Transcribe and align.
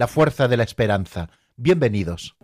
la 0.00 0.06
fuerza 0.06 0.48
de 0.48 0.56
la 0.56 0.62
esperanza. 0.62 1.28
Bienvenidos. 1.56 2.34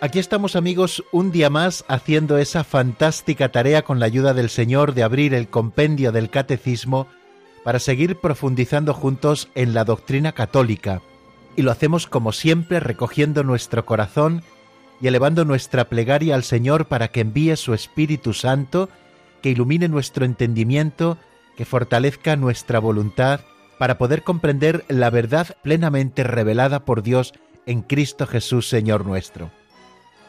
Aquí 0.00 0.18
estamos 0.18 0.56
amigos 0.56 1.04
un 1.12 1.30
día 1.30 1.48
más 1.48 1.84
haciendo 1.86 2.36
esa 2.36 2.64
fantástica 2.64 3.52
tarea 3.52 3.82
con 3.82 4.00
la 4.00 4.06
ayuda 4.06 4.34
del 4.34 4.50
Señor 4.50 4.94
de 4.94 5.04
abrir 5.04 5.32
el 5.32 5.48
compendio 5.48 6.10
del 6.10 6.28
catecismo 6.28 7.06
para 7.62 7.78
seguir 7.78 8.16
profundizando 8.16 8.94
juntos 8.94 9.48
en 9.54 9.74
la 9.74 9.84
doctrina 9.84 10.32
católica. 10.32 11.02
Y 11.60 11.62
lo 11.62 11.72
hacemos 11.72 12.06
como 12.06 12.32
siempre 12.32 12.80
recogiendo 12.80 13.44
nuestro 13.44 13.84
corazón 13.84 14.42
y 14.98 15.08
elevando 15.08 15.44
nuestra 15.44 15.90
plegaria 15.90 16.34
al 16.34 16.42
Señor 16.42 16.86
para 16.86 17.08
que 17.08 17.20
envíe 17.20 17.54
su 17.56 17.74
Espíritu 17.74 18.32
Santo, 18.32 18.88
que 19.42 19.50
ilumine 19.50 19.86
nuestro 19.86 20.24
entendimiento, 20.24 21.18
que 21.58 21.66
fortalezca 21.66 22.34
nuestra 22.36 22.78
voluntad 22.78 23.40
para 23.78 23.98
poder 23.98 24.22
comprender 24.22 24.86
la 24.88 25.10
verdad 25.10 25.54
plenamente 25.62 26.24
revelada 26.24 26.86
por 26.86 27.02
Dios 27.02 27.34
en 27.66 27.82
Cristo 27.82 28.26
Jesús 28.26 28.66
Señor 28.66 29.04
nuestro. 29.04 29.50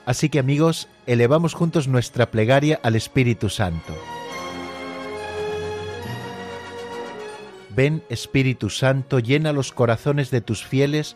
Así 0.06 0.28
que 0.28 0.40
amigos, 0.40 0.90
elevamos 1.06 1.54
juntos 1.54 1.88
nuestra 1.88 2.30
plegaria 2.30 2.78
al 2.84 2.98
Espíritu 2.98 3.48
Santo. 3.48 3.94
Ven 7.74 8.04
Espíritu 8.10 8.70
Santo, 8.70 9.20
llena 9.20 9.54
los 9.54 9.72
corazones 9.72 10.30
de 10.30 10.42
tus 10.42 10.66
fieles 10.66 11.16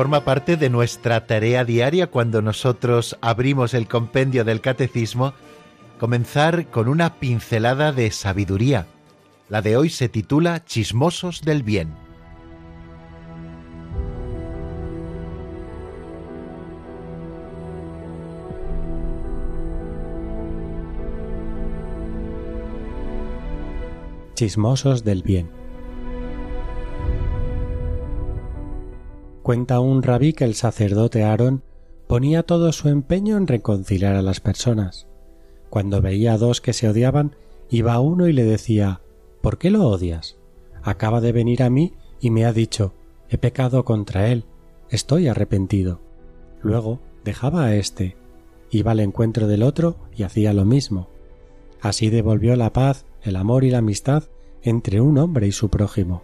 Forma 0.00 0.24
parte 0.24 0.56
de 0.56 0.70
nuestra 0.70 1.26
tarea 1.26 1.62
diaria 1.62 2.06
cuando 2.06 2.40
nosotros 2.40 3.18
abrimos 3.20 3.74
el 3.74 3.86
compendio 3.86 4.46
del 4.46 4.62
catecismo, 4.62 5.34
comenzar 5.98 6.70
con 6.70 6.88
una 6.88 7.16
pincelada 7.16 7.92
de 7.92 8.10
sabiduría. 8.10 8.86
La 9.50 9.60
de 9.60 9.76
hoy 9.76 9.90
se 9.90 10.08
titula 10.08 10.64
Chismosos 10.64 11.42
del 11.42 11.62
Bien. 11.62 11.94
Chismosos 24.34 25.04
del 25.04 25.22
Bien. 25.22 25.59
Cuenta 29.50 29.80
un 29.80 30.04
rabí 30.04 30.32
que 30.32 30.44
el 30.44 30.54
sacerdote 30.54 31.24
Aarón 31.24 31.64
ponía 32.06 32.44
todo 32.44 32.70
su 32.70 32.88
empeño 32.88 33.36
en 33.36 33.48
reconciliar 33.48 34.14
a 34.14 34.22
las 34.22 34.38
personas. 34.38 35.08
Cuando 35.70 36.00
veía 36.00 36.34
a 36.34 36.38
dos 36.38 36.60
que 36.60 36.72
se 36.72 36.88
odiaban, 36.88 37.34
iba 37.68 37.94
a 37.94 37.98
uno 37.98 38.28
y 38.28 38.32
le 38.32 38.44
decía 38.44 39.00
¿Por 39.40 39.58
qué 39.58 39.72
lo 39.72 39.88
odias? 39.88 40.36
Acaba 40.84 41.20
de 41.20 41.32
venir 41.32 41.64
a 41.64 41.68
mí 41.68 41.94
y 42.20 42.30
me 42.30 42.44
ha 42.44 42.52
dicho 42.52 42.94
He 43.28 43.38
pecado 43.38 43.84
contra 43.84 44.28
él, 44.28 44.44
estoy 44.88 45.26
arrepentido. 45.26 46.00
Luego 46.62 47.00
dejaba 47.24 47.64
a 47.64 47.74
éste, 47.74 48.16
iba 48.70 48.92
al 48.92 49.00
encuentro 49.00 49.48
del 49.48 49.64
otro 49.64 49.96
y 50.14 50.22
hacía 50.22 50.52
lo 50.52 50.64
mismo. 50.64 51.08
Así 51.80 52.08
devolvió 52.08 52.54
la 52.54 52.72
paz, 52.72 53.04
el 53.24 53.34
amor 53.34 53.64
y 53.64 53.70
la 53.70 53.78
amistad 53.78 54.22
entre 54.62 55.00
un 55.00 55.18
hombre 55.18 55.48
y 55.48 55.52
su 55.52 55.70
prójimo. 55.70 56.22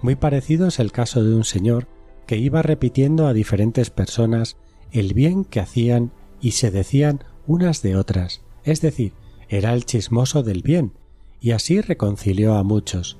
Muy 0.00 0.16
parecido 0.16 0.66
es 0.66 0.80
el 0.80 0.90
caso 0.90 1.22
de 1.22 1.36
un 1.36 1.44
señor 1.44 1.86
que 2.26 2.36
iba 2.36 2.62
repitiendo 2.62 3.26
a 3.26 3.32
diferentes 3.32 3.90
personas 3.90 4.56
el 4.90 5.14
bien 5.14 5.44
que 5.44 5.60
hacían 5.60 6.12
y 6.40 6.52
se 6.52 6.70
decían 6.70 7.24
unas 7.46 7.82
de 7.82 7.96
otras, 7.96 8.42
es 8.64 8.80
decir, 8.80 9.14
era 9.48 9.72
el 9.74 9.84
chismoso 9.84 10.42
del 10.42 10.62
bien, 10.62 10.92
y 11.40 11.52
así 11.52 11.80
reconcilió 11.80 12.54
a 12.54 12.62
muchos. 12.62 13.18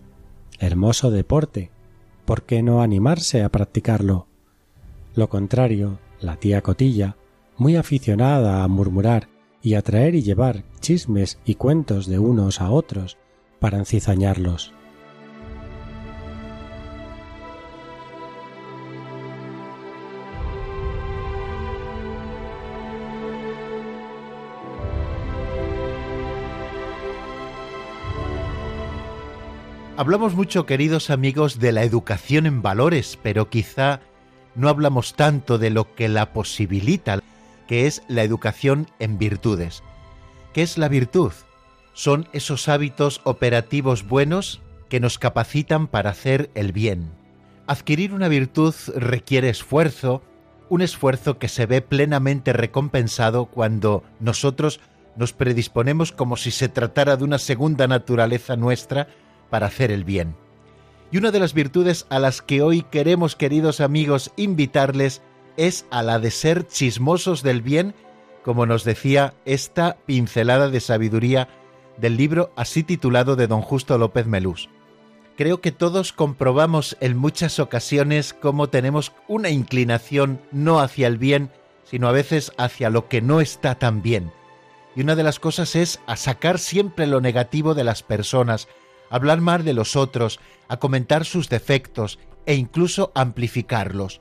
Hermoso 0.59 1.11
deporte. 1.11 1.71
¿Por 2.25 2.45
qué 2.45 2.63
no 2.63 2.83
animarse 2.83 3.43
a 3.43 3.49
practicarlo? 3.49 4.29
Lo 5.15 5.29
contrario, 5.29 5.99
la 6.21 6.37
tía 6.37 6.63
Cotilla, 6.63 7.17
muy 7.57 7.77
aficionada 7.77 8.63
a 8.63 8.69
murmurar 8.69 9.29
y 9.61 9.75
a 9.75 9.83
traer 9.83 10.15
y 10.15 10.23
llevar 10.23 10.65
chismes 10.81 11.39
y 11.45 11.57
cuentos 11.57 12.07
de 12.07 12.19
unos 12.19 12.61
a 12.61 12.71
otros 12.71 13.19
para 13.59 13.79
encizañarlos. 13.79 14.73
Hablamos 30.03 30.35
mucho, 30.35 30.67
queridos 30.67 31.11
amigos, 31.11 31.61
de 31.61 31.71
la 31.71 31.85
educación 31.85 32.47
en 32.47 32.61
valores, 32.61 33.21
pero 33.23 33.49
quizá 33.51 34.01
no 34.57 34.69
hablamos 34.69 35.15
tanto 35.15 35.59
de 35.59 35.71
lo 35.71 35.95
que 35.95 36.09
la 36.09 36.33
posibilita, 36.33 37.21
que 37.69 37.87
es 37.87 38.03
la 38.09 38.25
educación 38.25 38.89
en 38.99 39.17
virtudes. 39.17 39.85
¿Qué 40.53 40.63
es 40.63 40.77
la 40.77 40.89
virtud? 40.89 41.31
Son 41.93 42.27
esos 42.33 42.69
hábitos 42.69 43.21
operativos 43.23 44.05
buenos 44.09 44.61
que 44.89 44.99
nos 44.99 45.21
capacitan 45.21 45.87
para 45.87 46.11
hacer 46.11 46.51
el 46.57 46.73
bien. 46.73 47.13
Adquirir 47.69 48.13
una 48.13 48.27
virtud 48.27 48.75
requiere 48.97 49.51
esfuerzo, 49.51 50.21
un 50.69 50.83
esfuerzo 50.83 51.39
que 51.39 51.47
se 51.47 51.67
ve 51.67 51.81
plenamente 51.81 52.53
recompensado 52.53 53.47
cuando 53.47 54.03
nosotros 54.19 54.81
nos 55.15 55.33
predisponemos 55.33 56.11
como 56.11 56.37
si 56.37 56.51
se 56.51 56.69
tratara 56.69 57.17
de 57.17 57.23
una 57.23 57.39
segunda 57.39 57.87
naturaleza 57.87 58.57
nuestra 58.57 59.07
para 59.53 59.67
hacer 59.67 59.91
el 59.91 60.05
bien. 60.05 60.35
Y 61.11 61.19
una 61.19 61.31
de 61.31 61.39
las 61.39 61.53
virtudes 61.53 62.07
a 62.09 62.19
las 62.19 62.41
que 62.41 62.63
hoy 62.63 62.87
queremos, 62.91 63.37
queridos 63.37 63.83
amigos, 63.83 64.33
invitarles 64.37 65.21
es 65.59 65.85
a 65.91 66.03
la 66.03 66.19
de 66.19 66.31
ser 66.31 66.67
chismosos 66.67 67.43
del 67.43 67.61
bien, 67.61 67.95
como 68.43 68.65
nos 68.65 68.83
decía 68.83 69.35
esta 69.45 69.99
pincelada 70.07 70.71
de 70.71 70.81
sabiduría 70.81 71.49
del 71.99 72.17
libro 72.17 72.51
así 72.57 72.83
titulado 72.83 73.37
de 73.37 73.47
don 73.47 73.61
Justo 73.61 73.99
López 73.99 74.27
Melús. 74.27 74.71
Creo 75.37 75.61
que 75.61 75.71
todos 75.71 76.15
comprobamos 76.15 76.97
en 77.01 77.19
muchas 77.19 77.59
ocasiones 77.59 78.33
cómo 78.33 78.71
tenemos 78.71 79.13
una 79.29 79.51
inclinación 79.51 80.41
no 80.51 80.81
hacia 80.81 81.09
el 81.09 81.19
bien, 81.19 81.51
sino 81.85 82.09
a 82.09 82.13
veces 82.13 82.53
hacia 82.57 82.89
lo 82.89 83.09
que 83.09 83.21
no 83.21 83.43
está 83.43 83.75
tan 83.75 84.01
bien. 84.01 84.33
Y 84.97 85.03
una 85.03 85.15
de 85.15 85.25
las 85.25 85.39
cosas 85.39 85.77
es 85.77 86.01
a 86.07 86.17
sacar 86.17 86.59
siempre 86.59 87.07
lo 87.07 87.21
negativo 87.21 87.75
de 87.75 87.85
las 87.85 88.03
personas, 88.03 88.67
hablar 89.13 89.41
mal 89.41 89.65
de 89.65 89.75
los 89.75 89.95
otros, 89.95 90.41
a 90.69 90.79
comentar 90.79 91.25
sus 91.25 91.49
defectos 91.49 92.19
e 92.47 92.55
incluso 92.55 93.13
amplificarlos. 93.15 94.21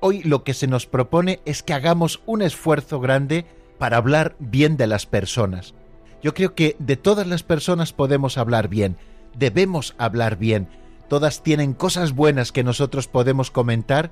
Hoy 0.00 0.22
lo 0.22 0.42
que 0.42 0.54
se 0.54 0.66
nos 0.66 0.86
propone 0.86 1.40
es 1.44 1.62
que 1.62 1.74
hagamos 1.74 2.22
un 2.26 2.42
esfuerzo 2.42 2.98
grande 2.98 3.44
para 3.78 3.98
hablar 3.98 4.34
bien 4.38 4.76
de 4.76 4.86
las 4.86 5.06
personas. 5.06 5.74
Yo 6.22 6.34
creo 6.34 6.54
que 6.54 6.76
de 6.78 6.96
todas 6.96 7.26
las 7.26 7.42
personas 7.42 7.92
podemos 7.92 8.38
hablar 8.38 8.68
bien, 8.68 8.96
debemos 9.36 9.94
hablar 9.98 10.36
bien. 10.36 10.68
Todas 11.08 11.42
tienen 11.42 11.74
cosas 11.74 12.12
buenas 12.12 12.52
que 12.52 12.64
nosotros 12.64 13.08
podemos 13.08 13.50
comentar, 13.50 14.10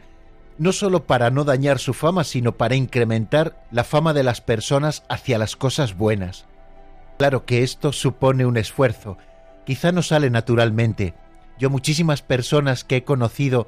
no 0.59 0.73
solo 0.73 1.07
para 1.07 1.31
no 1.31 1.45
dañar 1.45 1.79
su 1.79 1.95
fama, 1.95 2.25
sino 2.25 2.53
para 2.57 2.75
incrementar 2.75 3.65
la 3.71 3.85
fama 3.85 4.13
de 4.13 4.23
las 4.23 4.43
personas 4.43 5.03
hacia 5.09 5.39
las 5.39 5.57
cosas 5.57 5.97
buenas. 5.97 6.45
Claro 7.17 7.47
que 7.47 7.63
esto 7.63 7.93
supone 7.93 8.45
un 8.45 8.59
esfuerzo, 8.59 9.17
quizá 9.65 9.93
no 9.93 10.03
sale 10.03 10.31
naturalmente. 10.31 11.15
Yo 11.59 11.71
muchísimas 11.71 12.23
personas 12.23 12.85
que 12.85 12.97
he 12.97 13.05
conocido 13.05 13.67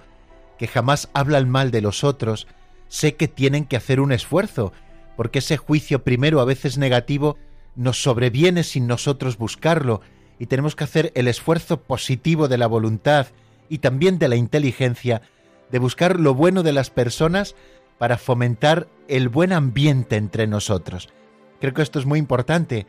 que 0.59 0.67
jamás 0.69 1.09
hablan 1.13 1.51
mal 1.51 1.71
de 1.71 1.81
los 1.81 2.05
otros, 2.05 2.47
sé 2.89 3.17
que 3.17 3.29
tienen 3.29 3.65
que 3.65 3.77
hacer 3.77 4.01
un 4.01 4.13
esfuerzo, 4.13 4.73
porque 5.17 5.41
ese 5.41 5.57
juicio 5.57 6.05
primero 6.05 6.41
a 6.41 6.45
veces 6.45 6.79
negativo 6.79 7.37
nos 7.75 8.03
sobreviene 8.03 8.63
sin 8.63 8.87
nosotros 8.87 9.39
buscarlo, 9.39 10.03
y 10.39 10.47
tenemos 10.47 10.75
que 10.75 10.85
hacer 10.85 11.13
el 11.15 11.29
esfuerzo 11.29 11.83
positivo 11.83 12.49
de 12.49 12.59
la 12.59 12.67
voluntad 12.67 13.29
y 13.69 13.79
también 13.79 14.19
de 14.19 14.29
la 14.29 14.37
inteligencia 14.37 15.23
de 15.71 15.79
buscar 15.79 16.21
lo 16.21 16.35
bueno 16.35 16.63
de 16.63 16.73
las 16.73 16.91
personas 16.91 17.55
para 17.99 18.19
fomentar 18.19 18.89
el 19.09 19.29
buen 19.29 19.53
ambiente 19.53 20.17
entre 20.17 20.47
nosotros. 20.47 21.09
Creo 21.61 21.75
que 21.75 21.83
esto 21.83 21.99
es 21.99 22.07
muy 22.07 22.19
importante, 22.19 22.87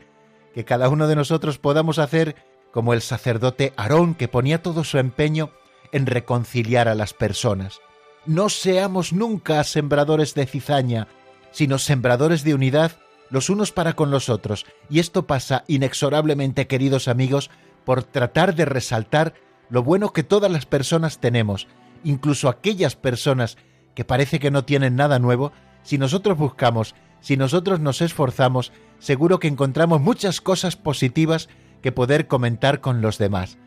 que 0.54 0.64
cada 0.64 0.88
uno 0.88 1.06
de 1.06 1.16
nosotros 1.16 1.58
podamos 1.58 1.98
hacer 1.98 2.36
como 2.74 2.92
el 2.92 3.02
sacerdote 3.02 3.72
Aarón, 3.76 4.16
que 4.16 4.26
ponía 4.26 4.60
todo 4.60 4.82
su 4.82 4.98
empeño 4.98 5.50
en 5.92 6.06
reconciliar 6.06 6.88
a 6.88 6.96
las 6.96 7.14
personas. 7.14 7.78
No 8.26 8.48
seamos 8.48 9.12
nunca 9.12 9.62
sembradores 9.62 10.34
de 10.34 10.44
cizaña, 10.44 11.06
sino 11.52 11.78
sembradores 11.78 12.42
de 12.42 12.52
unidad 12.52 12.98
los 13.30 13.48
unos 13.48 13.70
para 13.70 13.92
con 13.92 14.10
los 14.10 14.28
otros. 14.28 14.66
Y 14.90 14.98
esto 14.98 15.24
pasa 15.24 15.62
inexorablemente, 15.68 16.66
queridos 16.66 17.06
amigos, 17.06 17.48
por 17.84 18.02
tratar 18.02 18.56
de 18.56 18.64
resaltar 18.64 19.34
lo 19.70 19.84
bueno 19.84 20.12
que 20.12 20.24
todas 20.24 20.50
las 20.50 20.66
personas 20.66 21.18
tenemos, 21.18 21.68
incluso 22.02 22.48
aquellas 22.48 22.96
personas 22.96 23.56
que 23.94 24.04
parece 24.04 24.40
que 24.40 24.50
no 24.50 24.64
tienen 24.64 24.96
nada 24.96 25.20
nuevo, 25.20 25.52
si 25.84 25.96
nosotros 25.96 26.36
buscamos, 26.36 26.96
si 27.20 27.36
nosotros 27.36 27.78
nos 27.78 28.00
esforzamos, 28.00 28.72
seguro 28.98 29.38
que 29.38 29.46
encontramos 29.46 30.00
muchas 30.00 30.40
cosas 30.40 30.74
positivas 30.74 31.48
que 31.84 31.92
poder 31.92 32.28
comentar 32.28 32.80
con 32.80 33.02
los 33.02 33.18
demás. 33.18 33.58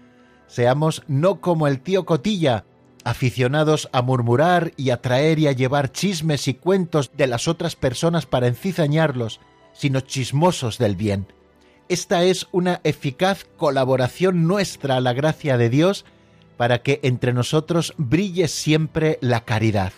Seamos 0.47 1.03
no 1.07 1.39
como 1.39 1.67
el 1.67 1.81
tío 1.81 2.07
Cotilla, 2.07 2.65
aficionados 3.03 3.89
a 3.93 4.01
murmurar 4.01 4.71
y 4.75 4.89
a 4.89 5.03
traer 5.03 5.37
y 5.37 5.45
a 5.45 5.51
llevar 5.51 5.91
chismes 5.91 6.47
y 6.47 6.55
cuentos 6.55 7.11
de 7.15 7.27
las 7.27 7.47
otras 7.47 7.75
personas 7.75 8.25
para 8.25 8.47
encizañarlos, 8.47 9.39
sino 9.71 9.99
chismosos 9.99 10.79
del 10.79 10.95
bien. 10.95 11.27
Esta 11.89 12.23
es 12.23 12.47
una 12.51 12.81
eficaz 12.83 13.45
colaboración 13.55 14.47
nuestra 14.47 14.97
a 14.97 14.99
la 14.99 15.13
gracia 15.13 15.59
de 15.59 15.69
Dios 15.69 16.03
para 16.57 16.81
que 16.81 16.99
entre 17.03 17.33
nosotros 17.33 17.93
brille 17.97 18.47
siempre 18.47 19.19
la 19.21 19.45
caridad. 19.45 19.93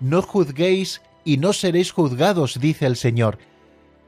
No 0.00 0.22
juzguéis 0.22 1.02
y 1.22 1.36
no 1.36 1.52
seréis 1.52 1.92
juzgados, 1.92 2.58
dice 2.60 2.86
el 2.86 2.96
Señor. 2.96 3.36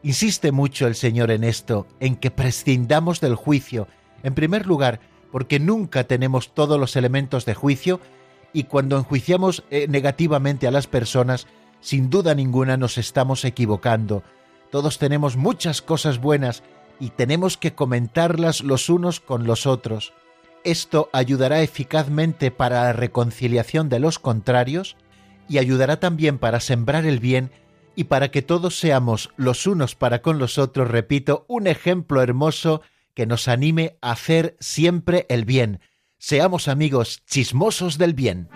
Insiste 0.03 0.53
mucho 0.53 0.87
el 0.87 0.95
Señor 0.95 1.31
en 1.31 1.45
esto, 1.45 1.87
en 2.01 2.17
que 2.17 2.31
prescindamos 2.31 3.21
del 3.21 3.35
juicio, 3.35 3.89
en 4.23 4.35
primer 4.35 4.67
lugar, 4.67 5.01
porque 5.33 5.59
nunca 5.59 6.05
tenemos 6.05 6.55
todos 6.55 6.79
los 6.79 6.97
elementos 6.97 7.45
de 7.45 7.55
juicio 7.55 8.01
y 8.53 8.65
cuando 8.65 8.97
enjuiciamos 8.97 9.65
eh, 9.71 9.87
negativamente 9.89 10.67
a 10.67 10.71
las 10.71 10.87
personas, 10.87 11.47
sin 11.81 12.11
duda 12.11 12.35
ninguna 12.35 12.77
nos 12.77 12.97
estamos 12.97 13.45
equivocando. 13.45 14.23
Todos 14.71 14.99
tenemos 14.99 15.37
muchas 15.37 15.83
cosas 15.83 16.19
buenas 16.19 16.63
y 17.01 17.11
tenemos 17.11 17.57
que 17.57 17.75
comentarlas 17.75 18.63
los 18.63 18.89
unos 18.89 19.21
con 19.21 19.47
los 19.47 19.67
otros. 19.67 20.13
Esto 20.65 21.09
ayudará 21.13 21.63
eficazmente 21.63 22.51
para 22.51 22.85
la 22.85 22.93
reconciliación 22.93 23.89
de 23.89 24.01
los 24.01 24.19
contrarios 24.19 24.97
y 25.49 25.59
ayudará 25.59 26.01
también 26.01 26.39
para 26.39 26.61
sembrar 26.61 27.07
el 27.07 27.21
bien 27.21 27.51
y 27.99 28.05
para 28.05 28.31
que 28.31 28.43
todos 28.43 28.79
seamos 28.79 29.31
los 29.37 29.67
unos 29.67 29.97
para 29.97 30.23
con 30.23 30.39
los 30.39 30.57
otros, 30.57 30.87
repito, 30.87 31.45
un 31.49 31.67
ejemplo 31.67 32.23
hermoso 32.23 32.81
que 33.13 33.27
nos 33.27 33.49
anime 33.49 33.97
a 34.01 34.13
hacer 34.13 34.57
siempre 34.61 35.27
el 35.29 35.45
bien. 35.45 35.81
Seamos 36.17 36.69
amigos 36.69 37.25
chismosos 37.27 37.99
del 37.99 38.15
bien. 38.15 38.51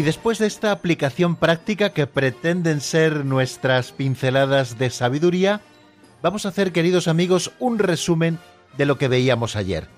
Y 0.00 0.02
después 0.02 0.38
de 0.38 0.46
esta 0.46 0.72
aplicación 0.72 1.36
práctica 1.36 1.90
que 1.90 2.06
pretenden 2.06 2.80
ser 2.80 3.26
nuestras 3.26 3.92
pinceladas 3.92 4.78
de 4.78 4.88
sabiduría, 4.88 5.60
vamos 6.22 6.46
a 6.46 6.48
hacer, 6.48 6.72
queridos 6.72 7.06
amigos, 7.06 7.52
un 7.58 7.78
resumen 7.78 8.38
de 8.78 8.86
lo 8.86 8.96
que 8.96 9.08
veíamos 9.08 9.56
ayer. 9.56 9.88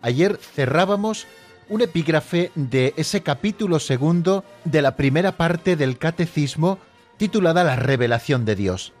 Ayer 0.00 0.38
cerrábamos 0.54 1.26
un 1.68 1.80
epígrafe 1.80 2.52
de 2.54 2.94
ese 2.96 3.24
capítulo 3.24 3.80
segundo 3.80 4.44
de 4.64 4.80
la 4.80 4.94
primera 4.94 5.32
parte 5.32 5.74
del 5.74 5.98
Catecismo 5.98 6.78
titulada 7.16 7.64
La 7.64 7.74
revelación 7.74 8.44
de 8.44 8.54
Dios. 8.54 8.92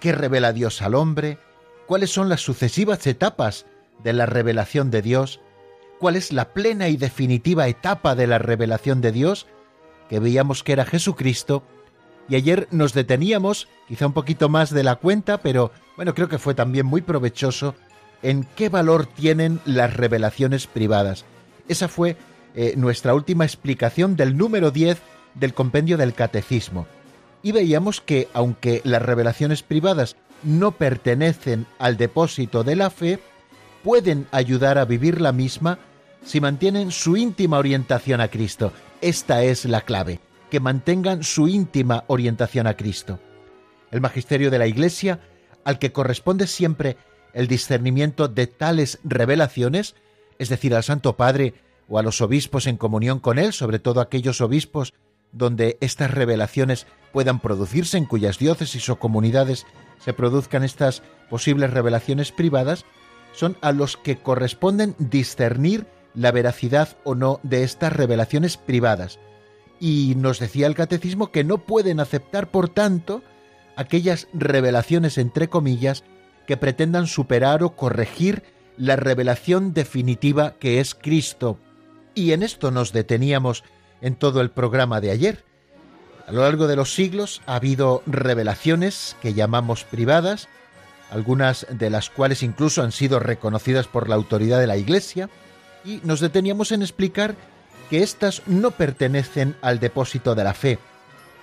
¿Qué 0.00 0.10
revela 0.10 0.52
Dios 0.52 0.82
al 0.82 0.96
hombre? 0.96 1.38
¿Cuáles 1.86 2.10
son 2.10 2.28
las 2.28 2.40
sucesivas 2.40 3.06
etapas 3.06 3.64
de 4.02 4.12
la 4.12 4.26
revelación 4.26 4.90
de 4.90 5.02
Dios? 5.02 5.38
¿Cuál 6.00 6.16
es 6.16 6.32
la 6.32 6.52
plena 6.52 6.88
y 6.88 6.96
definitiva 6.96 7.68
etapa 7.68 8.16
de 8.16 8.26
la 8.26 8.40
revelación 8.40 9.00
de 9.00 9.12
Dios? 9.12 9.46
Que 10.08 10.18
veíamos 10.20 10.62
que 10.62 10.72
era 10.72 10.84
Jesucristo 10.84 11.62
y 12.28 12.36
ayer 12.36 12.68
nos 12.70 12.94
deteníamos, 12.94 13.68
quizá 13.86 14.06
un 14.06 14.12
poquito 14.12 14.48
más 14.48 14.70
de 14.70 14.82
la 14.82 14.96
cuenta, 14.96 15.38
pero 15.38 15.72
bueno, 15.96 16.14
creo 16.14 16.28
que 16.28 16.38
fue 16.38 16.54
también 16.54 16.86
muy 16.86 17.02
provechoso 17.02 17.74
en 18.22 18.46
qué 18.56 18.68
valor 18.68 19.06
tienen 19.06 19.60
las 19.66 19.94
revelaciones 19.94 20.66
privadas. 20.66 21.24
Esa 21.68 21.88
fue 21.88 22.16
eh, 22.54 22.74
nuestra 22.76 23.14
última 23.14 23.44
explicación 23.44 24.16
del 24.16 24.36
número 24.36 24.70
10 24.70 25.00
del 25.34 25.52
compendio 25.52 25.98
del 25.98 26.14
catecismo. 26.14 26.86
Y 27.42 27.52
veíamos 27.52 28.00
que 28.00 28.28
aunque 28.32 28.80
las 28.84 29.02
revelaciones 29.02 29.62
privadas 29.62 30.16
no 30.42 30.72
pertenecen 30.72 31.66
al 31.78 31.98
depósito 31.98 32.64
de 32.64 32.76
la 32.76 32.88
fe, 32.88 33.18
pueden 33.82 34.26
ayudar 34.30 34.78
a 34.78 34.86
vivir 34.86 35.20
la 35.20 35.32
misma 35.32 35.78
si 36.24 36.40
mantienen 36.40 36.90
su 36.90 37.18
íntima 37.18 37.58
orientación 37.58 38.22
a 38.22 38.28
Cristo. 38.28 38.72
Esta 39.04 39.42
es 39.42 39.66
la 39.66 39.82
clave 39.82 40.18
que 40.50 40.60
mantengan 40.60 41.24
su 41.24 41.46
íntima 41.46 42.04
orientación 42.06 42.66
a 42.66 42.74
Cristo. 42.74 43.20
El 43.90 44.00
magisterio 44.00 44.50
de 44.50 44.58
la 44.58 44.66
Iglesia, 44.66 45.20
al 45.62 45.78
que 45.78 45.92
corresponde 45.92 46.46
siempre 46.46 46.96
el 47.34 47.46
discernimiento 47.46 48.28
de 48.28 48.46
tales 48.46 49.00
revelaciones, 49.04 49.94
es 50.38 50.48
decir, 50.48 50.74
al 50.74 50.84
Santo 50.84 51.18
Padre 51.18 51.52
o 51.86 51.98
a 51.98 52.02
los 52.02 52.22
obispos 52.22 52.66
en 52.66 52.78
comunión 52.78 53.20
con 53.20 53.38
él, 53.38 53.52
sobre 53.52 53.78
todo 53.78 54.00
aquellos 54.00 54.40
obispos 54.40 54.94
donde 55.32 55.76
estas 55.82 56.10
revelaciones 56.10 56.86
puedan 57.12 57.40
producirse, 57.40 57.98
en 57.98 58.06
cuyas 58.06 58.38
diócesis 58.38 58.88
o 58.88 58.98
comunidades 58.98 59.66
se 60.02 60.14
produzcan 60.14 60.64
estas 60.64 61.02
posibles 61.28 61.74
revelaciones 61.74 62.32
privadas, 62.32 62.86
son 63.32 63.58
a 63.60 63.72
los 63.72 63.98
que 63.98 64.16
corresponden 64.16 64.96
discernir 64.98 65.86
la 66.14 66.32
veracidad 66.32 66.96
o 67.04 67.14
no 67.14 67.40
de 67.42 67.64
estas 67.64 67.92
revelaciones 67.92 68.56
privadas, 68.56 69.18
y 69.80 70.14
nos 70.16 70.38
decía 70.38 70.66
el 70.66 70.74
catecismo 70.74 71.30
que 71.30 71.44
no 71.44 71.58
pueden 71.58 72.00
aceptar, 72.00 72.50
por 72.50 72.68
tanto, 72.68 73.22
aquellas 73.76 74.28
revelaciones, 74.32 75.18
entre 75.18 75.48
comillas, 75.48 76.04
que 76.46 76.56
pretendan 76.56 77.06
superar 77.06 77.62
o 77.62 77.76
corregir 77.76 78.42
la 78.76 78.96
revelación 78.96 79.72
definitiva 79.72 80.54
que 80.58 80.80
es 80.80 80.94
Cristo. 80.94 81.58
Y 82.14 82.32
en 82.32 82.42
esto 82.42 82.70
nos 82.70 82.92
deteníamos 82.92 83.64
en 84.00 84.16
todo 84.16 84.40
el 84.40 84.50
programa 84.50 85.00
de 85.00 85.10
ayer. 85.10 85.44
A 86.26 86.32
lo 86.32 86.42
largo 86.42 86.66
de 86.66 86.76
los 86.76 86.94
siglos 86.94 87.42
ha 87.46 87.56
habido 87.56 88.02
revelaciones 88.06 89.16
que 89.20 89.34
llamamos 89.34 89.84
privadas, 89.84 90.48
algunas 91.10 91.66
de 91.70 91.90
las 91.90 92.10
cuales 92.10 92.42
incluso 92.42 92.82
han 92.82 92.92
sido 92.92 93.18
reconocidas 93.18 93.86
por 93.86 94.08
la 94.08 94.14
autoridad 94.14 94.58
de 94.60 94.66
la 94.66 94.76
Iglesia, 94.76 95.28
y 95.84 96.00
nos 96.04 96.20
deteníamos 96.20 96.72
en 96.72 96.82
explicar 96.82 97.34
que 97.90 98.02
éstas 98.02 98.42
no 98.46 98.70
pertenecen 98.70 99.56
al 99.60 99.78
depósito 99.80 100.34
de 100.34 100.44
la 100.44 100.54
fe, 100.54 100.78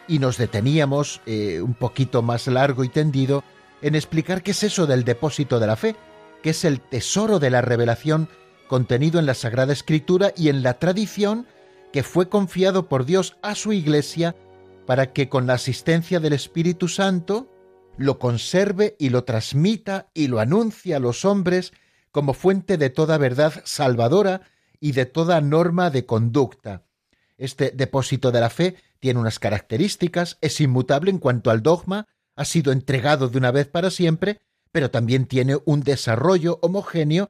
y 0.07 0.19
nos 0.19 0.37
deteníamos 0.37 1.21
eh, 1.25 1.61
un 1.61 1.73
poquito 1.73 2.21
más 2.21 2.47
largo 2.47 2.83
y 2.83 2.89
tendido 2.89 3.43
en 3.81 3.95
explicar 3.95 4.43
qué 4.43 4.51
es 4.51 4.63
eso 4.63 4.87
del 4.87 5.03
depósito 5.03 5.59
de 5.59 5.67
la 5.67 5.75
fe, 5.75 5.95
que 6.43 6.51
es 6.51 6.65
el 6.65 6.81
tesoro 6.81 7.39
de 7.39 7.49
la 7.49 7.61
revelación 7.61 8.27
contenido 8.67 9.19
en 9.19 9.25
la 9.25 9.33
Sagrada 9.33 9.73
Escritura 9.73 10.33
y 10.35 10.49
en 10.49 10.63
la 10.63 10.79
tradición 10.79 11.45
que 11.91 12.03
fue 12.03 12.29
confiado 12.29 12.87
por 12.87 13.05
Dios 13.05 13.37
a 13.41 13.55
su 13.55 13.73
Iglesia 13.73 14.35
para 14.85 15.13
que 15.13 15.29
con 15.29 15.45
la 15.45 15.53
asistencia 15.53 16.19
del 16.19 16.33
Espíritu 16.33 16.87
Santo 16.87 17.49
lo 17.97 18.17
conserve 18.17 18.95
y 18.97 19.09
lo 19.09 19.23
transmita 19.23 20.09
y 20.13 20.27
lo 20.27 20.39
anuncie 20.39 20.95
a 20.95 20.99
los 20.99 21.25
hombres 21.25 21.73
como 22.11 22.33
fuente 22.33 22.77
de 22.77 22.89
toda 22.89 23.17
verdad 23.17 23.61
salvadora 23.65 24.41
y 24.79 24.91
de 24.93 25.05
toda 25.05 25.41
norma 25.41 25.89
de 25.89 26.05
conducta. 26.05 26.83
Este 27.37 27.71
depósito 27.71 28.31
de 28.31 28.41
la 28.41 28.49
fe 28.49 28.75
tiene 28.99 29.19
unas 29.19 29.39
características, 29.39 30.37
es 30.41 30.61
inmutable 30.61 31.09
en 31.09 31.17
cuanto 31.17 31.49
al 31.49 31.63
dogma, 31.63 32.07
ha 32.35 32.45
sido 32.45 32.71
entregado 32.71 33.29
de 33.29 33.37
una 33.37 33.51
vez 33.51 33.67
para 33.67 33.89
siempre, 33.89 34.39
pero 34.71 34.91
también 34.91 35.25
tiene 35.25 35.57
un 35.65 35.81
desarrollo 35.81 36.59
homogéneo 36.61 37.29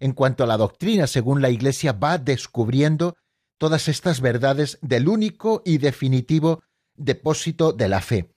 en 0.00 0.12
cuanto 0.12 0.44
a 0.44 0.46
la 0.46 0.56
doctrina, 0.56 1.06
según 1.06 1.42
la 1.42 1.50
Iglesia 1.50 1.92
va 1.92 2.18
descubriendo 2.18 3.16
todas 3.56 3.86
estas 3.86 4.20
verdades 4.20 4.78
del 4.82 5.08
único 5.08 5.62
y 5.64 5.78
definitivo 5.78 6.64
depósito 6.96 7.72
de 7.72 7.88
la 7.88 8.00
fe. 8.00 8.31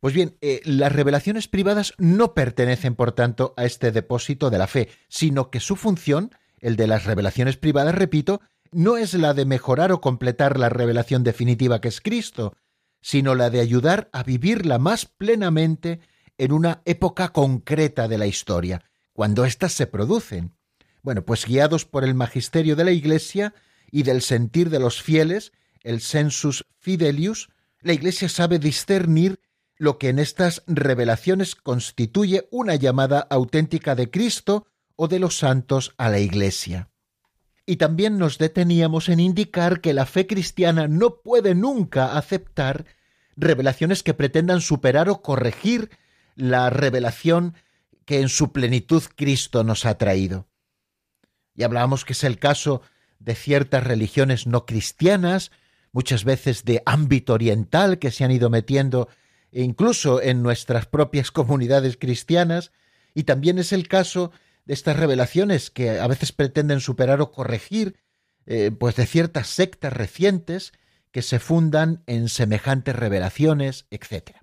Pues 0.00 0.14
bien, 0.14 0.36
eh, 0.40 0.60
las 0.64 0.92
revelaciones 0.92 1.48
privadas 1.48 1.92
no 1.98 2.32
pertenecen, 2.34 2.94
por 2.94 3.12
tanto, 3.12 3.54
a 3.56 3.64
este 3.64 3.90
depósito 3.90 4.48
de 4.48 4.58
la 4.58 4.68
fe, 4.68 4.88
sino 5.08 5.50
que 5.50 5.58
su 5.58 5.74
función, 5.74 6.30
el 6.60 6.76
de 6.76 6.86
las 6.86 7.04
revelaciones 7.04 7.56
privadas, 7.56 7.94
repito, 7.94 8.40
no 8.70 8.96
es 8.96 9.14
la 9.14 9.34
de 9.34 9.44
mejorar 9.44 9.90
o 9.90 10.00
completar 10.00 10.58
la 10.58 10.68
revelación 10.68 11.24
definitiva 11.24 11.80
que 11.80 11.88
es 11.88 12.00
Cristo, 12.00 12.54
sino 13.00 13.34
la 13.34 13.50
de 13.50 13.60
ayudar 13.60 14.08
a 14.12 14.22
vivirla 14.22 14.78
más 14.78 15.06
plenamente 15.06 16.00
en 16.36 16.52
una 16.52 16.82
época 16.84 17.32
concreta 17.32 18.06
de 18.06 18.18
la 18.18 18.26
historia, 18.26 18.84
cuando 19.12 19.44
éstas 19.44 19.72
se 19.72 19.86
producen. 19.86 20.54
Bueno, 21.02 21.24
pues 21.24 21.44
guiados 21.44 21.84
por 21.84 22.04
el 22.04 22.14
magisterio 22.14 22.76
de 22.76 22.84
la 22.84 22.92
Iglesia 22.92 23.54
y 23.90 24.04
del 24.04 24.22
sentir 24.22 24.70
de 24.70 24.78
los 24.78 25.02
fieles, 25.02 25.52
el 25.82 26.00
sensus 26.00 26.64
fidelius, 26.78 27.48
la 27.80 27.92
Iglesia 27.92 28.28
sabe 28.28 28.58
discernir 28.58 29.40
lo 29.78 29.98
que 29.98 30.08
en 30.08 30.18
estas 30.18 30.62
revelaciones 30.66 31.54
constituye 31.54 32.48
una 32.50 32.74
llamada 32.74 33.20
auténtica 33.30 33.94
de 33.94 34.10
Cristo 34.10 34.66
o 34.96 35.08
de 35.08 35.20
los 35.20 35.38
santos 35.38 35.94
a 35.96 36.10
la 36.10 36.18
Iglesia. 36.18 36.90
Y 37.64 37.76
también 37.76 38.18
nos 38.18 38.38
deteníamos 38.38 39.08
en 39.08 39.20
indicar 39.20 39.80
que 39.80 39.94
la 39.94 40.06
fe 40.06 40.26
cristiana 40.26 40.88
no 40.88 41.20
puede 41.22 41.54
nunca 41.54 42.16
aceptar 42.16 42.86
revelaciones 43.36 44.02
que 44.02 44.14
pretendan 44.14 44.60
superar 44.60 45.08
o 45.08 45.22
corregir 45.22 45.90
la 46.34 46.70
revelación 46.70 47.54
que 48.04 48.20
en 48.20 48.28
su 48.28 48.52
plenitud 48.52 49.02
Cristo 49.14 49.64
nos 49.64 49.84
ha 49.86 49.96
traído. 49.96 50.48
Y 51.54 51.62
hablábamos 51.62 52.04
que 52.04 52.14
es 52.14 52.24
el 52.24 52.38
caso 52.38 52.82
de 53.18 53.34
ciertas 53.34 53.84
religiones 53.84 54.46
no 54.46 54.64
cristianas, 54.64 55.50
muchas 55.92 56.24
veces 56.24 56.64
de 56.64 56.82
ámbito 56.86 57.34
oriental, 57.34 57.98
que 57.98 58.10
se 58.10 58.24
han 58.24 58.30
ido 58.30 58.50
metiendo 58.50 59.08
incluso 59.52 60.22
en 60.22 60.42
nuestras 60.42 60.86
propias 60.86 61.30
comunidades 61.30 61.96
cristianas, 61.96 62.72
y 63.14 63.24
también 63.24 63.58
es 63.58 63.72
el 63.72 63.88
caso 63.88 64.30
de 64.64 64.74
estas 64.74 64.96
revelaciones 64.96 65.70
que 65.70 65.98
a 65.98 66.06
veces 66.06 66.32
pretenden 66.32 66.80
superar 66.80 67.20
o 67.20 67.32
corregir, 67.32 67.96
eh, 68.46 68.70
pues 68.70 68.96
de 68.96 69.06
ciertas 69.06 69.48
sectas 69.48 69.92
recientes 69.92 70.72
que 71.10 71.22
se 71.22 71.38
fundan 71.38 72.02
en 72.06 72.28
semejantes 72.28 72.94
revelaciones, 72.94 73.86
etc. 73.90 74.36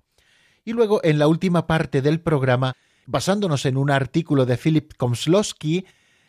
Y 0.64 0.72
luego, 0.72 1.00
en 1.04 1.18
la 1.18 1.28
última 1.28 1.66
parte 1.66 2.02
del 2.02 2.20
programa, 2.20 2.74
basándonos 3.06 3.66
en 3.66 3.76
un 3.76 3.90
artículo 3.90 4.46
de 4.46 4.56
Philip 4.56 4.92
Komslowski, 4.96 5.86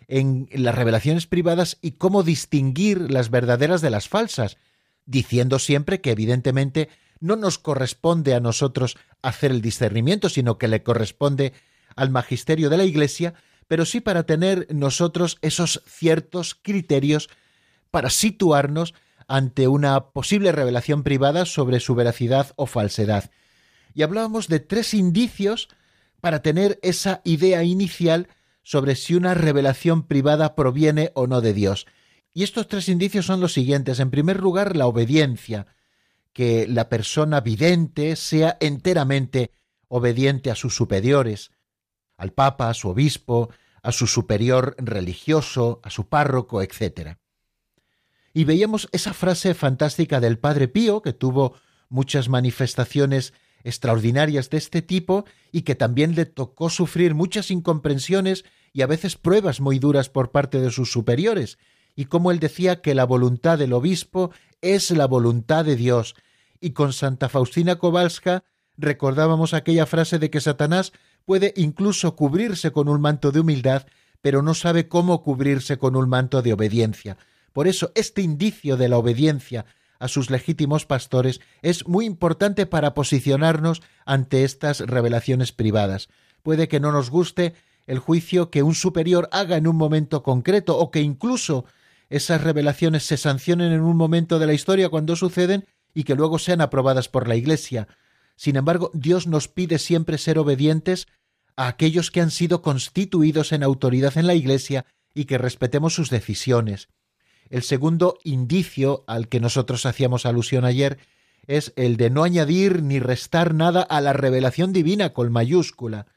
en 0.07 0.47
las 0.53 0.75
revelaciones 0.75 1.27
privadas 1.27 1.77
y 1.81 1.93
cómo 1.93 2.23
distinguir 2.23 3.11
las 3.11 3.29
verdaderas 3.29 3.81
de 3.81 3.89
las 3.89 4.07
falsas, 4.07 4.57
diciendo 5.05 5.59
siempre 5.59 6.01
que 6.01 6.11
evidentemente 6.11 6.89
no 7.19 7.35
nos 7.35 7.57
corresponde 7.57 8.33
a 8.33 8.39
nosotros 8.39 8.97
hacer 9.21 9.51
el 9.51 9.61
discernimiento, 9.61 10.29
sino 10.29 10.57
que 10.57 10.67
le 10.67 10.83
corresponde 10.83 11.53
al 11.95 12.09
magisterio 12.09 12.69
de 12.69 12.77
la 12.77 12.85
Iglesia, 12.85 13.33
pero 13.67 13.85
sí 13.85 14.01
para 14.01 14.23
tener 14.23 14.67
nosotros 14.69 15.37
esos 15.41 15.81
ciertos 15.85 16.55
criterios 16.55 17.29
para 17.91 18.09
situarnos 18.09 18.93
ante 19.27 19.67
una 19.67 20.11
posible 20.11 20.51
revelación 20.51 21.03
privada 21.03 21.45
sobre 21.45 21.79
su 21.79 21.95
veracidad 21.95 22.53
o 22.55 22.65
falsedad. 22.65 23.29
Y 23.93 24.03
hablábamos 24.03 24.47
de 24.47 24.59
tres 24.59 24.93
indicios 24.93 25.69
para 26.21 26.41
tener 26.41 26.79
esa 26.81 27.21
idea 27.23 27.63
inicial 27.63 28.27
sobre 28.63 28.95
si 28.95 29.15
una 29.15 29.33
revelación 29.33 30.07
privada 30.07 30.55
proviene 30.55 31.11
o 31.13 31.27
no 31.27 31.41
de 31.41 31.53
Dios. 31.53 31.87
Y 32.33 32.43
estos 32.43 32.67
tres 32.67 32.89
indicios 32.89 33.25
son 33.25 33.39
los 33.39 33.53
siguientes. 33.53 33.99
En 33.99 34.11
primer 34.11 34.39
lugar, 34.39 34.75
la 34.75 34.87
obediencia, 34.87 35.67
que 36.37 36.67
la 36.67 36.87
persona 36.87 37.41
vidente 37.41 38.15
sea 38.15 38.57
enteramente 38.59 39.49
obediente 39.87 40.51
a 40.51 40.55
sus 40.55 40.75
superiores, 40.75 41.49
al 42.15 42.31
Papa, 42.31 42.69
a 42.69 42.75
su 42.75 42.89
obispo, 42.89 43.49
a 43.81 43.91
su 43.91 44.05
superior 44.05 44.75
religioso, 44.77 45.79
a 45.81 45.89
su 45.89 46.09
párroco, 46.09 46.61
etc. 46.61 47.17
Y 48.35 48.43
veíamos 48.43 48.87
esa 48.91 49.15
frase 49.15 49.55
fantástica 49.55 50.19
del 50.19 50.37
Padre 50.37 50.67
Pío, 50.67 51.01
que 51.01 51.11
tuvo 51.11 51.55
muchas 51.89 52.29
manifestaciones 52.29 53.33
extraordinarias 53.63 54.51
de 54.51 54.57
este 54.57 54.83
tipo 54.83 55.25
y 55.51 55.63
que 55.63 55.73
también 55.73 56.13
le 56.13 56.27
tocó 56.27 56.69
sufrir 56.69 57.15
muchas 57.15 57.49
incomprensiones 57.49 58.45
y 58.73 58.83
a 58.83 58.85
veces 58.85 59.15
pruebas 59.15 59.59
muy 59.59 59.79
duras 59.79 60.07
por 60.07 60.29
parte 60.29 60.61
de 60.61 60.69
sus 60.69 60.91
superiores, 60.91 61.57
y 61.95 62.05
como 62.05 62.29
él 62.29 62.39
decía 62.39 62.79
que 62.83 62.93
la 62.93 63.05
voluntad 63.05 63.57
del 63.57 63.73
obispo 63.73 64.29
es 64.61 64.91
la 64.91 65.07
voluntad 65.07 65.65
de 65.65 65.75
Dios, 65.75 66.13
y 66.59 66.71
con 66.71 66.93
Santa 66.93 67.29
Faustina 67.29 67.77
Kowalska 67.77 68.43
recordábamos 68.77 69.53
aquella 69.53 69.85
frase 69.85 70.19
de 70.19 70.29
que 70.29 70.41
Satanás 70.41 70.93
puede 71.25 71.53
incluso 71.57 72.15
cubrirse 72.15 72.71
con 72.71 72.87
un 72.87 73.01
manto 73.01 73.31
de 73.31 73.39
humildad, 73.39 73.85
pero 74.21 74.41
no 74.41 74.53
sabe 74.53 74.87
cómo 74.87 75.23
cubrirse 75.23 75.77
con 75.77 75.95
un 75.95 76.09
manto 76.09 76.41
de 76.41 76.53
obediencia. 76.53 77.17
Por 77.53 77.67
eso 77.67 77.91
este 77.95 78.21
indicio 78.21 78.77
de 78.77 78.89
la 78.89 78.97
obediencia 78.97 79.65
a 79.99 80.07
sus 80.07 80.29
legítimos 80.29 80.85
pastores 80.85 81.41
es 81.61 81.87
muy 81.87 82.05
importante 82.05 82.65
para 82.65 82.93
posicionarnos 82.93 83.81
ante 84.05 84.43
estas 84.43 84.79
revelaciones 84.81 85.51
privadas. 85.51 86.07
Puede 86.43 86.67
que 86.67 86.79
no 86.79 86.91
nos 86.91 87.09
guste 87.09 87.55
el 87.87 87.99
juicio 87.99 88.51
que 88.51 88.63
un 88.63 88.75
superior 88.75 89.27
haga 89.31 89.57
en 89.57 89.67
un 89.67 89.75
momento 89.75 90.21
concreto 90.21 90.77
o 90.77 90.91
que 90.91 91.01
incluso 91.01 91.65
esas 92.09 92.41
revelaciones 92.41 93.03
se 93.03 93.17
sancionen 93.17 93.71
en 93.71 93.81
un 93.81 93.97
momento 93.97 94.39
de 94.39 94.45
la 94.45 94.53
historia 94.53 94.89
cuando 94.89 95.15
suceden 95.15 95.65
y 95.93 96.03
que 96.03 96.15
luego 96.15 96.39
sean 96.39 96.61
aprobadas 96.61 97.09
por 97.09 97.27
la 97.27 97.35
Iglesia. 97.35 97.87
Sin 98.35 98.55
embargo, 98.55 98.91
Dios 98.93 99.27
nos 99.27 99.47
pide 99.47 99.79
siempre 99.79 100.17
ser 100.17 100.37
obedientes 100.37 101.07
a 101.55 101.67
aquellos 101.67 102.11
que 102.11 102.21
han 102.21 102.31
sido 102.31 102.61
constituidos 102.61 103.51
en 103.51 103.63
autoridad 103.63 104.17
en 104.17 104.27
la 104.27 104.35
Iglesia 104.35 104.85
y 105.13 105.25
que 105.25 105.37
respetemos 105.37 105.95
sus 105.95 106.09
decisiones. 106.09 106.89
El 107.49 107.63
segundo 107.63 108.17
indicio 108.23 109.03
al 109.07 109.27
que 109.29 109.39
nosotros 109.39 109.85
hacíamos 109.85 110.25
alusión 110.25 110.65
ayer 110.65 110.99
es 111.47 111.73
el 111.75 111.97
de 111.97 112.09
no 112.09 112.23
añadir 112.23 112.83
ni 112.83 112.99
restar 112.99 113.53
nada 113.53 113.81
a 113.81 114.01
la 114.01 114.13
revelación 114.13 114.73
divina 114.73 115.13
con 115.13 115.31
mayúscula. 115.31 116.07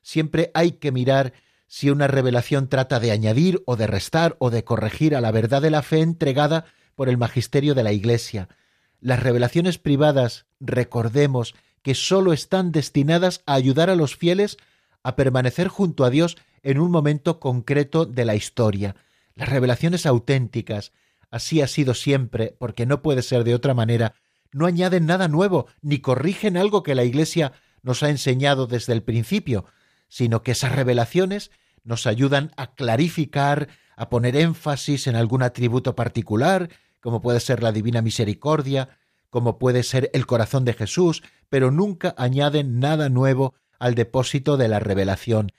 Siempre 0.00 0.50
hay 0.54 0.72
que 0.72 0.92
mirar 0.92 1.34
si 1.66 1.90
una 1.90 2.06
revelación 2.06 2.68
trata 2.68 3.00
de 3.00 3.10
añadir 3.10 3.62
o 3.66 3.76
de 3.76 3.86
restar 3.86 4.36
o 4.38 4.50
de 4.50 4.64
corregir 4.64 5.14
a 5.14 5.20
la 5.20 5.30
verdad 5.30 5.60
de 5.60 5.70
la 5.70 5.82
fe 5.82 6.00
entregada 6.00 6.64
por 6.94 7.08
el 7.08 7.18
magisterio 7.18 7.74
de 7.74 7.82
la 7.82 7.92
Iglesia. 7.92 8.48
Las 9.00 9.22
revelaciones 9.22 9.78
privadas, 9.78 10.46
recordemos 10.60 11.54
que 11.82 11.94
sólo 11.94 12.32
están 12.32 12.72
destinadas 12.72 13.42
a 13.46 13.54
ayudar 13.54 13.88
a 13.88 13.96
los 13.96 14.16
fieles 14.16 14.58
a 15.02 15.16
permanecer 15.16 15.68
junto 15.68 16.04
a 16.04 16.10
Dios 16.10 16.36
en 16.62 16.78
un 16.78 16.90
momento 16.90 17.40
concreto 17.40 18.04
de 18.04 18.26
la 18.26 18.34
historia. 18.34 18.96
Las 19.34 19.48
revelaciones 19.48 20.04
auténticas, 20.04 20.92
así 21.30 21.62
ha 21.62 21.66
sido 21.66 21.94
siempre, 21.94 22.54
porque 22.58 22.84
no 22.84 23.00
puede 23.00 23.22
ser 23.22 23.44
de 23.44 23.54
otra 23.54 23.72
manera, 23.72 24.14
no 24.52 24.66
añaden 24.66 25.06
nada 25.06 25.28
nuevo, 25.28 25.66
ni 25.80 26.00
corrigen 26.00 26.58
algo 26.58 26.82
que 26.82 26.94
la 26.94 27.04
Iglesia 27.04 27.52
nos 27.82 28.02
ha 28.02 28.10
enseñado 28.10 28.66
desde 28.66 28.92
el 28.92 29.02
principio, 29.02 29.64
sino 30.08 30.42
que 30.42 30.52
esas 30.52 30.72
revelaciones 30.72 31.50
nos 31.84 32.06
ayudan 32.06 32.52
a 32.56 32.74
clarificar, 32.74 33.68
a 33.96 34.10
poner 34.10 34.36
énfasis 34.36 35.06
en 35.06 35.16
algún 35.16 35.42
atributo 35.42 35.94
particular, 35.94 36.68
como 37.00 37.20
puede 37.20 37.40
ser 37.40 37.62
la 37.62 37.72
divina 37.72 38.02
misericordia, 38.02 38.98
como 39.30 39.58
puede 39.58 39.82
ser 39.82 40.10
el 40.12 40.26
corazón 40.26 40.64
de 40.64 40.74
Jesús, 40.74 41.22
pero 41.48 41.70
nunca 41.70 42.14
añaden 42.16 42.78
nada 42.78 43.08
nuevo 43.08 43.54
al 43.78 43.94
depósito 43.94 44.56
de 44.56 44.68
la 44.68 44.78
revelación. 44.80 45.52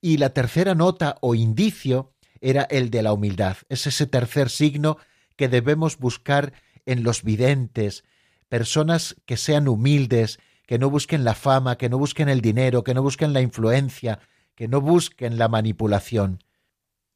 Y 0.00 0.18
la 0.18 0.30
tercera 0.30 0.74
nota 0.74 1.16
o 1.20 1.34
indicio 1.34 2.12
era 2.40 2.62
el 2.62 2.90
de 2.90 3.02
la 3.02 3.12
humildad. 3.12 3.56
Es 3.68 3.86
ese 3.86 4.06
tercer 4.06 4.50
signo 4.50 4.98
que 5.36 5.48
debemos 5.48 5.98
buscar 5.98 6.52
en 6.86 7.02
los 7.02 7.22
videntes, 7.22 8.04
personas 8.48 9.16
que 9.24 9.36
sean 9.36 9.66
humildes, 9.68 10.38
que 10.66 10.78
no 10.78 10.90
busquen 10.90 11.24
la 11.24 11.34
fama, 11.34 11.76
que 11.76 11.88
no 11.88 11.98
busquen 11.98 12.28
el 12.28 12.40
dinero, 12.40 12.84
que 12.84 12.94
no 12.94 13.02
busquen 13.02 13.32
la 13.32 13.40
influencia, 13.40 14.20
que 14.54 14.68
no 14.68 14.80
busquen 14.80 15.38
la 15.38 15.48
manipulación. 15.48 16.42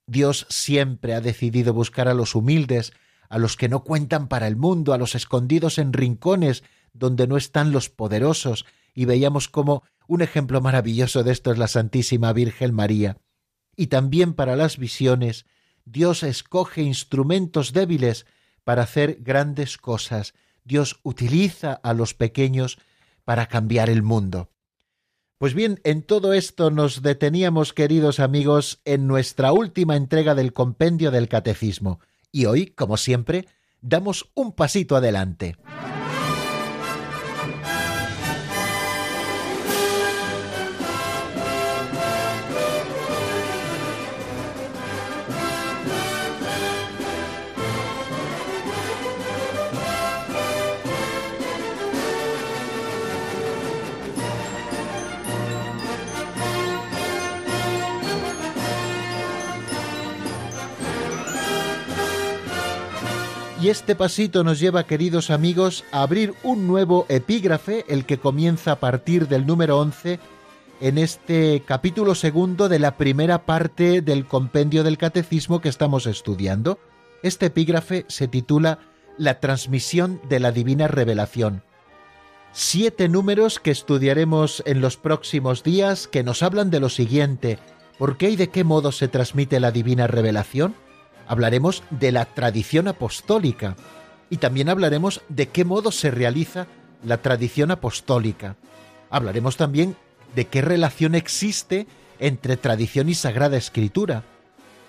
Dios 0.06 0.46
siempre 0.48 1.14
ha 1.14 1.20
decidido 1.20 1.74
buscar 1.74 2.08
a 2.08 2.14
los 2.14 2.34
humildes, 2.34 2.92
a 3.28 3.38
los 3.38 3.56
que 3.56 3.68
no 3.68 3.84
cuentan 3.84 4.28
para 4.28 4.46
el 4.46 4.56
mundo, 4.56 4.92
a 4.92 4.98
los 4.98 5.14
escondidos 5.14 5.78
en 5.78 5.92
rincones 5.92 6.64
donde 6.92 7.26
no 7.26 7.36
están 7.36 7.72
los 7.72 7.90
poderosos, 7.90 8.66
y 8.94 9.04
veíamos 9.04 9.48
cómo 9.48 9.84
Un 10.10 10.22
ejemplo 10.22 10.62
maravilloso 10.62 11.22
de 11.22 11.32
esto 11.32 11.52
es 11.52 11.58
la 11.58 11.68
Santísima 11.68 12.32
Virgen 12.32 12.74
María. 12.74 13.18
Y 13.76 13.88
también 13.88 14.32
para 14.32 14.56
las 14.56 14.78
visiones, 14.78 15.44
Dios 15.84 16.22
escoge 16.22 16.80
instrumentos 16.80 17.74
débiles 17.74 18.24
para 18.64 18.82
hacer 18.82 19.18
grandes 19.20 19.76
cosas. 19.76 20.32
Dios 20.64 21.00
utiliza 21.02 21.74
a 21.74 21.92
los 21.92 22.14
pequeños 22.14 22.78
para 23.24 23.46
cambiar 23.46 23.90
el 23.90 24.02
mundo. 24.02 24.50
Pues 25.38 25.54
bien, 25.54 25.80
en 25.84 26.02
todo 26.02 26.32
esto 26.32 26.70
nos 26.70 27.02
deteníamos, 27.02 27.72
queridos 27.72 28.18
amigos, 28.18 28.80
en 28.84 29.06
nuestra 29.06 29.52
última 29.52 29.94
entrega 29.94 30.34
del 30.34 30.52
compendio 30.52 31.10
del 31.10 31.28
Catecismo, 31.28 32.00
y 32.32 32.46
hoy, 32.46 32.66
como 32.66 32.96
siempre, 32.96 33.46
damos 33.80 34.30
un 34.34 34.52
pasito 34.52 34.96
adelante. 34.96 35.56
Este 63.68 63.94
pasito 63.94 64.44
nos 64.44 64.60
lleva, 64.60 64.84
queridos 64.86 65.28
amigos, 65.28 65.84
a 65.92 66.00
abrir 66.00 66.32
un 66.42 66.66
nuevo 66.66 67.04
epígrafe, 67.10 67.84
el 67.88 68.06
que 68.06 68.16
comienza 68.16 68.72
a 68.72 68.80
partir 68.80 69.28
del 69.28 69.46
número 69.46 69.78
11 69.78 70.18
en 70.80 70.96
este 70.96 71.62
capítulo 71.66 72.14
segundo 72.14 72.70
de 72.70 72.78
la 72.78 72.96
primera 72.96 73.44
parte 73.44 74.00
del 74.00 74.24
compendio 74.24 74.84
del 74.84 74.96
catecismo 74.96 75.60
que 75.60 75.68
estamos 75.68 76.06
estudiando. 76.06 76.78
Este 77.22 77.44
epígrafe 77.44 78.06
se 78.08 78.26
titula 78.26 78.78
La 79.18 79.38
transmisión 79.38 80.18
de 80.30 80.40
la 80.40 80.50
divina 80.50 80.88
revelación. 80.88 81.62
Siete 82.52 83.10
números 83.10 83.60
que 83.60 83.70
estudiaremos 83.70 84.62
en 84.64 84.80
los 84.80 84.96
próximos 84.96 85.62
días 85.62 86.08
que 86.08 86.22
nos 86.22 86.42
hablan 86.42 86.70
de 86.70 86.80
lo 86.80 86.88
siguiente. 86.88 87.58
¿Por 87.98 88.16
qué 88.16 88.30
y 88.30 88.36
de 88.36 88.48
qué 88.48 88.64
modo 88.64 88.92
se 88.92 89.08
transmite 89.08 89.60
la 89.60 89.72
divina 89.72 90.06
revelación? 90.06 90.74
Hablaremos 91.28 91.84
de 91.90 92.10
la 92.10 92.24
tradición 92.24 92.88
apostólica 92.88 93.76
y 94.30 94.38
también 94.38 94.68
hablaremos 94.68 95.20
de 95.28 95.48
qué 95.48 95.64
modo 95.64 95.92
se 95.92 96.10
realiza 96.10 96.66
la 97.04 97.18
tradición 97.18 97.70
apostólica. 97.70 98.56
Hablaremos 99.10 99.56
también 99.56 99.94
de 100.34 100.46
qué 100.46 100.62
relación 100.62 101.14
existe 101.14 101.86
entre 102.18 102.56
tradición 102.56 103.08
y 103.08 103.14
sagrada 103.14 103.56
escritura. 103.56 104.24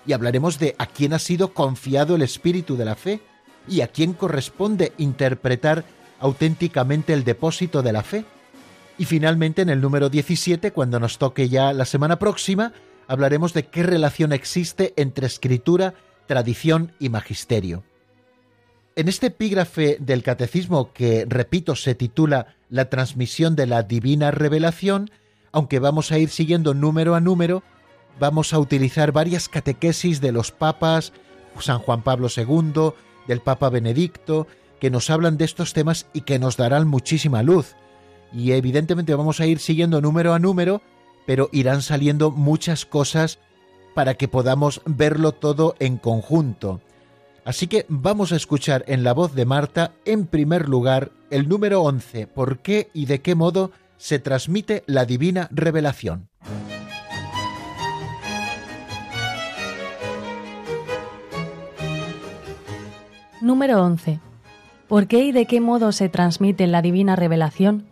Y 0.06 0.14
hablaremos 0.14 0.58
de 0.58 0.74
a 0.78 0.86
quién 0.86 1.12
ha 1.12 1.18
sido 1.18 1.52
confiado 1.52 2.16
el 2.16 2.22
espíritu 2.22 2.76
de 2.76 2.84
la 2.86 2.96
fe 2.96 3.20
y 3.68 3.82
a 3.82 3.88
quién 3.88 4.14
corresponde 4.14 4.92
interpretar 4.98 5.84
auténticamente 6.18 7.12
el 7.12 7.24
depósito 7.24 7.82
de 7.82 7.92
la 7.92 8.02
fe. 8.02 8.24
Y 8.98 9.04
finalmente 9.04 9.62
en 9.62 9.68
el 9.68 9.80
número 9.80 10.08
17, 10.08 10.72
cuando 10.72 10.98
nos 11.00 11.18
toque 11.18 11.48
ya 11.48 11.72
la 11.72 11.84
semana 11.84 12.18
próxima, 12.18 12.72
hablaremos 13.08 13.52
de 13.52 13.66
qué 13.66 13.82
relación 13.82 14.32
existe 14.32 14.92
entre 14.96 15.26
escritura 15.26 15.94
tradición 16.30 16.92
y 17.00 17.08
magisterio. 17.08 17.82
En 18.94 19.08
este 19.08 19.26
epígrafe 19.26 19.96
del 19.98 20.22
catecismo 20.22 20.92
que, 20.92 21.26
repito, 21.28 21.74
se 21.74 21.96
titula 21.96 22.54
La 22.68 22.88
transmisión 22.88 23.56
de 23.56 23.66
la 23.66 23.82
divina 23.82 24.30
revelación, 24.30 25.10
aunque 25.50 25.80
vamos 25.80 26.12
a 26.12 26.18
ir 26.18 26.28
siguiendo 26.28 26.72
número 26.72 27.16
a 27.16 27.20
número, 27.20 27.64
vamos 28.20 28.54
a 28.54 28.60
utilizar 28.60 29.10
varias 29.10 29.48
catequesis 29.48 30.20
de 30.20 30.30
los 30.30 30.52
papas, 30.52 31.12
San 31.58 31.80
Juan 31.80 32.02
Pablo 32.02 32.28
II, 32.28 32.92
del 33.26 33.40
Papa 33.40 33.68
Benedicto, 33.68 34.46
que 34.78 34.88
nos 34.88 35.10
hablan 35.10 35.36
de 35.36 35.46
estos 35.46 35.72
temas 35.72 36.06
y 36.12 36.20
que 36.20 36.38
nos 36.38 36.56
darán 36.56 36.86
muchísima 36.86 37.42
luz. 37.42 37.74
Y 38.32 38.52
evidentemente 38.52 39.16
vamos 39.16 39.40
a 39.40 39.46
ir 39.46 39.58
siguiendo 39.58 40.00
número 40.00 40.32
a 40.32 40.38
número, 40.38 40.80
pero 41.26 41.48
irán 41.50 41.82
saliendo 41.82 42.30
muchas 42.30 42.86
cosas 42.86 43.40
para 43.94 44.14
que 44.14 44.28
podamos 44.28 44.80
verlo 44.84 45.32
todo 45.32 45.74
en 45.78 45.96
conjunto. 45.96 46.80
Así 47.44 47.66
que 47.66 47.86
vamos 47.88 48.32
a 48.32 48.36
escuchar 48.36 48.84
en 48.86 49.02
la 49.02 49.14
voz 49.14 49.34
de 49.34 49.46
Marta, 49.46 49.92
en 50.04 50.26
primer 50.26 50.68
lugar, 50.68 51.10
el 51.30 51.48
número 51.48 51.82
11, 51.82 52.26
por 52.26 52.58
qué 52.58 52.90
y 52.92 53.06
de 53.06 53.20
qué 53.20 53.34
modo 53.34 53.70
se 53.96 54.18
transmite 54.18 54.84
la 54.86 55.04
divina 55.04 55.48
revelación. 55.50 56.28
Número 63.40 63.82
11. 63.82 64.20
¿Por 64.86 65.06
qué 65.06 65.24
y 65.24 65.32
de 65.32 65.46
qué 65.46 65.60
modo 65.60 65.92
se 65.92 66.08
transmite 66.08 66.66
la 66.66 66.82
divina 66.82 67.16
revelación? 67.16 67.86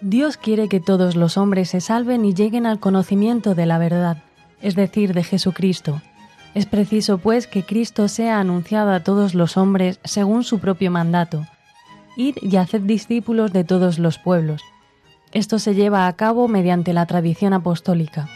Dios 0.00 0.36
quiere 0.36 0.68
que 0.68 0.78
todos 0.78 1.16
los 1.16 1.36
hombres 1.38 1.70
se 1.70 1.80
salven 1.80 2.24
y 2.24 2.34
lleguen 2.34 2.66
al 2.66 2.78
conocimiento 2.78 3.54
de 3.54 3.66
la 3.66 3.78
verdad 3.78 4.27
es 4.60 4.74
decir, 4.74 5.14
de 5.14 5.24
Jesucristo. 5.24 6.00
Es 6.54 6.66
preciso, 6.66 7.18
pues, 7.18 7.46
que 7.46 7.62
Cristo 7.64 8.08
sea 8.08 8.40
anunciado 8.40 8.92
a 8.92 9.00
todos 9.00 9.34
los 9.34 9.56
hombres 9.56 10.00
según 10.04 10.44
su 10.44 10.58
propio 10.58 10.90
mandato. 10.90 11.46
Id 12.16 12.36
y 12.42 12.56
haced 12.56 12.80
discípulos 12.80 13.52
de 13.52 13.64
todos 13.64 13.98
los 13.98 14.18
pueblos. 14.18 14.62
Esto 15.32 15.58
se 15.58 15.74
lleva 15.74 16.06
a 16.06 16.16
cabo 16.16 16.48
mediante 16.48 16.92
la 16.92 17.06
tradición 17.06 17.52
apostólica. 17.52 18.28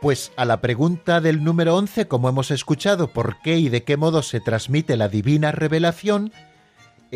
Pues 0.00 0.30
a 0.36 0.44
la 0.44 0.60
pregunta 0.60 1.20
del 1.20 1.42
número 1.42 1.74
11, 1.76 2.06
como 2.06 2.28
hemos 2.28 2.50
escuchado, 2.50 3.08
¿por 3.08 3.40
qué 3.40 3.58
y 3.58 3.68
de 3.68 3.82
qué 3.82 3.96
modo 3.96 4.22
se 4.22 4.40
transmite 4.40 4.96
la 4.96 5.08
divina 5.08 5.52
revelación? 5.52 6.32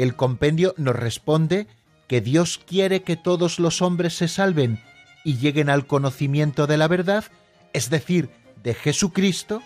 El 0.03 0.17
compendio 0.17 0.75
nos 0.77 0.97
responde 0.97 1.67
que 2.09 2.21
Dios 2.21 2.61
quiere 2.67 3.03
que 3.03 3.17
todos 3.17 3.59
los 3.59 3.83
hombres 3.83 4.15
se 4.17 4.29
salven 4.29 4.81
y 5.25 5.37
lleguen 5.37 5.71
al 5.71 5.87
conocimiento 5.87 6.67
de 6.67 6.77
la 6.77 6.89
verdad, 6.89 7.25
es 7.73 7.91
decir, 7.91 8.31
de 8.63 8.75
Jesucristo, 8.75 9.63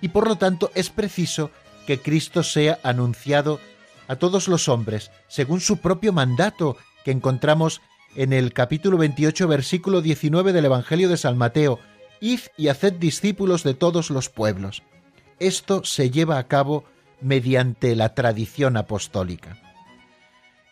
y 0.00 0.08
por 0.08 0.26
lo 0.26 0.36
tanto 0.36 0.70
es 0.74 0.90
preciso 0.90 1.50
que 1.86 2.00
Cristo 2.00 2.42
sea 2.42 2.78
anunciado 2.82 3.60
a 4.08 4.16
todos 4.16 4.48
los 4.48 4.68
hombres, 4.68 5.10
según 5.28 5.60
su 5.60 5.78
propio 5.78 6.12
mandato 6.12 6.76
que 7.04 7.10
encontramos 7.10 7.82
en 8.14 8.32
el 8.32 8.52
capítulo 8.52 8.98
28, 8.98 9.46
versículo 9.46 10.00
19 10.00 10.52
del 10.52 10.64
Evangelio 10.64 11.08
de 11.08 11.16
San 11.16 11.36
Mateo, 11.36 11.78
Id 12.20 12.40
y 12.56 12.68
haced 12.68 12.94
discípulos 12.94 13.62
de 13.62 13.74
todos 13.74 14.10
los 14.10 14.30
pueblos. 14.30 14.82
Esto 15.38 15.84
se 15.84 16.10
lleva 16.10 16.38
a 16.38 16.48
cabo 16.48 16.84
mediante 17.20 17.94
la 17.94 18.14
tradición 18.14 18.76
apostólica. 18.76 19.65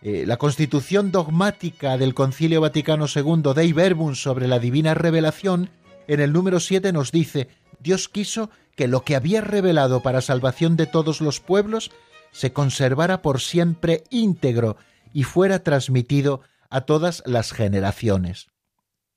Eh, 0.07 0.27
la 0.27 0.37
constitución 0.37 1.11
dogmática 1.11 1.97
del 1.97 2.12
Concilio 2.12 2.61
Vaticano 2.61 3.07
II 3.07 3.55
Dei 3.57 3.73
Verbum 3.73 4.14
sobre 4.14 4.47
la 4.49 4.59
divina 4.59 4.93
revelación, 4.93 5.71
en 6.09 6.21
el 6.21 6.31
número 6.31 6.61
7 6.61 6.93
nos 6.93 7.11
dice, 7.11 7.49
Dios 7.81 8.11
quiso 8.11 8.51
que 8.77 8.87
lo 8.87 9.03
que 9.03 9.17
había 9.17 9.40
revelado 9.40 10.03
para 10.03 10.21
salvación 10.21 10.77
de 10.77 10.85
todos 10.85 11.23
los 11.23 11.40
pueblos 11.40 11.90
se 12.33 12.53
conservara 12.53 13.23
por 13.23 13.40
siempre 13.40 14.05
íntegro 14.11 14.77
y 15.14 15.23
fuera 15.23 15.62
transmitido 15.62 16.43
a 16.69 16.83
todas 16.83 17.23
las 17.25 17.53
generaciones. 17.53 18.49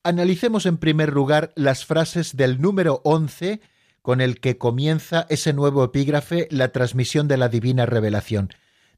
Analicemos 0.04 0.66
en 0.66 0.78
primer 0.78 1.12
lugar 1.12 1.52
las 1.56 1.84
frases 1.84 2.38
del 2.38 2.62
número 2.62 3.02
11 3.04 3.60
con 4.02 4.22
el 4.22 4.40
que 4.40 4.58
comienza 4.58 5.26
ese 5.28 5.52
nuevo 5.52 5.84
epígrafe, 5.84 6.48
la 6.50 6.70
transmisión 6.70 7.28
de 7.28 7.36
la 7.36 7.50
divina 7.50 7.86
revelación. 7.86 8.54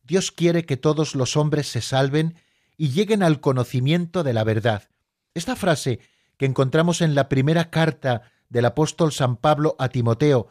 Dios 0.09 0.31
quiere 0.31 0.65
que 0.65 0.75
todos 0.75 1.13
los 1.13 1.37
hombres 1.37 1.67
se 1.67 1.81
salven 1.81 2.33
y 2.77 2.89
lleguen 2.89 3.21
al 3.21 3.39
conocimiento 3.39 4.23
de 4.23 4.33
la 4.33 4.43
verdad. 4.43 4.89
Esta 5.35 5.55
frase 5.55 5.99
que 6.35 6.47
encontramos 6.47 7.01
en 7.01 7.13
la 7.13 7.29
primera 7.29 7.69
carta 7.69 8.23
del 8.49 8.65
apóstol 8.65 9.11
San 9.11 9.37
Pablo 9.37 9.75
a 9.77 9.89
Timoteo, 9.89 10.47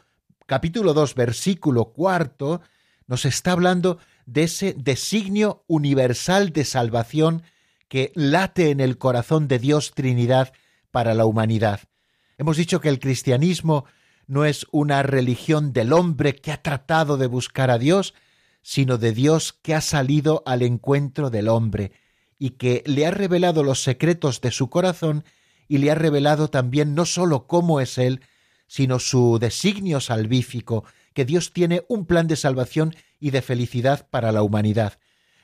capítulo 0.46 0.94
2, 0.94 1.16
versículo 1.16 1.86
cuarto, 1.86 2.60
nos 3.08 3.24
está 3.24 3.50
hablando 3.50 3.98
de 4.26 4.44
ese 4.44 4.76
designio 4.78 5.64
universal 5.66 6.52
de 6.52 6.64
salvación 6.64 7.42
que 7.88 8.12
late 8.14 8.70
en 8.70 8.78
el 8.78 8.96
corazón 8.96 9.48
de 9.48 9.58
Dios 9.58 9.90
Trinidad 9.92 10.52
para 10.92 11.14
la 11.14 11.24
humanidad. 11.24 11.80
Hemos 12.36 12.56
dicho 12.56 12.80
que 12.80 12.90
el 12.90 13.00
cristianismo 13.00 13.86
no 14.28 14.44
es 14.44 14.66
una 14.70 15.02
religión 15.02 15.72
del 15.72 15.92
hombre 15.92 16.36
que 16.36 16.52
ha 16.52 16.62
tratado 16.62 17.16
de 17.16 17.26
buscar 17.26 17.72
a 17.72 17.78
Dios, 17.78 18.14
sino 18.62 18.98
de 18.98 19.12
Dios 19.12 19.52
que 19.52 19.74
ha 19.74 19.80
salido 19.80 20.42
al 20.46 20.62
encuentro 20.62 21.30
del 21.30 21.48
hombre 21.48 21.92
y 22.38 22.50
que 22.50 22.82
le 22.86 23.06
ha 23.06 23.10
revelado 23.10 23.62
los 23.62 23.82
secretos 23.82 24.40
de 24.40 24.50
su 24.50 24.70
corazón 24.70 25.24
y 25.68 25.78
le 25.78 25.90
ha 25.90 25.94
revelado 25.94 26.48
también 26.48 26.94
no 26.94 27.04
sólo 27.04 27.46
cómo 27.46 27.80
es 27.80 27.98
Él, 27.98 28.20
sino 28.66 28.98
su 28.98 29.38
designio 29.38 30.00
salvífico, 30.00 30.84
que 31.14 31.24
Dios 31.24 31.52
tiene 31.52 31.84
un 31.88 32.06
plan 32.06 32.26
de 32.26 32.36
salvación 32.36 32.94
y 33.18 33.30
de 33.30 33.42
felicidad 33.42 34.06
para 34.08 34.32
la 34.32 34.42
humanidad. 34.42 34.98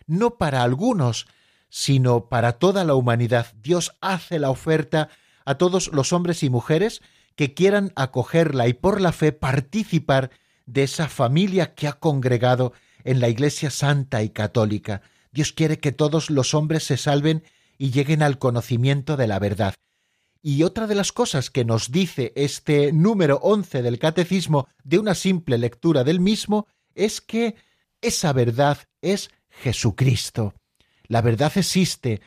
No 0.07 0.37
para 0.37 0.63
algunos, 0.63 1.27
sino 1.69 2.29
para 2.29 2.53
toda 2.53 2.85
la 2.85 2.95
humanidad. 2.95 3.53
Dios 3.61 3.97
hace 4.01 4.39
la 4.39 4.51
oferta 4.51 5.09
a 5.45 5.57
todos 5.57 5.89
los 5.93 6.13
hombres 6.13 6.43
y 6.43 6.51
mujeres 6.51 7.03
que 7.35 7.55
quieran 7.55 7.93
acogerla 7.97 8.69
y 8.69 8.75
por 8.75 9.01
la 9.01 9.13
fe 9.13 9.33
participar 9.33 10.31
de 10.67 10.85
esa 10.85 11.09
familia 11.09 11.75
que 11.75 11.89
ha 11.89 11.95
congregado 11.95 12.73
en 13.05 13.21
la 13.21 13.29
Iglesia 13.29 13.71
Santa 13.71 14.23
y 14.23 14.31
Católica. 14.31 15.03
Dios 15.33 15.53
quiere 15.53 15.79
que 15.79 15.93
todos 15.93 16.31
los 16.31 16.55
hombres 16.55 16.85
se 16.85 16.97
salven 16.97 17.45
y 17.79 17.91
lleguen 17.91 18.23
al 18.23 18.39
conocimiento 18.39 19.17
de 19.17 19.27
la 19.27 19.39
verdad. 19.39 19.75
Y 20.43 20.63
otra 20.63 20.87
de 20.87 20.95
las 20.95 21.13
cosas 21.13 21.51
que 21.51 21.65
nos 21.65 21.91
dice 21.91 22.33
este 22.37 22.93
número 22.93 23.39
once 23.43 23.83
del 23.83 23.99
Catecismo 23.99 24.69
de 24.83 24.99
una 24.99 25.15
simple 25.15 25.57
lectura 25.57 26.05
del 26.05 26.21
mismo 26.21 26.67
es 26.95 27.21
que 27.21 27.57
esa 28.03 28.33
verdad 28.33 28.79
es 29.01 29.31
Jesucristo. 29.49 30.55
La 31.07 31.23
verdad 31.23 31.53
existe. 31.57 32.21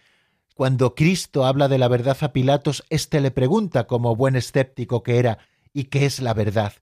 Cuando 0.56 0.96
Cristo 0.96 1.46
habla 1.46 1.68
de 1.68 1.78
la 1.78 1.88
verdad 1.88 2.18
a 2.22 2.34
Pilatos, 2.34 2.84
éste 2.90 3.22
le 3.22 3.30
pregunta, 3.30 3.86
como 3.86 4.16
buen 4.16 4.36
escéptico 4.36 5.04
que 5.04 5.20
era, 5.20 5.38
¿y 5.72 5.86
qué 5.86 6.06
es 6.08 6.20
la 6.20 6.34
verdad? 6.34 6.74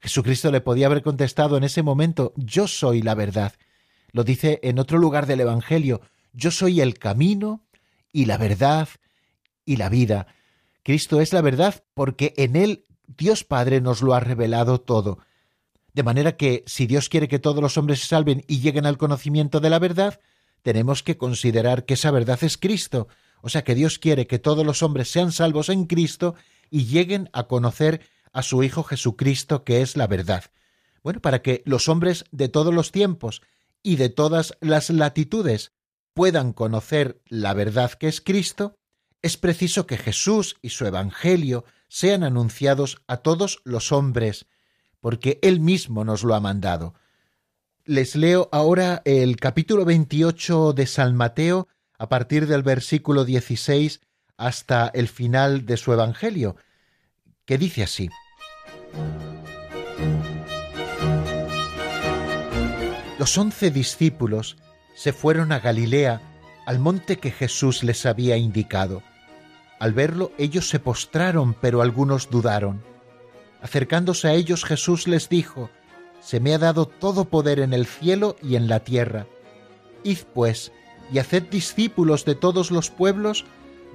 Jesucristo 0.00 0.50
le 0.50 0.60
podía 0.60 0.86
haber 0.86 1.02
contestado 1.02 1.56
en 1.56 1.64
ese 1.64 1.82
momento, 1.82 2.32
yo 2.36 2.68
soy 2.68 3.02
la 3.02 3.14
verdad. 3.14 3.54
Lo 4.12 4.24
dice 4.24 4.60
en 4.62 4.78
otro 4.78 4.98
lugar 4.98 5.26
del 5.26 5.40
Evangelio, 5.40 6.00
yo 6.32 6.50
soy 6.50 6.80
el 6.80 6.98
camino 6.98 7.64
y 8.12 8.26
la 8.26 8.38
verdad 8.38 8.88
y 9.64 9.76
la 9.76 9.88
vida. 9.88 10.26
Cristo 10.82 11.20
es 11.20 11.32
la 11.32 11.42
verdad 11.42 11.84
porque 11.94 12.32
en 12.36 12.56
Él 12.56 12.86
Dios 13.06 13.44
Padre 13.44 13.80
nos 13.80 14.02
lo 14.02 14.14
ha 14.14 14.20
revelado 14.20 14.80
todo. 14.80 15.18
De 15.92 16.02
manera 16.02 16.36
que 16.36 16.62
si 16.66 16.86
Dios 16.86 17.08
quiere 17.08 17.28
que 17.28 17.38
todos 17.38 17.60
los 17.60 17.76
hombres 17.76 18.00
se 18.00 18.06
salven 18.06 18.44
y 18.46 18.60
lleguen 18.60 18.86
al 18.86 18.98
conocimiento 18.98 19.60
de 19.60 19.70
la 19.70 19.78
verdad, 19.78 20.20
tenemos 20.62 21.02
que 21.02 21.18
considerar 21.18 21.84
que 21.84 21.94
esa 21.94 22.10
verdad 22.10 22.38
es 22.42 22.56
Cristo. 22.56 23.08
O 23.40 23.48
sea 23.48 23.64
que 23.64 23.74
Dios 23.74 23.98
quiere 23.98 24.26
que 24.26 24.38
todos 24.38 24.64
los 24.64 24.82
hombres 24.82 25.10
sean 25.10 25.32
salvos 25.32 25.68
en 25.68 25.86
Cristo 25.86 26.34
y 26.70 26.84
lleguen 26.84 27.30
a 27.32 27.44
conocer 27.44 28.02
a 28.32 28.42
su 28.42 28.62
Hijo 28.62 28.82
Jesucristo, 28.82 29.64
que 29.64 29.82
es 29.82 29.96
la 29.96 30.06
verdad. 30.06 30.44
Bueno, 31.02 31.20
para 31.20 31.42
que 31.42 31.62
los 31.64 31.88
hombres 31.88 32.24
de 32.32 32.48
todos 32.48 32.74
los 32.74 32.92
tiempos 32.92 33.42
y 33.82 33.96
de 33.96 34.08
todas 34.08 34.54
las 34.60 34.90
latitudes 34.90 35.72
puedan 36.14 36.52
conocer 36.52 37.20
la 37.26 37.54
verdad 37.54 37.92
que 37.92 38.08
es 38.08 38.20
Cristo, 38.20 38.76
es 39.22 39.36
preciso 39.36 39.86
que 39.86 39.96
Jesús 39.96 40.56
y 40.62 40.70
su 40.70 40.86
Evangelio 40.86 41.64
sean 41.88 42.22
anunciados 42.22 43.02
a 43.06 43.18
todos 43.18 43.60
los 43.64 43.92
hombres, 43.92 44.46
porque 45.00 45.38
Él 45.42 45.60
mismo 45.60 46.04
nos 46.04 46.24
lo 46.24 46.34
ha 46.34 46.40
mandado. 46.40 46.94
Les 47.84 48.16
leo 48.16 48.48
ahora 48.52 49.02
el 49.04 49.36
capítulo 49.36 49.84
28 49.84 50.72
de 50.72 50.86
San 50.86 51.16
Mateo, 51.16 51.68
a 51.98 52.08
partir 52.08 52.46
del 52.46 52.62
versículo 52.62 53.24
16 53.24 54.00
hasta 54.36 54.88
el 54.88 55.08
final 55.08 55.66
de 55.66 55.76
su 55.76 55.92
Evangelio, 55.92 56.56
que 57.48 57.56
dice 57.56 57.82
así. 57.82 58.10
Los 63.18 63.36
once 63.38 63.70
discípulos 63.70 64.58
se 64.94 65.14
fueron 65.14 65.50
a 65.52 65.58
Galilea, 65.58 66.20
al 66.66 66.78
monte 66.78 67.16
que 67.16 67.30
Jesús 67.30 67.82
les 67.82 68.04
había 68.04 68.36
indicado. 68.36 69.02
Al 69.80 69.94
verlo 69.94 70.30
ellos 70.36 70.68
se 70.68 70.78
postraron, 70.78 71.54
pero 71.54 71.80
algunos 71.80 72.28
dudaron. 72.28 72.82
Acercándose 73.62 74.28
a 74.28 74.34
ellos 74.34 74.64
Jesús 74.64 75.08
les 75.08 75.30
dijo, 75.30 75.70
Se 76.20 76.40
me 76.40 76.52
ha 76.52 76.58
dado 76.58 76.84
todo 76.84 77.24
poder 77.24 77.60
en 77.60 77.72
el 77.72 77.86
cielo 77.86 78.36
y 78.42 78.56
en 78.56 78.68
la 78.68 78.80
tierra. 78.80 79.26
Id 80.04 80.18
pues, 80.34 80.70
y 81.10 81.18
haced 81.18 81.44
discípulos 81.44 82.26
de 82.26 82.34
todos 82.34 82.70
los 82.70 82.90
pueblos, 82.90 83.46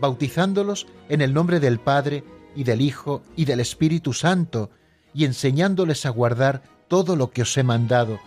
bautizándolos 0.01 0.87
en 1.07 1.21
el 1.21 1.35
nombre 1.35 1.59
del 1.59 1.79
Padre, 1.79 2.23
y 2.55 2.63
del 2.63 2.81
Hijo, 2.81 3.23
y 3.35 3.45
del 3.45 3.59
Espíritu 3.59 4.13
Santo, 4.13 4.69
y 5.13 5.25
enseñándoles 5.25 6.05
a 6.05 6.09
guardar 6.09 6.63
todo 6.87 7.15
lo 7.15 7.31
que 7.31 7.43
os 7.43 7.57
he 7.57 7.63
mandado 7.63 8.19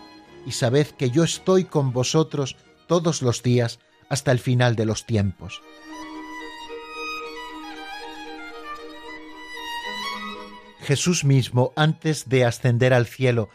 y 0.46 0.52
sabed 0.52 0.86
que 0.86 1.10
yo 1.10 1.24
estoy 1.24 1.64
con 1.64 1.92
vosotros 1.92 2.56
todos 2.86 3.20
los 3.20 3.42
días 3.42 3.80
hasta 4.08 4.30
el 4.30 4.38
final 4.38 4.76
de 4.76 4.86
los 4.86 5.04
tiempos. 5.04 5.60
Jesús 10.80 11.24
mismo, 11.24 11.72
antes 11.74 12.28
de 12.28 12.44
ascender 12.44 12.94
al 12.94 13.06
cielo, 13.06 13.48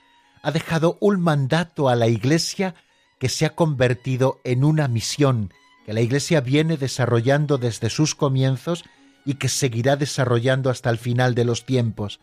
ha 0.44 0.52
dejado 0.52 0.98
un 1.00 1.22
mandato 1.22 1.88
a 1.88 1.96
la 1.96 2.08
Iglesia 2.08 2.76
que 3.20 3.30
se 3.30 3.46
ha 3.46 3.56
convertido 3.56 4.42
en 4.44 4.66
una 4.66 4.90
misión 4.90 5.54
que 5.86 5.94
la 5.94 6.02
Iglesia 6.02 6.42
viene 6.42 6.76
desarrollando 6.76 7.58
desde 7.58 7.90
sus 7.90 8.16
comienzos 8.16 8.84
y 9.26 9.36
que 9.36 9.50
seguirá 9.50 9.96
desarrollando 9.96 10.70
hasta 10.70 10.90
el 10.90 10.98
final 10.98 11.36
de 11.36 11.46
los 11.46 11.66
tiempos. 11.66 12.20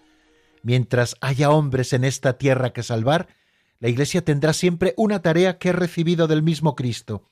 Mientras 0.63 1.17
haya 1.21 1.51
hombres 1.51 1.93
en 1.93 2.05
esta 2.05 2.39
tierra 2.39 2.73
que 2.73 2.83
salvar, 2.83 3.29
la 3.81 3.89
Iglesia 3.89 4.25
tendrá 4.25 4.53
siempre 4.53 4.95
una 4.97 5.23
tarea 5.23 5.59
que 5.59 5.69
he 5.69 5.73
recibido 5.73 6.27
del 6.27 6.43
mismo 6.43 6.75
Cristo, 6.75 7.31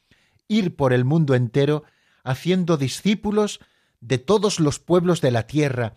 ir 0.49 0.77
por 0.77 0.93
el 0.93 1.05
mundo 1.05 1.35
entero 1.35 1.85
haciendo 2.23 2.77
discípulos 2.77 3.61
de 4.01 4.19
todos 4.19 4.61
los 4.61 4.79
pueblos 4.79 5.21
de 5.21 5.31
la 5.31 5.47
tierra 5.47 5.97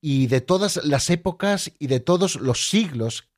y 0.00 0.28
de 0.28 0.40
todas 0.40 0.84
las 0.84 1.10
épocas 1.10 1.72
y 1.78 1.88
de 1.88 2.00
todos 2.00 2.36
los 2.36 2.68
siglos, 2.68 3.28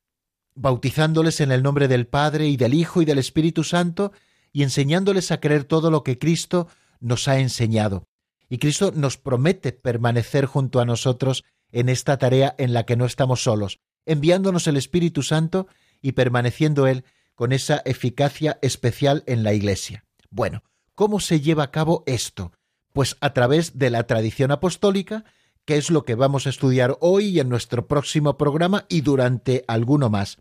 bautizándoles 0.55 1.41
en 1.41 1.51
el 1.51 1.63
nombre 1.63 1.87
del 1.87 2.07
Padre 2.07 2.47
y 2.47 2.57
del 2.57 2.73
Hijo 2.73 3.01
y 3.01 3.05
del 3.05 3.17
Espíritu 3.17 3.63
Santo 3.63 4.11
y 4.51 4.63
enseñándoles 4.63 5.31
a 5.31 5.39
creer 5.39 5.63
todo 5.63 5.89
lo 5.89 6.03
que 6.03 6.19
Cristo 6.19 6.67
nos 6.99 7.27
ha 7.27 7.39
enseñado. 7.39 8.07
Y 8.53 8.59
Cristo 8.59 8.91
nos 8.95 9.17
promete 9.17 9.71
permanecer 9.71 10.45
junto 10.45 10.79
a 10.79 10.85
nosotros 10.85 11.43
en 11.71 11.89
esta 11.89 12.19
tarea 12.19 12.53
en 12.59 12.71
la 12.71 12.85
que 12.85 12.95
no 12.95 13.05
estamos 13.07 13.41
solos, 13.41 13.79
enviándonos 14.05 14.67
el 14.67 14.77
Espíritu 14.77 15.23
Santo 15.23 15.65
y 16.03 16.11
permaneciendo 16.11 16.85
Él 16.85 17.03
con 17.33 17.51
esa 17.51 17.81
eficacia 17.83 18.59
especial 18.61 19.23
en 19.25 19.41
la 19.41 19.55
Iglesia. 19.55 20.05
Bueno, 20.29 20.61
¿cómo 20.93 21.19
se 21.19 21.41
lleva 21.41 21.63
a 21.63 21.71
cabo 21.71 22.03
esto? 22.05 22.51
Pues 22.91 23.17
a 23.21 23.33
través 23.33 23.79
de 23.79 23.89
la 23.89 24.03
tradición 24.03 24.51
apostólica, 24.51 25.25
que 25.65 25.77
es 25.77 25.89
lo 25.89 26.05
que 26.05 26.13
vamos 26.13 26.45
a 26.45 26.51
estudiar 26.51 26.95
hoy 27.01 27.29
y 27.29 27.39
en 27.39 27.49
nuestro 27.49 27.87
próximo 27.87 28.37
programa 28.37 28.85
y 28.87 29.01
durante 29.01 29.65
alguno 29.67 30.11
más. 30.11 30.37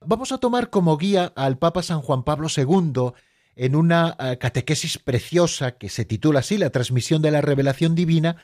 Vamos 0.00 0.30
a 0.30 0.38
tomar 0.38 0.70
como 0.70 0.96
guía 0.96 1.32
al 1.34 1.58
Papa 1.58 1.82
San 1.82 2.02
Juan 2.02 2.22
Pablo 2.22 2.46
II 2.56 3.14
en 3.56 3.76
una 3.76 4.16
eh, 4.18 4.38
catequesis 4.38 4.98
preciosa 4.98 5.72
que 5.72 5.88
se 5.88 6.04
titula 6.04 6.40
así 6.40 6.58
La 6.58 6.70
transmisión 6.70 7.22
de 7.22 7.30
la 7.30 7.40
revelación 7.40 7.94
divina, 7.94 8.36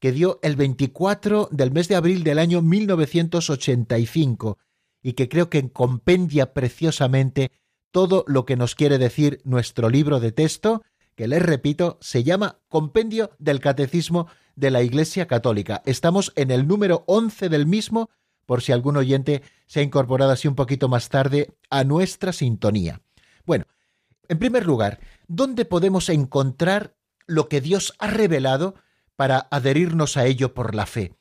que 0.00 0.12
dio 0.12 0.38
el 0.42 0.56
24 0.56 1.48
del 1.50 1.72
mes 1.72 1.88
de 1.88 1.96
abril 1.96 2.22
del 2.24 2.38
año 2.38 2.62
1985 2.62 4.58
y 5.02 5.14
que 5.14 5.28
creo 5.28 5.50
que 5.50 5.70
compendia 5.70 6.52
preciosamente 6.52 7.50
todo 7.90 8.24
lo 8.28 8.44
que 8.44 8.56
nos 8.56 8.74
quiere 8.74 8.98
decir 8.98 9.40
nuestro 9.44 9.88
libro 9.88 10.20
de 10.20 10.32
texto, 10.32 10.82
que 11.14 11.28
les 11.28 11.42
repito, 11.42 11.98
se 12.00 12.22
llama 12.22 12.60
Compendio 12.68 13.30
del 13.38 13.60
Catecismo 13.60 14.28
de 14.54 14.70
la 14.70 14.82
Iglesia 14.82 15.26
Católica. 15.26 15.82
Estamos 15.86 16.32
en 16.36 16.50
el 16.50 16.66
número 16.68 17.04
11 17.06 17.48
del 17.48 17.66
mismo, 17.66 18.10
por 18.46 18.62
si 18.62 18.72
algún 18.72 18.96
oyente 18.96 19.42
se 19.66 19.80
ha 19.80 19.82
incorporado 19.82 20.32
así 20.32 20.48
un 20.48 20.54
poquito 20.54 20.88
más 20.88 21.08
tarde 21.08 21.54
a 21.70 21.84
nuestra 21.84 22.32
sintonía. 22.32 23.00
Bueno, 23.44 23.64
en 24.28 24.38
primer 24.38 24.66
lugar, 24.66 25.00
¿dónde 25.26 25.64
podemos 25.64 26.08
encontrar 26.08 26.96
lo 27.26 27.48
que 27.48 27.60
Dios 27.60 27.94
ha 27.98 28.08
revelado 28.08 28.74
para 29.16 29.48
adherirnos 29.50 30.16
a 30.16 30.26
ello 30.26 30.54
por 30.54 30.74
la 30.74 30.86
fe? 30.86 31.18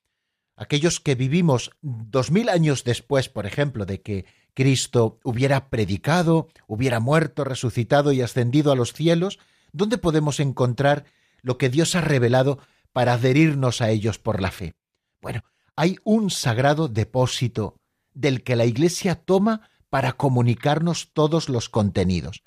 aquellos 0.57 0.99
que 0.99 1.15
vivimos 1.15 1.71
dos 1.81 2.31
mil 2.31 2.49
años 2.49 2.83
después, 2.83 3.29
por 3.29 3.45
ejemplo, 3.45 3.85
de 3.85 4.01
que 4.01 4.25
Cristo 4.53 5.19
hubiera 5.23 5.69
predicado, 5.69 6.49
hubiera 6.65 6.99
muerto, 6.99 7.43
resucitado 7.43 8.11
y 8.11 8.21
ascendido 8.21 8.71
a 8.71 8.75
los 8.75 8.91
cielos, 8.91 9.39
¿dónde 9.71 9.99
podemos 9.99 10.39
encontrar 10.39 11.05
lo 11.41 11.57
que 11.59 11.69
Dios 11.69 11.95
ha 11.95 12.01
revelado 12.01 12.59
para 12.91 13.13
adherirnos 13.13 13.81
a 13.81 13.91
ellos 13.91 14.17
por 14.17 14.41
la 14.41 14.51
fe? 14.51 14.73
Bueno, 15.21 15.43
hay 15.75 15.97
un 16.03 16.31
sagrado 16.31 16.87
depósito 16.87 17.75
del 18.13 18.43
que 18.43 18.55
la 18.55 18.65
Iglesia 18.65 19.13
toma 19.13 19.69
para 19.89 20.13
comunicarnos 20.13 21.11
todos 21.13 21.49
los 21.49 21.69
contenidos. 21.69 22.41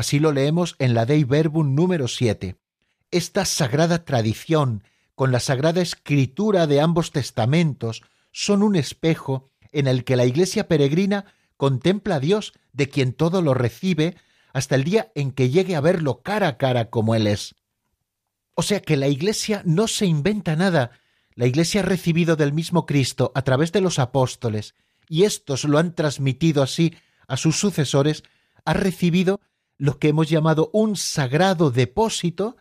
Así 0.00 0.18
lo 0.18 0.32
leemos 0.32 0.76
en 0.78 0.94
la 0.94 1.04
Dei 1.04 1.24
Verbum 1.24 1.74
número 1.74 2.08
7. 2.08 2.56
Esta 3.10 3.44
sagrada 3.44 4.06
tradición 4.06 4.82
con 5.14 5.30
la 5.30 5.40
Sagrada 5.40 5.82
Escritura 5.82 6.66
de 6.66 6.80
ambos 6.80 7.12
testamentos 7.12 8.00
son 8.32 8.62
un 8.62 8.76
espejo 8.76 9.50
en 9.72 9.86
el 9.86 10.04
que 10.04 10.16
la 10.16 10.24
Iglesia 10.24 10.68
peregrina 10.68 11.26
contempla 11.58 12.14
a 12.14 12.20
Dios, 12.20 12.54
de 12.72 12.88
quien 12.88 13.12
todo 13.12 13.42
lo 13.42 13.52
recibe, 13.52 14.16
hasta 14.54 14.74
el 14.74 14.84
día 14.84 15.12
en 15.14 15.32
que 15.32 15.50
llegue 15.50 15.76
a 15.76 15.82
verlo 15.82 16.22
cara 16.22 16.48
a 16.48 16.56
cara 16.56 16.88
como 16.88 17.14
Él 17.14 17.26
es. 17.26 17.54
O 18.54 18.62
sea 18.62 18.80
que 18.80 18.96
la 18.96 19.08
Iglesia 19.08 19.60
no 19.66 19.86
se 19.86 20.06
inventa 20.06 20.56
nada, 20.56 20.92
la 21.34 21.44
Iglesia 21.44 21.82
ha 21.82 21.84
recibido 21.84 22.36
del 22.36 22.54
mismo 22.54 22.86
Cristo 22.86 23.32
a 23.34 23.42
través 23.42 23.70
de 23.70 23.82
los 23.82 23.98
apóstoles 23.98 24.76
y 25.10 25.24
estos 25.24 25.64
lo 25.64 25.76
han 25.76 25.94
transmitido 25.94 26.62
así 26.62 26.96
a 27.28 27.36
sus 27.36 27.60
sucesores, 27.60 28.22
ha 28.64 28.72
recibido 28.72 29.42
lo 29.80 29.98
que 29.98 30.08
hemos 30.08 30.28
llamado 30.28 30.68
un 30.74 30.94
sagrado 30.94 31.70
depósito 31.70 32.58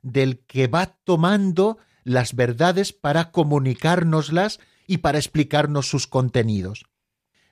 del 0.00 0.38
que 0.38 0.68
va 0.68 0.86
tomando 1.04 1.76
las 2.02 2.34
verdades 2.34 2.94
para 2.94 3.30
comunicárnoslas 3.30 4.58
y 4.86 4.98
para 4.98 5.18
explicarnos 5.18 5.86
sus 5.86 6.06
contenidos. 6.06 6.86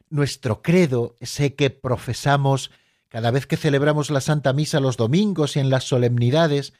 Nuestro 0.09 0.63
credo, 0.63 1.17
ese 1.21 1.55
que 1.55 1.69
profesamos 1.69 2.71
cada 3.11 3.31
vez 3.31 3.47
que 3.47 3.59
celebramos 3.59 4.09
la 4.09 4.23
Santa 4.23 4.55
Misa 4.55 4.81
los 4.81 4.97
domingos 4.97 5.55
y 5.55 5.61
en 5.61 5.69
las 5.69 5.85
solemnidades, 5.85 6.73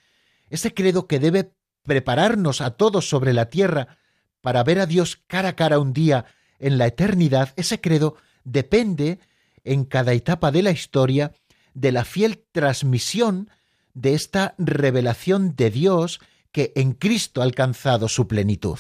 ese 0.49 0.73
credo 0.73 1.07
que 1.07 1.19
debe 1.19 1.53
prepararnos 1.83 2.63
a 2.63 2.71
todos 2.71 3.07
sobre 3.07 3.35
la 3.35 3.51
tierra 3.51 3.99
para 4.41 4.65
ver 4.65 4.81
a 4.81 4.87
Dios 4.87 5.21
cara 5.27 5.51
a 5.51 5.57
cara 5.57 5.79
un 5.79 5.93
día 5.93 6.25
en 6.59 6.79
la 6.79 6.87
eternidad, 6.87 7.53
ese 7.57 7.83
credo 7.83 8.17
depende 8.45 9.19
en 9.63 9.85
cada 9.85 10.15
etapa 10.15 10.51
de 10.51 10.63
la 10.63 10.71
historia 10.71 11.35
de 11.75 11.93
la 11.93 12.05
fiel 12.05 12.45
transmisión 12.53 13.51
de 13.95 14.15
esta 14.15 14.55
revelación 14.59 15.55
de 15.57 15.71
Dios 15.71 16.21
que 16.53 16.73
en 16.77 16.93
Cristo 16.93 17.41
ha 17.41 17.45
alcanzado 17.45 18.09
su 18.09 18.27
plenitud. 18.27 18.79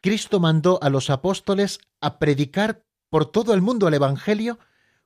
Cristo 0.00 0.40
mandó 0.40 0.78
a 0.82 0.90
los 0.90 1.10
apóstoles 1.10 1.80
a 2.00 2.18
predicar 2.18 2.84
por 3.08 3.26
todo 3.26 3.54
el 3.54 3.62
mundo 3.62 3.88
el 3.88 3.94
Evangelio 3.94 4.58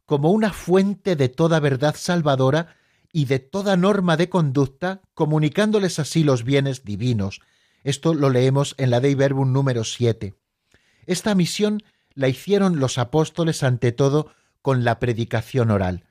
como 0.05 0.33
una 0.33 0.53
fuente 0.53 1.17
de 1.17 1.29
toda 1.29 1.61
verdad 1.61 1.95
salvadora 1.97 2.75
y 3.13 3.27
de 3.27 3.39
toda 3.39 3.77
norma 3.77 4.17
de 4.17 4.29
conducta, 4.29 5.03
comunicándoles 5.15 5.99
así 5.99 6.25
los 6.25 6.45
bienes 6.45 6.85
divinos. 6.85 7.41
Esto 7.83 8.15
lo 8.15 8.31
leemos 8.31 8.75
en 8.79 8.91
la 8.91 9.01
Dei 9.01 9.15
Verbum 9.15 9.53
número 9.53 9.85
7. 9.85 10.35
Esta 11.07 11.35
misión 11.35 11.83
la 12.15 12.29
hicieron 12.29 12.79
los 12.79 12.99
apóstoles 12.99 13.63
ante 13.63 13.93
todo 13.93 14.33
con 14.63 14.85
la 14.85 14.99
predicación 14.99 15.71
oral. 15.71 16.05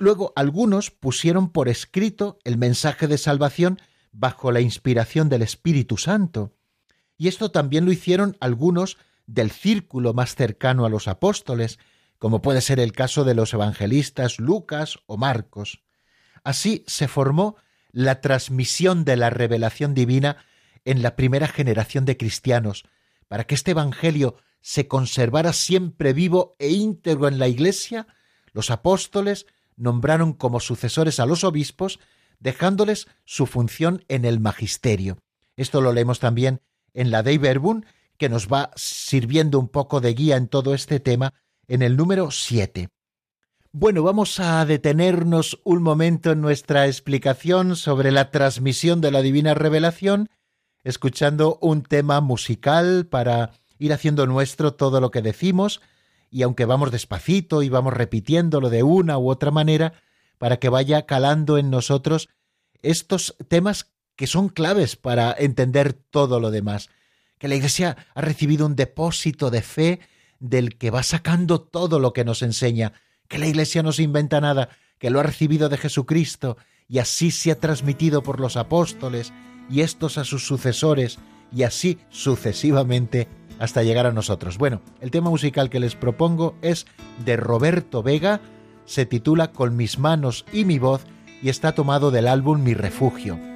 Luego 0.00 0.32
algunos 0.34 0.90
pusieron 0.90 1.50
por 1.50 1.68
escrito 1.68 2.38
el 2.44 2.56
mensaje 2.56 3.06
de 3.06 3.18
salvación 3.18 3.78
bajo 4.12 4.50
la 4.50 4.62
inspiración 4.62 5.28
del 5.28 5.42
Espíritu 5.42 5.98
Santo. 5.98 6.56
Y 7.18 7.28
esto 7.28 7.50
también 7.50 7.84
lo 7.84 7.92
hicieron 7.92 8.34
algunos 8.40 8.96
del 9.26 9.50
círculo 9.50 10.14
más 10.14 10.34
cercano 10.36 10.86
a 10.86 10.88
los 10.88 11.06
apóstoles, 11.06 11.78
como 12.18 12.40
puede 12.40 12.62
ser 12.62 12.80
el 12.80 12.92
caso 12.92 13.24
de 13.24 13.34
los 13.34 13.52
evangelistas 13.52 14.40
Lucas 14.40 14.98
o 15.04 15.18
Marcos. 15.18 15.82
Así 16.44 16.82
se 16.86 17.06
formó 17.06 17.56
la 17.92 18.22
transmisión 18.22 19.04
de 19.04 19.18
la 19.18 19.28
revelación 19.28 19.92
divina 19.92 20.38
en 20.86 21.02
la 21.02 21.14
primera 21.14 21.46
generación 21.46 22.06
de 22.06 22.16
cristianos, 22.16 22.84
para 23.28 23.44
que 23.44 23.54
este 23.54 23.72
Evangelio 23.72 24.36
se 24.62 24.88
conservara 24.88 25.52
siempre 25.52 26.14
vivo 26.14 26.56
e 26.58 26.70
íntegro 26.70 27.28
en 27.28 27.38
la 27.38 27.48
Iglesia, 27.48 28.06
los 28.54 28.70
apóstoles 28.70 29.44
nombraron 29.80 30.34
como 30.34 30.60
sucesores 30.60 31.18
a 31.20 31.26
los 31.26 31.42
obispos, 31.42 31.98
dejándoles 32.38 33.08
su 33.24 33.46
función 33.46 34.04
en 34.08 34.24
el 34.24 34.38
magisterio. 34.38 35.18
Esto 35.56 35.80
lo 35.80 35.92
leemos 35.92 36.20
también 36.20 36.60
en 36.94 37.10
la 37.10 37.22
Dei 37.22 37.38
Verbum, 37.38 37.82
que 38.18 38.28
nos 38.28 38.48
va 38.48 38.70
sirviendo 38.76 39.58
un 39.58 39.68
poco 39.68 40.00
de 40.00 40.12
guía 40.12 40.36
en 40.36 40.48
todo 40.48 40.74
este 40.74 41.00
tema, 41.00 41.32
en 41.66 41.82
el 41.82 41.96
número 41.96 42.30
7. 42.30 42.88
Bueno, 43.72 44.02
vamos 44.02 44.38
a 44.40 44.64
detenernos 44.66 45.60
un 45.64 45.82
momento 45.82 46.32
en 46.32 46.40
nuestra 46.40 46.86
explicación 46.86 47.76
sobre 47.76 48.10
la 48.10 48.30
transmisión 48.30 49.00
de 49.00 49.12
la 49.12 49.22
divina 49.22 49.54
revelación, 49.54 50.28
escuchando 50.84 51.58
un 51.62 51.82
tema 51.82 52.20
musical 52.20 53.06
para 53.06 53.52
ir 53.78 53.92
haciendo 53.92 54.26
nuestro 54.26 54.74
todo 54.74 55.00
lo 55.00 55.10
que 55.10 55.22
decimos, 55.22 55.80
y 56.30 56.42
aunque 56.42 56.64
vamos 56.64 56.90
despacito 56.90 57.62
y 57.62 57.68
vamos 57.68 57.92
repitiéndolo 57.92 58.70
de 58.70 58.82
una 58.82 59.18
u 59.18 59.30
otra 59.30 59.50
manera, 59.50 59.94
para 60.38 60.58
que 60.58 60.68
vaya 60.68 61.04
calando 61.04 61.58
en 61.58 61.70
nosotros 61.70 62.28
estos 62.82 63.36
temas 63.48 63.92
que 64.16 64.26
son 64.26 64.48
claves 64.48 64.96
para 64.96 65.34
entender 65.36 65.92
todo 65.92 66.40
lo 66.40 66.50
demás, 66.50 66.88
que 67.38 67.48
la 67.48 67.56
Iglesia 67.56 67.96
ha 68.14 68.20
recibido 68.20 68.66
un 68.66 68.76
depósito 68.76 69.50
de 69.50 69.62
fe 69.62 70.00
del 70.38 70.78
que 70.78 70.90
va 70.90 71.02
sacando 71.02 71.60
todo 71.60 71.98
lo 71.98 72.12
que 72.12 72.24
nos 72.24 72.42
enseña, 72.42 72.92
que 73.28 73.38
la 73.38 73.46
Iglesia 73.46 73.82
no 73.82 73.92
se 73.92 74.02
inventa 74.02 74.40
nada, 74.40 74.70
que 74.98 75.10
lo 75.10 75.20
ha 75.20 75.24
recibido 75.24 75.68
de 75.68 75.78
Jesucristo 75.78 76.56
y 76.88 76.98
así 76.98 77.30
se 77.30 77.50
ha 77.50 77.60
transmitido 77.60 78.22
por 78.22 78.40
los 78.40 78.56
apóstoles 78.56 79.32
y 79.70 79.80
estos 79.80 80.18
a 80.18 80.24
sus 80.24 80.46
sucesores 80.46 81.18
y 81.52 81.62
así 81.62 81.98
sucesivamente 82.10 83.28
hasta 83.60 83.84
llegar 83.84 84.06
a 84.06 84.12
nosotros. 84.12 84.58
Bueno, 84.58 84.80
el 85.00 85.12
tema 85.12 85.30
musical 85.30 85.70
que 85.70 85.78
les 85.78 85.94
propongo 85.94 86.56
es 86.62 86.86
de 87.24 87.36
Roberto 87.36 88.02
Vega, 88.02 88.40
se 88.86 89.06
titula 89.06 89.52
Con 89.52 89.76
mis 89.76 89.98
manos 89.98 90.44
y 90.52 90.64
mi 90.64 90.80
voz 90.80 91.04
y 91.42 91.50
está 91.50 91.72
tomado 91.72 92.10
del 92.10 92.26
álbum 92.26 92.62
Mi 92.62 92.74
refugio. 92.74 93.49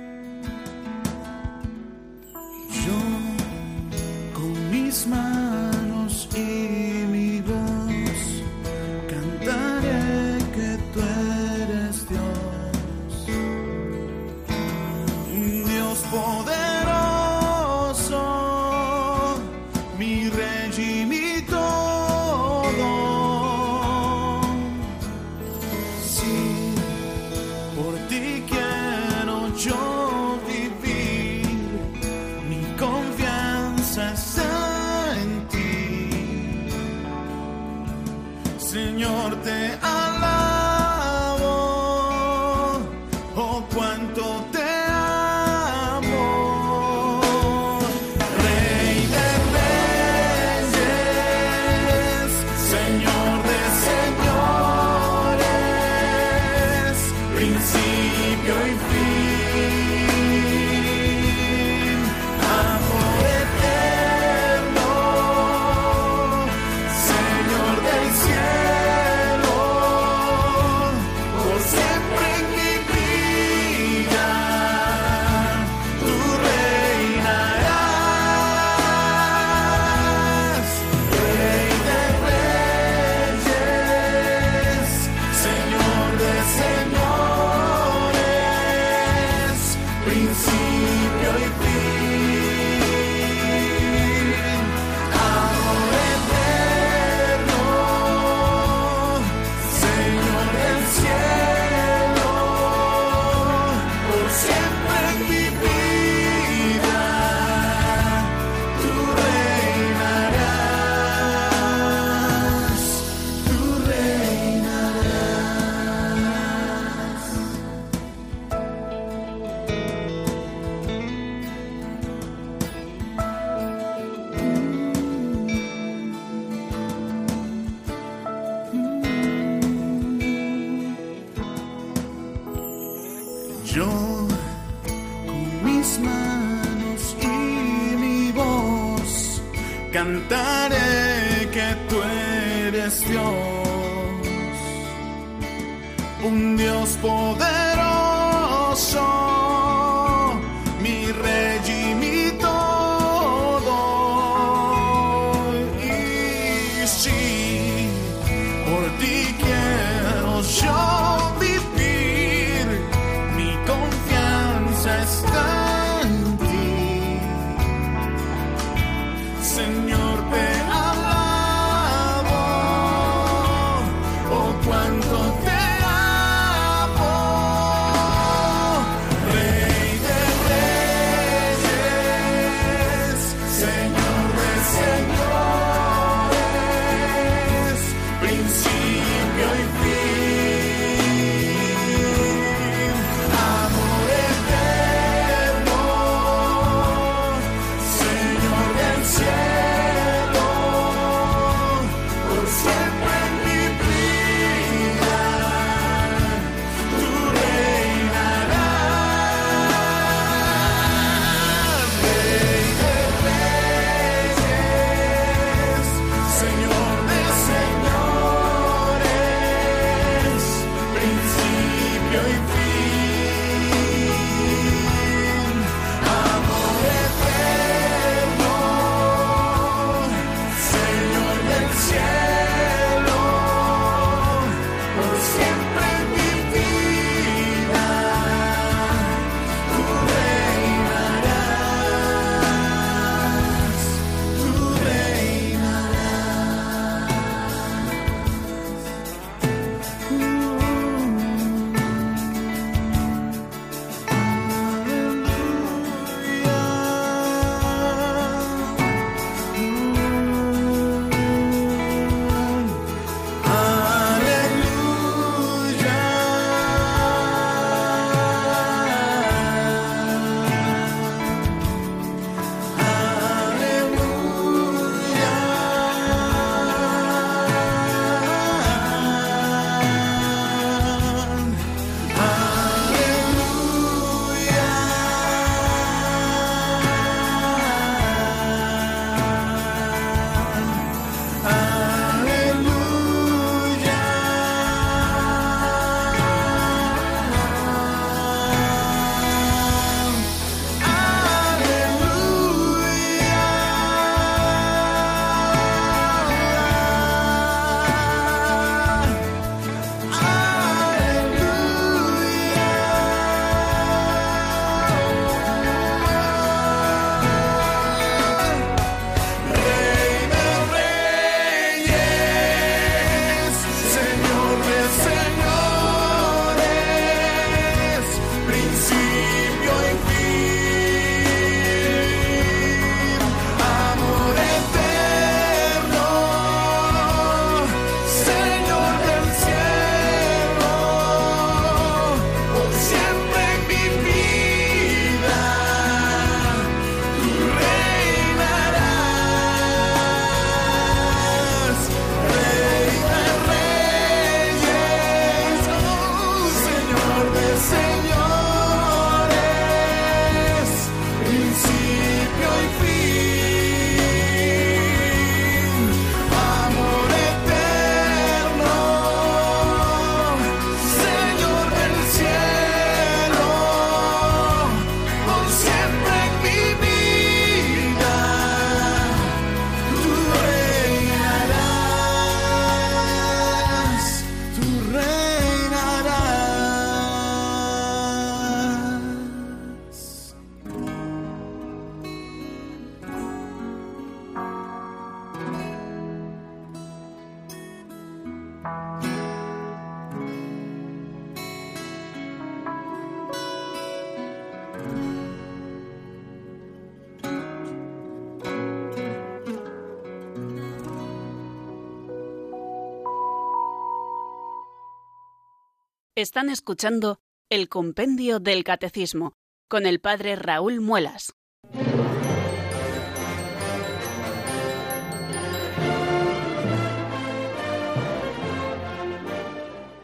Están 416.17 416.49
escuchando 416.49 417.19
el 417.51 417.69
Compendio 417.69 418.39
del 418.39 418.63
Catecismo 418.63 419.33
con 419.69 419.85
el 419.85 419.99
Padre 419.99 420.37
Raúl 420.37 420.81
Muelas. 420.81 421.35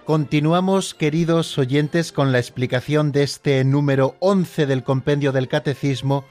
Continuamos, 0.05 0.95
queridos 0.95 1.57
oyentes, 1.59 2.11
con 2.11 2.33
la 2.33 2.41
explicación 2.41 3.13
de 3.13 3.23
este 3.23 3.63
número 3.63 4.17
11 4.19 4.67
del 4.67 4.83
Compendio 4.83 5.31
del 5.31 5.47
Catecismo, 5.47 6.25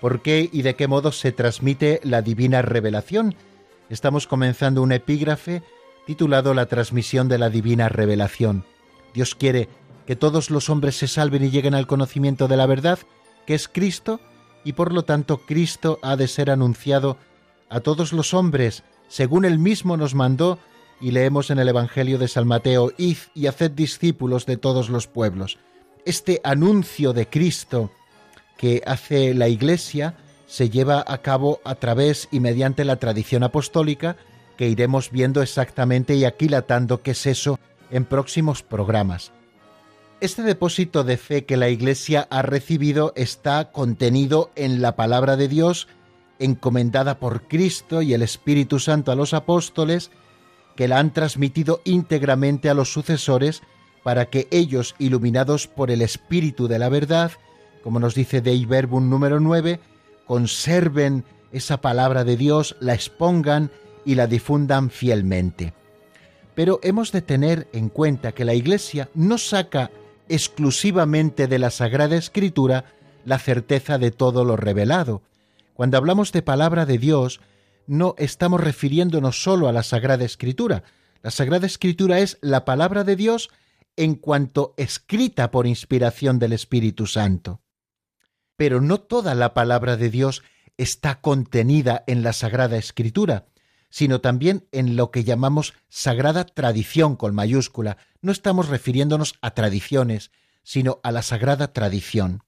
por 0.00 0.22
qué 0.22 0.48
y 0.50 0.62
de 0.62 0.76
qué 0.76 0.86
modo 0.86 1.12
se 1.12 1.32
transmite 1.32 2.00
la 2.04 2.22
divina 2.22 2.62
revelación. 2.62 3.34
Estamos 3.90 4.26
comenzando 4.26 4.80
un 4.80 4.92
epígrafe 4.92 5.62
titulado 6.06 6.54
La 6.54 6.64
transmisión 6.64 7.28
de 7.28 7.36
la 7.36 7.50
divina 7.50 7.90
revelación. 7.90 8.64
Dios 9.16 9.34
quiere 9.34 9.70
que 10.06 10.14
todos 10.14 10.50
los 10.50 10.68
hombres 10.68 10.98
se 10.98 11.08
salven 11.08 11.42
y 11.42 11.50
lleguen 11.50 11.74
al 11.74 11.86
conocimiento 11.86 12.48
de 12.48 12.58
la 12.58 12.66
verdad, 12.66 12.98
que 13.46 13.54
es 13.54 13.66
Cristo, 13.66 14.20
y 14.62 14.74
por 14.74 14.92
lo 14.92 15.04
tanto 15.06 15.38
Cristo 15.38 15.98
ha 16.02 16.16
de 16.16 16.28
ser 16.28 16.50
anunciado 16.50 17.16
a 17.70 17.80
todos 17.80 18.12
los 18.12 18.34
hombres, 18.34 18.84
según 19.08 19.46
él 19.46 19.58
mismo 19.58 19.96
nos 19.96 20.14
mandó, 20.14 20.58
y 21.00 21.12
leemos 21.12 21.50
en 21.50 21.58
el 21.58 21.68
Evangelio 21.70 22.18
de 22.18 22.28
San 22.28 22.46
Mateo, 22.46 22.92
Id 22.98 23.16
y 23.34 23.46
haced 23.46 23.70
discípulos 23.70 24.44
de 24.44 24.58
todos 24.58 24.90
los 24.90 25.06
pueblos. 25.06 25.56
Este 26.04 26.42
anuncio 26.44 27.14
de 27.14 27.26
Cristo 27.26 27.90
que 28.58 28.82
hace 28.86 29.32
la 29.32 29.48
Iglesia 29.48 30.14
se 30.46 30.68
lleva 30.68 31.02
a 31.06 31.22
cabo 31.22 31.60
a 31.64 31.76
través 31.76 32.28
y 32.30 32.40
mediante 32.40 32.84
la 32.84 32.96
tradición 32.96 33.44
apostólica, 33.44 34.18
que 34.58 34.68
iremos 34.68 35.10
viendo 35.10 35.40
exactamente 35.40 36.16
y 36.16 36.26
aquilatando 36.26 37.00
qué 37.00 37.12
es 37.12 37.24
eso 37.24 37.58
en 37.90 38.04
próximos 38.04 38.62
programas. 38.62 39.32
Este 40.20 40.42
depósito 40.42 41.04
de 41.04 41.18
fe 41.18 41.44
que 41.44 41.56
la 41.56 41.68
Iglesia 41.68 42.26
ha 42.30 42.42
recibido 42.42 43.12
está 43.16 43.70
contenido 43.70 44.50
en 44.56 44.80
la 44.80 44.96
palabra 44.96 45.36
de 45.36 45.48
Dios, 45.48 45.88
encomendada 46.38 47.18
por 47.18 47.48
Cristo 47.48 48.00
y 48.00 48.14
el 48.14 48.22
Espíritu 48.22 48.78
Santo 48.78 49.12
a 49.12 49.14
los 49.14 49.34
apóstoles, 49.34 50.10
que 50.74 50.88
la 50.88 50.98
han 50.98 51.12
transmitido 51.12 51.80
íntegramente 51.84 52.70
a 52.70 52.74
los 52.74 52.92
sucesores 52.92 53.62
para 54.02 54.26
que 54.26 54.48
ellos, 54.50 54.94
iluminados 54.98 55.66
por 55.66 55.90
el 55.90 56.00
Espíritu 56.00 56.68
de 56.68 56.78
la 56.78 56.88
verdad, 56.88 57.32
como 57.82 58.00
nos 58.00 58.14
dice 58.14 58.40
Dei 58.40 58.64
Verbum 58.64 59.10
número 59.10 59.38
9, 59.38 59.80
conserven 60.26 61.24
esa 61.52 61.80
palabra 61.80 62.24
de 62.24 62.36
Dios, 62.36 62.76
la 62.80 62.94
expongan 62.94 63.70
y 64.04 64.14
la 64.14 64.26
difundan 64.26 64.90
fielmente. 64.90 65.74
Pero 66.56 66.80
hemos 66.82 67.12
de 67.12 67.20
tener 67.20 67.68
en 67.74 67.90
cuenta 67.90 68.32
que 68.32 68.46
la 68.46 68.54
Iglesia 68.54 69.10
no 69.12 69.36
saca 69.36 69.90
exclusivamente 70.26 71.48
de 71.48 71.58
la 71.58 71.70
Sagrada 71.70 72.16
Escritura 72.16 72.86
la 73.26 73.38
certeza 73.38 73.98
de 73.98 74.10
todo 74.10 74.42
lo 74.42 74.56
revelado. 74.56 75.20
Cuando 75.74 75.98
hablamos 75.98 76.32
de 76.32 76.40
palabra 76.40 76.86
de 76.86 76.96
Dios, 76.96 77.40
no 77.86 78.14
estamos 78.16 78.62
refiriéndonos 78.62 79.42
solo 79.42 79.68
a 79.68 79.72
la 79.72 79.82
Sagrada 79.82 80.24
Escritura. 80.24 80.82
La 81.22 81.30
Sagrada 81.30 81.66
Escritura 81.66 82.20
es 82.20 82.38
la 82.40 82.64
palabra 82.64 83.04
de 83.04 83.16
Dios 83.16 83.50
en 83.94 84.14
cuanto 84.14 84.72
escrita 84.78 85.50
por 85.50 85.66
inspiración 85.66 86.38
del 86.38 86.54
Espíritu 86.54 87.06
Santo. 87.06 87.60
Pero 88.56 88.80
no 88.80 88.96
toda 88.98 89.34
la 89.34 89.52
palabra 89.52 89.98
de 89.98 90.08
Dios 90.08 90.42
está 90.78 91.20
contenida 91.20 92.02
en 92.06 92.22
la 92.22 92.32
Sagrada 92.32 92.78
Escritura 92.78 93.44
sino 93.90 94.20
también 94.20 94.66
en 94.72 94.96
lo 94.96 95.10
que 95.10 95.24
llamamos 95.24 95.74
sagrada 95.88 96.44
tradición 96.44 97.16
con 97.16 97.34
mayúscula. 97.34 97.98
No 98.20 98.32
estamos 98.32 98.68
refiriéndonos 98.68 99.34
a 99.40 99.52
tradiciones, 99.52 100.30
sino 100.62 101.00
a 101.02 101.12
la 101.12 101.22
sagrada 101.22 101.72
tradición. 101.72 102.42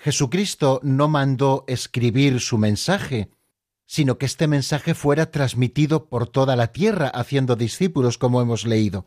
Jesucristo 0.00 0.80
no 0.82 1.08
mandó 1.08 1.64
escribir 1.66 2.40
su 2.40 2.56
mensaje, 2.56 3.30
sino 3.84 4.18
que 4.18 4.26
este 4.26 4.46
mensaje 4.46 4.94
fuera 4.94 5.30
transmitido 5.30 6.08
por 6.08 6.28
toda 6.28 6.56
la 6.56 6.68
tierra 6.68 7.08
haciendo 7.08 7.56
discípulos, 7.56 8.18
como 8.18 8.40
hemos 8.40 8.64
leído. 8.64 9.06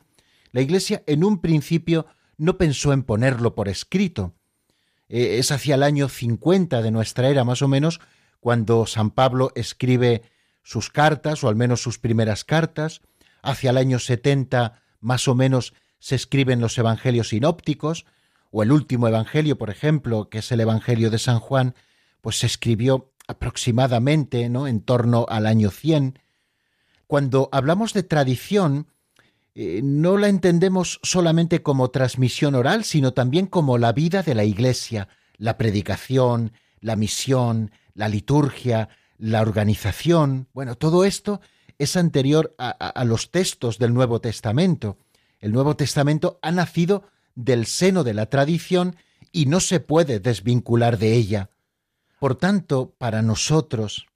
La 0.51 0.61
Iglesia 0.61 1.03
en 1.07 1.23
un 1.23 1.39
principio 1.39 2.07
no 2.37 2.57
pensó 2.57 2.91
en 2.91 3.03
ponerlo 3.03 3.55
por 3.55 3.69
escrito. 3.69 4.33
Eh, 5.07 5.37
es 5.39 5.51
hacia 5.51 5.75
el 5.75 5.83
año 5.83 6.09
50 6.09 6.81
de 6.81 6.91
nuestra 6.91 7.29
era 7.29 7.43
más 7.43 7.61
o 7.61 7.67
menos 7.67 8.01
cuando 8.39 8.85
San 8.85 9.11
Pablo 9.11 9.51
escribe 9.55 10.23
sus 10.63 10.89
cartas, 10.89 11.43
o 11.43 11.49
al 11.49 11.55
menos 11.55 11.81
sus 11.81 11.99
primeras 11.99 12.43
cartas. 12.43 13.01
Hacia 13.41 13.71
el 13.71 13.77
año 13.77 13.99
70 13.99 14.81
más 14.99 15.27
o 15.27 15.35
menos 15.35 15.73
se 15.99 16.15
escriben 16.15 16.61
los 16.61 16.77
evangelios 16.77 17.29
sinópticos, 17.29 18.05
o 18.51 18.63
el 18.63 18.71
último 18.71 19.07
evangelio, 19.07 19.57
por 19.57 19.69
ejemplo, 19.69 20.29
que 20.29 20.39
es 20.39 20.51
el 20.51 20.59
evangelio 20.59 21.09
de 21.09 21.19
San 21.19 21.39
Juan, 21.39 21.75
pues 22.21 22.39
se 22.39 22.47
escribió 22.47 23.11
aproximadamente, 23.27 24.49
¿no? 24.49 24.67
en 24.67 24.81
torno 24.81 25.25
al 25.29 25.45
año 25.45 25.71
100. 25.71 26.19
Cuando 27.07 27.49
hablamos 27.51 27.93
de 27.93 28.03
tradición, 28.03 28.87
eh, 29.53 29.81
no 29.83 30.17
la 30.17 30.27
entendemos 30.27 30.99
solamente 31.03 31.61
como 31.61 31.91
transmisión 31.91 32.55
oral, 32.55 32.83
sino 32.83 33.13
también 33.13 33.47
como 33.47 33.77
la 33.77 33.93
vida 33.93 34.21
de 34.23 34.35
la 34.35 34.43
Iglesia, 34.43 35.07
la 35.37 35.57
predicación, 35.57 36.53
la 36.79 36.95
misión, 36.95 37.71
la 37.93 38.07
liturgia, 38.09 38.89
la 39.21 39.43
organización, 39.43 40.47
bueno, 40.51 40.75
todo 40.75 41.05
esto 41.05 41.41
es 41.77 41.95
anterior 41.95 42.55
a, 42.57 43.05
los 43.05 43.29
textos 43.29 43.77
del 43.77 43.93
Nuevo 43.93 44.19
Testamento. 44.19 44.97
El 45.39 45.51
Nuevo 45.51 45.75
Testamento 45.75 46.39
ha 46.41 46.51
nacido 46.51 47.03
del 47.35 47.67
seno 47.67 48.03
de 48.03 48.15
la 48.15 48.25
tradición 48.25 48.95
y 49.31 49.45
no 49.45 49.59
se 49.59 49.79
puede 49.79 50.19
desvincular 50.19 50.97
de 50.97 51.13
ella. 51.13 51.51
Por 52.19 52.35
tanto, 52.35 52.95
para 52.97 53.21
nosotros, 53.21 54.07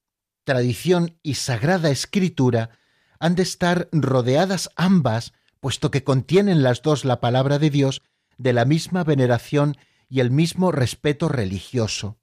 tradición 0.43 1.20
y 1.22 1.36
sagrada 1.36 1.91
escritura 1.91 2.72
han 3.20 3.36
de 3.36 3.43
estar 3.43 3.89
rodeadas 3.91 4.72
ambas, 4.76 5.34
puesto 5.60 5.91
que 5.91 6.03
contienen 6.03 6.64
las 6.64 6.82
dos 6.82 7.06
la 7.06 7.20
palabra 7.20 7.60
de 7.60 7.70
Dios, 7.70 8.01
de 8.39 8.53
la 8.53 8.66
misma 8.66 9.03
veneración 9.03 9.78
y 10.10 10.20
el 10.22 10.32
mismo 10.32 10.72
respeto 10.72 11.30
religioso. 11.30 12.18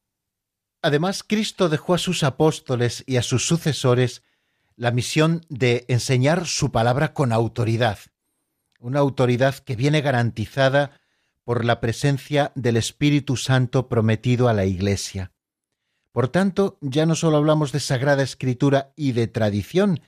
Además, 0.82 1.24
Cristo 1.26 1.68
dejó 1.68 1.94
a 1.94 1.98
sus 1.98 2.24
apóstoles 2.24 3.04
y 3.06 3.16
a 3.16 3.22
sus 3.22 3.46
sucesores 3.46 4.22
la 4.74 4.90
misión 4.90 5.46
de 5.48 5.84
enseñar 5.88 6.46
su 6.46 6.72
palabra 6.72 7.14
con 7.14 7.32
autoridad, 7.32 7.98
una 8.80 8.98
autoridad 8.98 9.54
que 9.54 9.76
viene 9.76 10.00
garantizada 10.00 11.00
por 11.44 11.64
la 11.64 11.80
presencia 11.80 12.50
del 12.56 12.76
Espíritu 12.76 13.36
Santo 13.36 13.88
prometido 13.88 14.48
a 14.48 14.52
la 14.52 14.64
Iglesia. 14.64 15.32
Por 16.10 16.28
tanto, 16.28 16.78
ya 16.80 17.06
no 17.06 17.14
solo 17.14 17.36
hablamos 17.36 17.70
de 17.70 17.80
Sagrada 17.80 18.22
Escritura 18.22 18.92
y 18.96 19.12
de 19.12 19.28
tradición, 19.28 20.00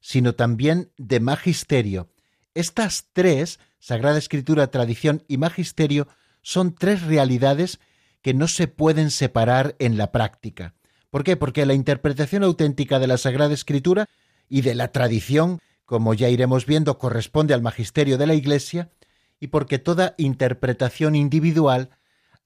sino 0.00 0.34
también 0.34 0.92
de 0.96 1.20
magisterio. 1.20 2.08
Estas 2.54 3.08
tres, 3.12 3.60
Sagrada 3.78 4.18
Escritura, 4.18 4.70
tradición 4.70 5.24
y 5.28 5.36
magisterio, 5.36 6.08
son 6.42 6.74
tres 6.74 7.02
realidades 7.02 7.80
que 8.22 8.34
no 8.34 8.48
se 8.48 8.68
pueden 8.68 9.10
separar 9.10 9.76
en 9.78 9.98
la 9.98 10.12
práctica. 10.12 10.74
¿Por 11.10 11.24
qué? 11.24 11.36
Porque 11.36 11.66
la 11.66 11.74
interpretación 11.74 12.44
auténtica 12.44 12.98
de 12.98 13.06
la 13.06 13.18
Sagrada 13.18 13.52
Escritura 13.52 14.08
y 14.48 14.62
de 14.62 14.74
la 14.74 14.88
tradición, 14.88 15.58
como 15.84 16.14
ya 16.14 16.28
iremos 16.28 16.64
viendo, 16.64 16.98
corresponde 16.98 17.52
al 17.52 17.62
magisterio 17.62 18.16
de 18.16 18.26
la 18.26 18.34
Iglesia, 18.34 18.90
y 19.38 19.48
porque 19.48 19.78
toda 19.78 20.14
interpretación 20.18 21.14
individual 21.16 21.90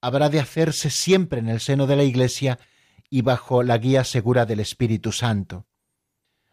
habrá 0.00 0.30
de 0.30 0.40
hacerse 0.40 0.90
siempre 0.90 1.40
en 1.40 1.48
el 1.48 1.60
seno 1.60 1.86
de 1.86 1.96
la 1.96 2.04
Iglesia 2.04 2.58
y 3.10 3.22
bajo 3.22 3.62
la 3.62 3.78
guía 3.78 4.02
segura 4.02 4.46
del 4.46 4.60
Espíritu 4.60 5.12
Santo. 5.12 5.66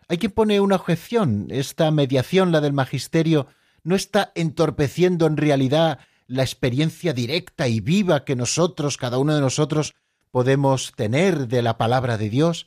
Hay 0.08 0.18
quien 0.18 0.34
pone 0.34 0.60
una 0.60 0.76
objeción. 0.76 1.48
Esta 1.50 1.90
mediación, 1.92 2.52
la 2.52 2.62
del 2.62 2.74
magisterio, 2.74 3.48
no 3.84 3.96
está 3.96 4.32
entorpeciendo 4.36 5.26
en 5.28 5.38
realidad 5.38 6.00
la 6.28 6.44
experiencia 6.44 7.14
directa 7.14 7.68
y 7.68 7.80
viva 7.80 8.26
que 8.26 8.36
nosotros, 8.36 8.98
cada 8.98 9.18
uno 9.18 9.36
de 9.36 9.42
nosotros, 9.42 9.94
podemos 10.32 10.94
tener 10.96 11.48
de 11.48 11.62
la 11.62 11.78
palabra 11.78 12.18
de 12.18 12.30
Dios. 12.30 12.66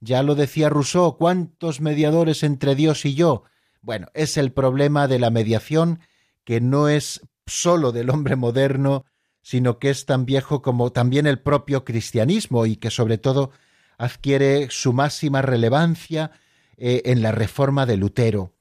Ya 0.00 0.22
lo 0.22 0.34
decía 0.34 0.68
Rousseau, 0.68 1.16
¿cuántos 1.16 1.80
mediadores 1.80 2.42
entre 2.42 2.74
Dios 2.74 3.04
y 3.04 3.14
yo? 3.14 3.44
Bueno, 3.82 4.08
es 4.14 4.36
el 4.36 4.52
problema 4.52 5.08
de 5.08 5.18
la 5.18 5.30
mediación 5.30 6.00
que 6.44 6.60
no 6.60 6.88
es 6.88 7.20
sólo 7.46 7.92
del 7.92 8.10
hombre 8.10 8.36
moderno, 8.36 9.04
sino 9.42 9.78
que 9.78 9.90
es 9.90 10.06
tan 10.06 10.24
viejo 10.24 10.62
como 10.62 10.90
también 10.90 11.26
el 11.26 11.38
propio 11.38 11.84
cristianismo 11.84 12.66
y 12.66 12.76
que 12.76 12.90
sobre 12.90 13.18
todo 13.18 13.50
adquiere 13.98 14.68
su 14.70 14.92
máxima 14.92 15.42
relevancia 15.42 16.32
eh, 16.76 17.02
en 17.04 17.22
la 17.22 17.30
reforma 17.30 17.86
de 17.86 17.96
Lutero. 17.96 18.54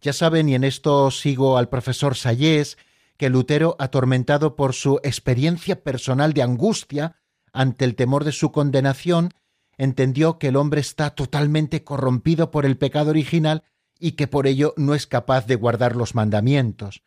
Ya 0.00 0.12
saben, 0.12 0.48
y 0.48 0.54
en 0.54 0.64
esto 0.64 1.10
sigo 1.10 1.58
al 1.58 1.68
profesor 1.68 2.16
Sayés, 2.16 2.78
que 3.22 3.30
Lutero, 3.30 3.76
atormentado 3.78 4.56
por 4.56 4.74
su 4.74 4.98
experiencia 5.04 5.84
personal 5.84 6.32
de 6.32 6.42
angustia 6.42 7.22
ante 7.52 7.84
el 7.84 7.94
temor 7.94 8.24
de 8.24 8.32
su 8.32 8.50
condenación, 8.50 9.32
entendió 9.78 10.40
que 10.40 10.48
el 10.48 10.56
hombre 10.56 10.80
está 10.80 11.10
totalmente 11.10 11.84
corrompido 11.84 12.50
por 12.50 12.66
el 12.66 12.76
pecado 12.76 13.10
original 13.10 13.62
y 14.00 14.12
que 14.12 14.26
por 14.26 14.48
ello 14.48 14.74
no 14.76 14.96
es 14.96 15.06
capaz 15.06 15.46
de 15.46 15.54
guardar 15.54 15.94
los 15.94 16.16
mandamientos. 16.16 17.04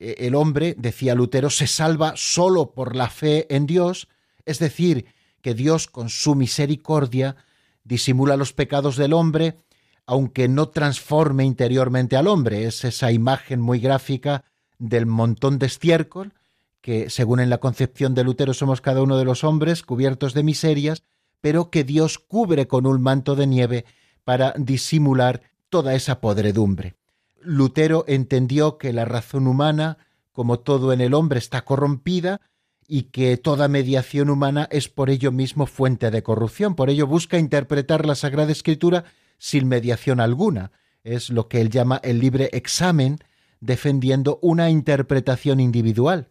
E, 0.00 0.16
el 0.26 0.34
hombre, 0.34 0.74
decía 0.78 1.14
Lutero, 1.14 1.48
se 1.48 1.68
salva 1.68 2.14
sólo 2.16 2.72
por 2.72 2.96
la 2.96 3.08
fe 3.08 3.46
en 3.54 3.66
Dios, 3.66 4.08
es 4.46 4.58
decir, 4.58 5.06
que 5.42 5.54
Dios 5.54 5.86
con 5.86 6.08
su 6.08 6.34
misericordia 6.34 7.36
disimula 7.84 8.36
los 8.36 8.52
pecados 8.52 8.96
del 8.96 9.12
hombre, 9.12 9.60
aunque 10.06 10.48
no 10.48 10.70
transforme 10.70 11.44
interiormente 11.44 12.16
al 12.16 12.26
hombre. 12.26 12.64
Es 12.64 12.84
esa 12.84 13.12
imagen 13.12 13.60
muy 13.60 13.78
gráfica 13.78 14.42
del 14.78 15.06
montón 15.06 15.58
de 15.58 15.66
estiércol, 15.66 16.34
que 16.80 17.10
según 17.10 17.40
en 17.40 17.50
la 17.50 17.58
concepción 17.58 18.14
de 18.14 18.24
Lutero 18.24 18.54
somos 18.54 18.80
cada 18.80 19.02
uno 19.02 19.18
de 19.18 19.24
los 19.24 19.44
hombres 19.44 19.82
cubiertos 19.82 20.34
de 20.34 20.42
miserias, 20.42 21.02
pero 21.40 21.70
que 21.70 21.84
Dios 21.84 22.18
cubre 22.18 22.66
con 22.66 22.86
un 22.86 23.00
manto 23.02 23.34
de 23.36 23.46
nieve 23.46 23.84
para 24.24 24.54
disimular 24.56 25.42
toda 25.68 25.94
esa 25.94 26.20
podredumbre. 26.20 26.94
Lutero 27.40 28.04
entendió 28.08 28.78
que 28.78 28.92
la 28.92 29.04
razón 29.04 29.46
humana, 29.46 29.98
como 30.32 30.58
todo 30.58 30.92
en 30.92 31.00
el 31.00 31.14
hombre, 31.14 31.38
está 31.38 31.64
corrompida 31.64 32.40
y 32.88 33.04
que 33.04 33.36
toda 33.36 33.68
mediación 33.68 34.30
humana 34.30 34.68
es 34.70 34.88
por 34.88 35.10
ello 35.10 35.32
mismo 35.32 35.66
fuente 35.66 36.10
de 36.10 36.22
corrupción. 36.22 36.74
Por 36.74 36.90
ello 36.90 37.06
busca 37.06 37.38
interpretar 37.38 38.06
la 38.06 38.14
Sagrada 38.14 38.52
Escritura 38.52 39.04
sin 39.38 39.68
mediación 39.68 40.20
alguna. 40.20 40.72
Es 41.04 41.30
lo 41.30 41.48
que 41.48 41.60
él 41.60 41.70
llama 41.70 42.00
el 42.02 42.18
libre 42.18 42.50
examen, 42.52 43.18
defendiendo 43.60 44.38
una 44.42 44.70
interpretación 44.70 45.60
individual. 45.60 46.28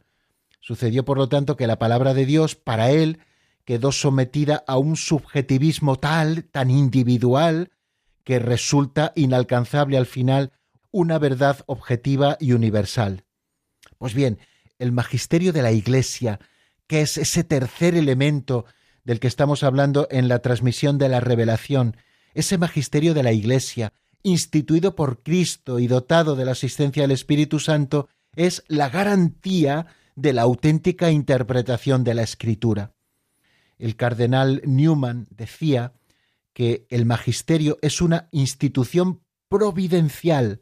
Sucedió, 0.60 1.06
por 1.06 1.18
lo 1.18 1.30
tanto, 1.30 1.56
que 1.56 1.68
la 1.68 1.80
palabra 1.80 2.14
de 2.14 2.26
Dios, 2.26 2.56
para 2.56 2.92
él, 2.92 3.20
quedó 3.66 3.92
sometida 3.92 4.64
a 4.68 4.78
un 4.78 4.96
subjetivismo 4.96 5.98
tal, 5.98 6.46
tan 6.46 6.70
individual, 6.70 7.72
que 8.24 8.40
resulta 8.40 9.12
inalcanzable 9.16 9.98
al 9.98 10.06
final 10.06 10.52
una 10.92 11.20
verdad 11.20 11.60
objetiva 11.68 12.38
y 12.40 12.54
universal. 12.54 13.26
Pues 13.98 14.14
bien, 14.14 14.40
el 14.80 14.92
magisterio 14.92 15.54
de 15.54 15.62
la 15.62 15.72
Iglesia, 15.72 16.40
que 16.88 17.02
es 17.02 17.18
ese 17.18 17.44
tercer 17.44 17.96
elemento 17.96 18.66
del 19.04 19.20
que 19.20 19.28
estamos 19.28 19.64
hablando 19.64 20.08
en 20.10 20.28
la 20.28 20.40
transmisión 20.40 20.98
de 20.98 21.10
la 21.10 21.20
revelación, 21.20 21.98
ese 22.34 22.58
magisterio 22.58 23.14
de 23.14 23.24
la 23.24 23.32
Iglesia, 23.32 23.94
instituido 24.26 24.96
por 24.96 25.22
Cristo 25.22 25.78
y 25.78 25.88
dotado 25.88 26.36
de 26.36 26.46
la 26.46 26.52
asistencia 26.52 27.04
del 27.04 27.12
Espíritu 27.12 27.60
Santo, 27.60 28.10
es 28.36 28.64
la 28.68 28.90
garantía 28.90 29.86
de 30.16 30.34
la 30.34 30.42
auténtica 30.42 31.12
interpretación 31.12 32.04
de 32.04 32.16
la 32.16 32.24
Escritura. 32.24 32.96
El 33.78 33.96
cardenal 33.96 34.64
Newman 34.66 35.28
decía 35.30 35.94
que 36.54 36.88
el 36.90 37.06
magisterio 37.06 37.78
es 37.82 38.02
una 38.02 38.28
institución 38.32 39.22
providencial, 39.48 40.62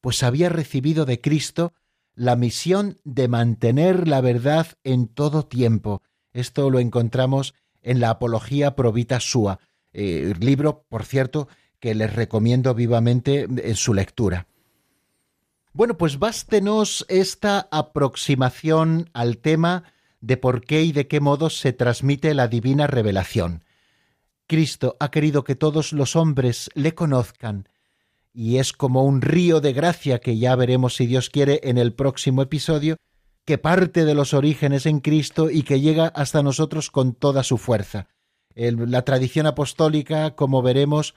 pues 0.00 0.22
había 0.22 0.48
recibido 0.48 1.04
de 1.04 1.20
Cristo 1.20 1.72
la 2.14 2.36
misión 2.36 2.98
de 3.02 3.26
mantener 3.26 4.06
la 4.06 4.20
verdad 4.20 4.68
en 4.84 5.08
todo 5.08 5.46
tiempo. 5.46 6.02
Esto 6.32 6.70
lo 6.70 6.78
encontramos 6.78 7.54
en 7.82 7.98
la 7.98 8.10
Apología 8.10 8.76
Provita 8.76 9.18
Sua, 9.18 9.58
eh, 9.92 10.32
libro, 10.38 10.84
por 10.88 11.04
cierto, 11.04 11.48
que 11.80 11.94
les 11.94 12.14
recomiendo 12.14 12.74
vivamente 12.74 13.48
en 13.50 13.74
su 13.74 13.94
lectura. 13.94 14.46
Bueno, 15.72 15.96
pues 15.96 16.18
bástenos 16.18 17.06
esta 17.08 17.68
aproximación 17.70 19.08
al 19.12 19.38
tema 19.38 19.84
de 20.20 20.36
por 20.36 20.62
qué 20.64 20.82
y 20.82 20.92
de 20.92 21.06
qué 21.06 21.20
modo 21.20 21.48
se 21.48 21.72
transmite 21.72 22.34
la 22.34 22.48
divina 22.48 22.86
revelación. 22.86 23.64
Cristo 24.46 24.96
ha 24.98 25.10
querido 25.10 25.44
que 25.44 25.54
todos 25.54 25.92
los 25.92 26.16
hombres 26.16 26.70
le 26.74 26.94
conozcan, 26.94 27.68
y 28.32 28.58
es 28.58 28.72
como 28.72 29.04
un 29.04 29.22
río 29.22 29.60
de 29.60 29.72
gracia 29.72 30.18
que 30.18 30.38
ya 30.38 30.56
veremos 30.56 30.96
si 30.96 31.06
Dios 31.06 31.30
quiere 31.30 31.60
en 31.62 31.78
el 31.78 31.92
próximo 31.92 32.42
episodio, 32.42 32.96
que 33.44 33.58
parte 33.58 34.04
de 34.04 34.14
los 34.14 34.34
orígenes 34.34 34.86
en 34.86 35.00
Cristo 35.00 35.50
y 35.50 35.62
que 35.62 35.80
llega 35.80 36.08
hasta 36.08 36.42
nosotros 36.42 36.90
con 36.90 37.14
toda 37.14 37.42
su 37.42 37.58
fuerza. 37.58 38.08
la 38.54 39.02
tradición 39.04 39.46
apostólica, 39.46 40.34
como 40.34 40.62
veremos, 40.62 41.14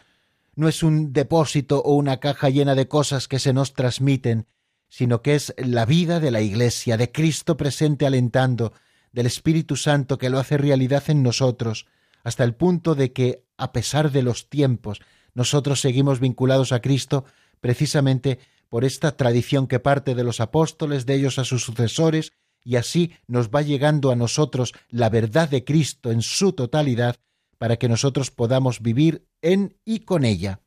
no 0.56 0.68
es 0.68 0.84
un 0.84 1.14
depósito 1.14 1.82
o 1.82 1.96
una 1.96 2.20
caja 2.20 2.50
llena 2.50 2.76
de 2.76 2.88
cosas 2.88 3.28
que 3.28 3.40
se 3.40 3.54
nos 3.54 3.74
transmiten, 3.74 4.48
sino 4.88 5.22
que 5.22 5.36
es 5.36 5.54
la 5.58 5.86
vida 5.86 6.20
de 6.20 6.32
la 6.32 6.42
Iglesia, 6.42 6.98
de 6.98 7.12
Cristo 7.12 7.58
presente 7.58 8.06
alentando, 8.06 8.74
del 9.12 9.26
Espíritu 9.26 9.76
Santo 9.76 10.18
que 10.18 10.30
lo 10.30 10.40
hace 10.40 10.58
realidad 10.58 11.04
en 11.08 11.24
nosotros, 11.24 11.88
hasta 12.24 12.44
el 12.44 12.56
punto 12.56 12.96
de 12.96 13.12
que, 13.12 13.44
a 13.58 13.72
pesar 13.72 14.12
de 14.12 14.24
los 14.24 14.50
tiempos, 14.50 15.02
nosotros 15.34 15.82
seguimos 15.82 16.20
vinculados 16.20 16.72
a 16.72 16.82
Cristo 16.82 17.26
precisamente 17.60 18.40
por 18.70 18.86
esta 18.86 19.16
tradición 19.16 19.68
que 19.68 19.80
parte 19.80 20.16
de 20.16 20.24
los 20.24 20.40
apóstoles, 20.40 21.06
de 21.06 21.16
ellos 21.16 21.40
a 21.40 21.44
sus 21.44 21.64
sucesores, 21.64 22.34
y 22.64 22.78
así 22.78 23.14
nos 23.28 23.50
va 23.50 23.62
llegando 23.62 24.12
a 24.12 24.16
nosotros 24.16 24.74
la 24.90 25.10
verdad 25.10 25.50
de 25.50 25.64
Cristo 25.64 26.12
en 26.12 26.22
su 26.22 26.54
totalidad, 26.54 27.18
para 27.58 27.78
que 27.78 27.90
nosotros 27.90 28.32
podamos 28.32 28.82
vivir 28.82 29.28
en 29.42 29.78
y 29.86 30.02
con 30.02 30.26
ella. 30.26 30.62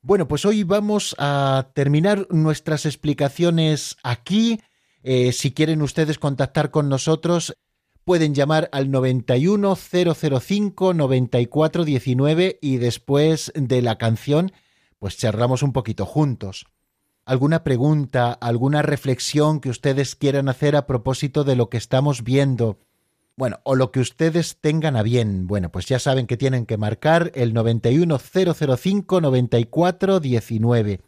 Bueno, 0.00 0.26
pues 0.26 0.44
hoy 0.44 0.64
vamos 0.64 1.14
a 1.18 1.70
terminar 1.74 2.26
nuestras 2.30 2.86
explicaciones 2.86 3.96
aquí. 4.02 4.60
Eh, 5.04 5.32
si 5.32 5.52
quieren 5.52 5.80
ustedes 5.80 6.18
contactar 6.18 6.72
con 6.72 6.88
nosotros, 6.88 7.56
pueden 8.04 8.34
llamar 8.34 8.68
al 8.72 8.90
91005 8.90 10.94
9419 10.94 12.58
y 12.60 12.78
después 12.78 13.52
de 13.54 13.82
la 13.82 13.96
canción, 13.96 14.50
pues 14.98 15.18
charlamos 15.18 15.62
un 15.62 15.72
poquito 15.72 16.04
juntos. 16.04 16.66
¿Alguna 17.24 17.62
pregunta, 17.62 18.32
alguna 18.32 18.82
reflexión 18.82 19.60
que 19.60 19.70
ustedes 19.70 20.16
quieran 20.16 20.48
hacer 20.48 20.74
a 20.74 20.86
propósito 20.86 21.44
de 21.44 21.54
lo 21.54 21.70
que 21.70 21.76
estamos 21.76 22.24
viendo? 22.24 22.80
Bueno, 23.36 23.60
o 23.64 23.74
lo 23.74 23.92
que 23.92 24.00
ustedes 24.00 24.58
tengan 24.60 24.96
a 24.96 25.02
bien. 25.02 25.46
Bueno, 25.46 25.70
pues 25.70 25.86
ya 25.86 25.98
saben 25.98 26.26
que 26.26 26.36
tienen 26.36 26.66
que 26.66 26.76
marcar 26.76 27.32
el 27.34 27.54
91005 27.54 29.20
9419. 29.20 31.00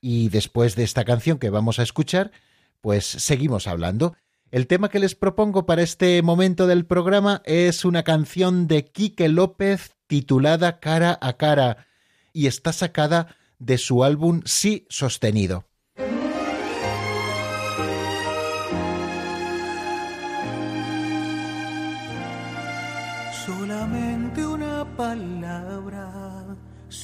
Y 0.00 0.28
después 0.28 0.74
de 0.76 0.82
esta 0.82 1.04
canción 1.04 1.38
que 1.38 1.50
vamos 1.50 1.78
a 1.78 1.82
escuchar, 1.82 2.32
pues 2.80 3.06
seguimos 3.06 3.66
hablando. 3.66 4.16
El 4.50 4.66
tema 4.66 4.88
que 4.88 4.98
les 4.98 5.14
propongo 5.14 5.66
para 5.66 5.82
este 5.82 6.20
momento 6.22 6.66
del 6.66 6.86
programa 6.86 7.42
es 7.44 7.84
una 7.84 8.02
canción 8.02 8.68
de 8.68 8.84
Quique 8.84 9.28
López 9.28 9.96
titulada 10.06 10.80
Cara 10.80 11.18
a 11.20 11.32
Cara 11.36 11.86
y 12.32 12.46
está 12.46 12.72
sacada 12.72 13.36
de 13.58 13.78
su 13.78 14.04
álbum 14.04 14.42
Sí 14.44 14.86
Sostenido. 14.90 15.64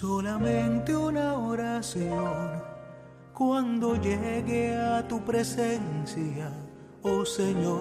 Solamente 0.00 0.96
una 0.96 1.34
oración. 1.34 2.62
Cuando 3.34 3.96
llegue 3.96 4.74
a 4.74 5.06
tu 5.06 5.22
presencia 5.22 6.50
oh 7.02 7.26
Señor. 7.26 7.74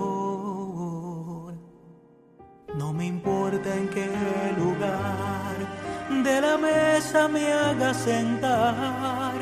No 2.75 2.91
me 2.93 3.05
importa 3.05 3.73
en 3.73 3.87
qué 3.89 4.09
lugar 4.57 5.55
de 6.25 6.41
la 6.41 6.57
mesa 6.57 7.29
me 7.29 7.53
haga 7.53 7.93
sentar 7.93 9.35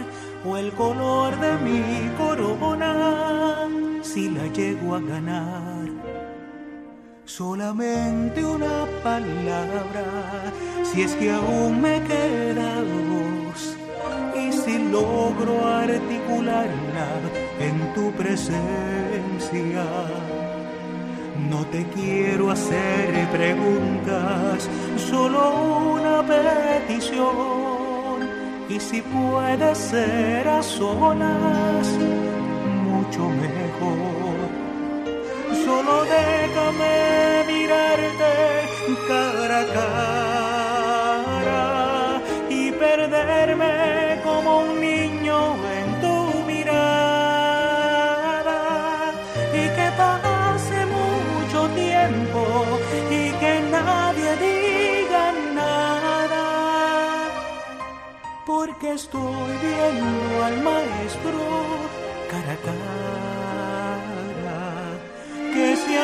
o 0.46 0.56
el 0.56 0.72
color 0.74 1.36
de 1.40 1.58
mi 1.66 2.12
corona 2.16 3.68
si 4.04 4.30
la 4.30 4.46
llego 4.48 4.94
a 4.96 5.00
ganar. 5.00 5.97
Solamente 7.38 8.44
una 8.44 8.88
palabra, 9.04 10.52
si 10.82 11.04
es 11.04 11.14
que 11.14 11.30
aún 11.32 11.80
me 11.80 12.02
queda 12.02 12.82
voz 13.12 13.78
y 14.36 14.52
si 14.52 14.80
logro 14.90 15.68
articularla 15.68 17.10
en 17.60 17.94
tu 17.94 18.12
presencia. 18.14 19.86
No 21.48 21.64
te 21.68 21.86
quiero 21.96 22.50
hacer 22.50 23.30
preguntas, 23.30 24.68
solo 24.96 25.94
una 25.94 26.24
petición. 26.26 27.28
Y 28.68 28.80
si 28.80 29.04
puede 29.04 29.76
ser 29.76 30.48
a 30.48 30.64
solas, 30.64 31.88
mucho 32.84 33.30
mejor. 33.30 34.27
Solo 35.68 35.98
déjame 36.06 36.96
mirarte 37.46 38.34
cara 39.06 39.60
a 39.60 39.66
cara 39.78 41.66
y 42.50 42.72
perderme 42.72 44.22
como 44.24 44.50
un 44.60 44.80
niño 44.80 45.38
en 45.78 45.88
tu 46.04 46.16
mirada. 46.52 47.50
Y 49.62 49.64
que 49.76 49.88
pase 49.98 50.80
mucho 50.98 51.60
tiempo 51.84 52.42
y 53.12 53.24
que 53.42 53.54
nadie 53.70 54.30
diga 54.48 55.26
nada 55.54 56.46
porque 58.46 58.88
estoy 58.94 59.52
viendo 59.66 60.46
al 60.46 60.56
maestro 60.70 61.40
cara 62.32 62.54
a 62.54 62.58
cara 62.66 63.27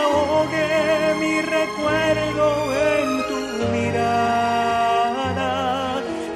ahogue 0.01 1.15
mi 1.21 1.41
recuerdo 1.41 2.47
en 2.91 3.07
tu 3.29 3.39
mirada. 3.75 5.51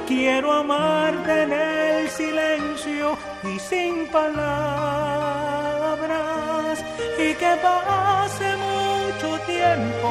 Quiero 0.06 0.48
amarte 0.52 1.32
en 1.42 1.52
el 1.52 2.08
silencio 2.08 3.16
y 3.44 3.58
sin 3.58 4.06
palabras 4.08 4.38
y 7.18 7.34
que 7.34 7.52
pase 7.62 8.48
mucho 8.56 9.28
tiempo 9.46 10.10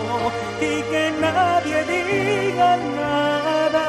y 0.61 0.81
que 0.91 1.03
nadie 1.19 1.77
diga 1.83 2.77
nada. 2.77 3.87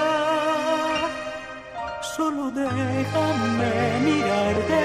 solo 2.18 2.50
déjame 2.50 3.72
mirarte 4.04 4.80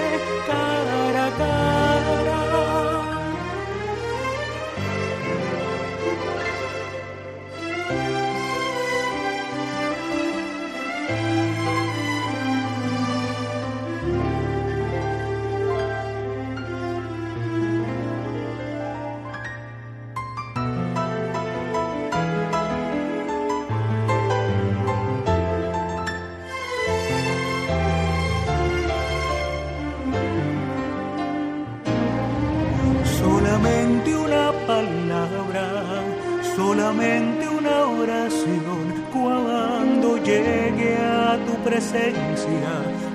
cara 0.48 1.26
a 1.26 1.30
cara. 1.40 2.33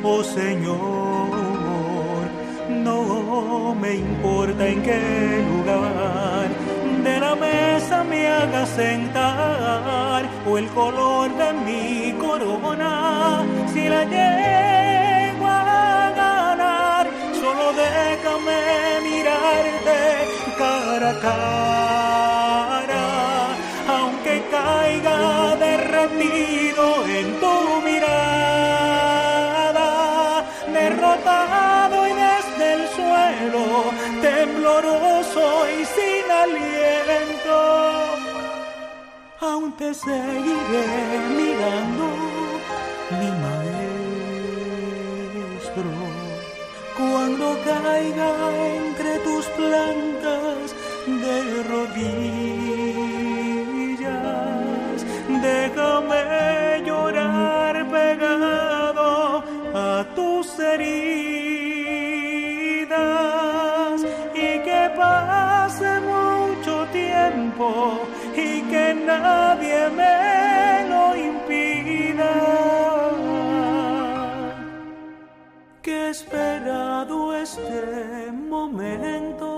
Oh 0.02 0.22
Señor. 0.22 1.28
No 2.68 3.74
me 3.74 3.96
importa 3.96 4.66
en 4.66 4.82
qué 4.82 5.44
lugar 5.50 6.48
de 7.04 7.20
la 7.20 7.34
mesa 7.34 8.04
me 8.04 8.26
haga 8.26 8.66
sentar 8.66 10.22
o 10.48 10.58
el 10.58 10.66
color 10.68 11.17
te 39.78 39.94
seguiré 39.94 40.86
mirando, 41.38 42.06
mi 43.18 43.30
maestro 43.44 43.88
cuando 46.96 47.46
caiga 47.64 48.30
entre 48.74 49.18
tus 49.20 49.44
plantas 49.58 50.74
de 51.06 51.62
rodillas. 51.62 52.27
Que 75.88 76.10
esperado 76.10 77.34
este 77.34 78.30
momento. 78.30 79.57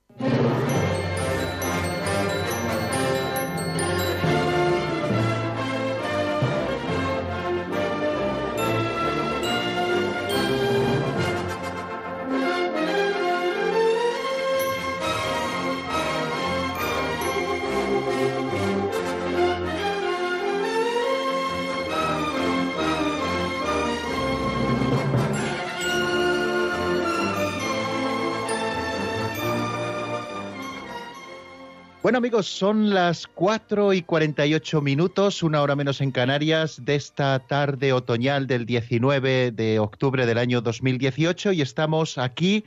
Bueno 32.11 32.17
amigos, 32.17 32.47
son 32.47 32.89
las 32.89 33.25
4 33.25 33.93
y 33.93 34.01
48 34.01 34.81
minutos, 34.81 35.43
una 35.43 35.61
hora 35.61 35.77
menos 35.77 36.01
en 36.01 36.11
Canarias, 36.11 36.83
de 36.83 36.95
esta 36.95 37.39
tarde 37.39 37.93
otoñal 37.93 38.47
del 38.47 38.65
19 38.65 39.51
de 39.51 39.79
octubre 39.79 40.25
del 40.25 40.37
año 40.37 40.59
2018 40.59 41.53
y 41.53 41.61
estamos 41.61 42.17
aquí 42.17 42.65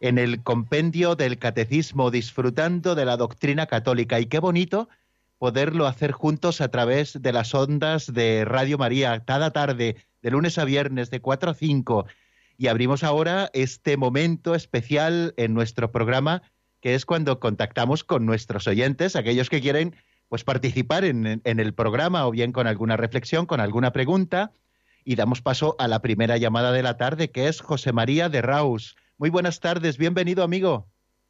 en 0.00 0.16
el 0.16 0.44
compendio 0.44 1.16
del 1.16 1.40
catecismo 1.40 2.12
disfrutando 2.12 2.94
de 2.94 3.04
la 3.04 3.16
doctrina 3.16 3.66
católica 3.66 4.20
y 4.20 4.26
qué 4.26 4.38
bonito 4.38 4.88
poderlo 5.38 5.88
hacer 5.88 6.12
juntos 6.12 6.60
a 6.60 6.68
través 6.68 7.20
de 7.20 7.32
las 7.32 7.52
ondas 7.52 8.12
de 8.12 8.44
Radio 8.44 8.78
María 8.78 9.24
cada 9.24 9.50
tarde, 9.50 9.96
de 10.22 10.30
lunes 10.30 10.56
a 10.56 10.64
viernes, 10.64 11.10
de 11.10 11.18
4 11.18 11.50
a 11.50 11.54
5. 11.54 12.06
Y 12.58 12.68
abrimos 12.68 13.02
ahora 13.02 13.50
este 13.54 13.96
momento 13.96 14.54
especial 14.54 15.34
en 15.36 15.52
nuestro 15.52 15.90
programa 15.90 16.42
que 16.84 16.94
es 16.94 17.06
cuando 17.06 17.40
contactamos 17.40 18.04
con 18.04 18.26
nuestros 18.26 18.68
oyentes, 18.68 19.16
aquellos 19.16 19.48
que 19.48 19.62
quieren 19.62 19.94
pues 20.28 20.44
participar 20.44 21.06
en, 21.06 21.40
el 21.42 21.72
programa 21.72 22.26
o 22.26 22.30
bien 22.30 22.52
con 22.52 22.66
alguna 22.66 22.98
reflexión, 22.98 23.46
con 23.46 23.58
alguna 23.58 23.90
pregunta. 23.90 24.50
Y 25.02 25.16
damos 25.16 25.40
paso 25.40 25.76
a 25.78 25.88
la 25.88 26.02
primera 26.02 26.36
llamada 26.36 26.72
de 26.72 26.82
la 26.82 26.98
tarde, 26.98 27.30
que 27.30 27.48
es 27.48 27.62
José 27.62 27.94
María 27.94 28.28
de 28.28 28.42
Raus. 28.42 28.96
Muy 29.16 29.30
buenas 29.30 29.60
tardes, 29.60 29.96
bienvenido 29.96 30.44
amigo. 30.44 30.84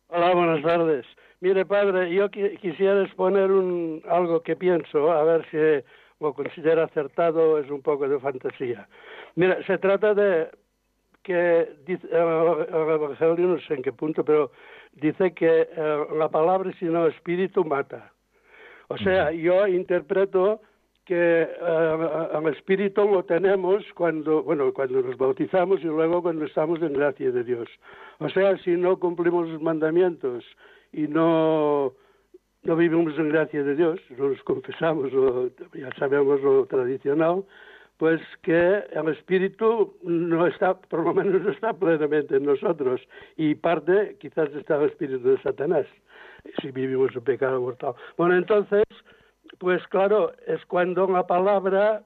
Hola, 0.09 0.35
buenas 0.35 0.61
tardes. 0.65 1.07
Mire, 1.39 1.65
padre, 1.65 2.13
yo 2.13 2.29
qui 2.33 2.57
quisiera 2.57 3.05
exponer 3.05 3.53
un, 3.53 4.03
algo 4.11 4.43
que 4.43 4.57
pienso, 4.57 5.13
a 5.13 5.23
ver 5.23 5.47
si 5.53 5.87
lo 6.19 6.35
considera 6.35 6.87
acertado, 6.87 7.61
es 7.61 7.71
un 7.71 7.81
poco 7.81 8.09
de 8.09 8.19
fantasía. 8.19 8.89
Mira, 9.37 9.65
se 9.69 9.79
trata 9.79 10.15
de 10.15 10.49
que 11.25 11.69
dice, 11.87 12.07
el 12.13 12.91
Evangelio 12.91 13.49
no 13.49 13.59
sé 13.61 13.75
en 13.75 13.83
qué 13.83 13.93
punto, 13.93 14.25
pero 14.25 14.53
dice 14.93 15.33
que 15.33 15.69
eh, 15.69 16.07
la 16.17 16.29
palabra 16.29 16.71
sino 16.79 17.07
espíritu 17.09 17.65
mata. 17.65 18.13
O 18.89 18.99
sea, 18.99 19.33
yo 19.33 19.67
interpreto 19.67 20.61
que 21.07 21.43
eh, 21.43 22.29
el 22.35 22.49
espíritu 22.55 23.09
lo 23.09 23.25
tenemos 23.25 23.83
cuando, 23.95 24.43
bueno, 24.43 24.73
cuando 24.73 25.01
nos 25.01 25.17
bautizamos 25.17 25.81
y 25.81 25.87
luego 25.87 26.23
cuando 26.23 26.45
estamos 26.45 26.81
en 26.83 26.93
gracia 26.93 27.33
de 27.33 27.43
Dios. 27.43 27.69
O 28.19 28.29
sea, 28.29 28.57
si 28.59 28.73
no 28.77 28.99
cumplimos 29.01 29.49
los 29.49 29.63
mandamientos 29.63 30.45
y 30.93 31.09
no 31.09 31.95
no 32.65 32.77
vivimos 32.77 33.19
en 33.19 33.29
gracia 33.29 33.63
de 33.63 33.77
Dios, 33.77 34.01
no 34.17 34.31
nos 34.31 34.43
confesamos, 34.43 35.13
lo, 35.13 35.49
ya 35.75 35.91
sabemos 35.99 36.41
lo 36.41 36.65
tradicional, 36.65 37.45
pues 37.97 38.21
que 38.43 38.85
el 38.93 39.09
espíritu 39.09 39.97
no 40.03 40.47
está, 40.47 40.75
por 40.75 41.05
lo 41.05 41.15
menos 41.15 41.43
no 41.43 41.51
está 41.51 41.73
plenamente 41.73 42.37
en 42.37 42.45
nosotros 42.45 43.01
y 43.37 43.55
parte 43.55 44.17
quizás 44.21 44.53
está 44.55 44.77
el 44.77 44.91
espíritu 44.91 45.29
de 45.29 45.43
Satanás, 45.43 45.87
si 46.61 46.71
vivimos 46.71 47.15
en 47.15 47.23
pecado 47.23 47.61
mortal. 47.61 47.95
Bueno, 48.17 48.37
entonces, 48.37 48.85
pues 49.59 49.87
claro, 49.89 50.33
es 50.47 50.65
cuando 50.67 51.07
la 51.07 51.27
palabra, 51.27 52.03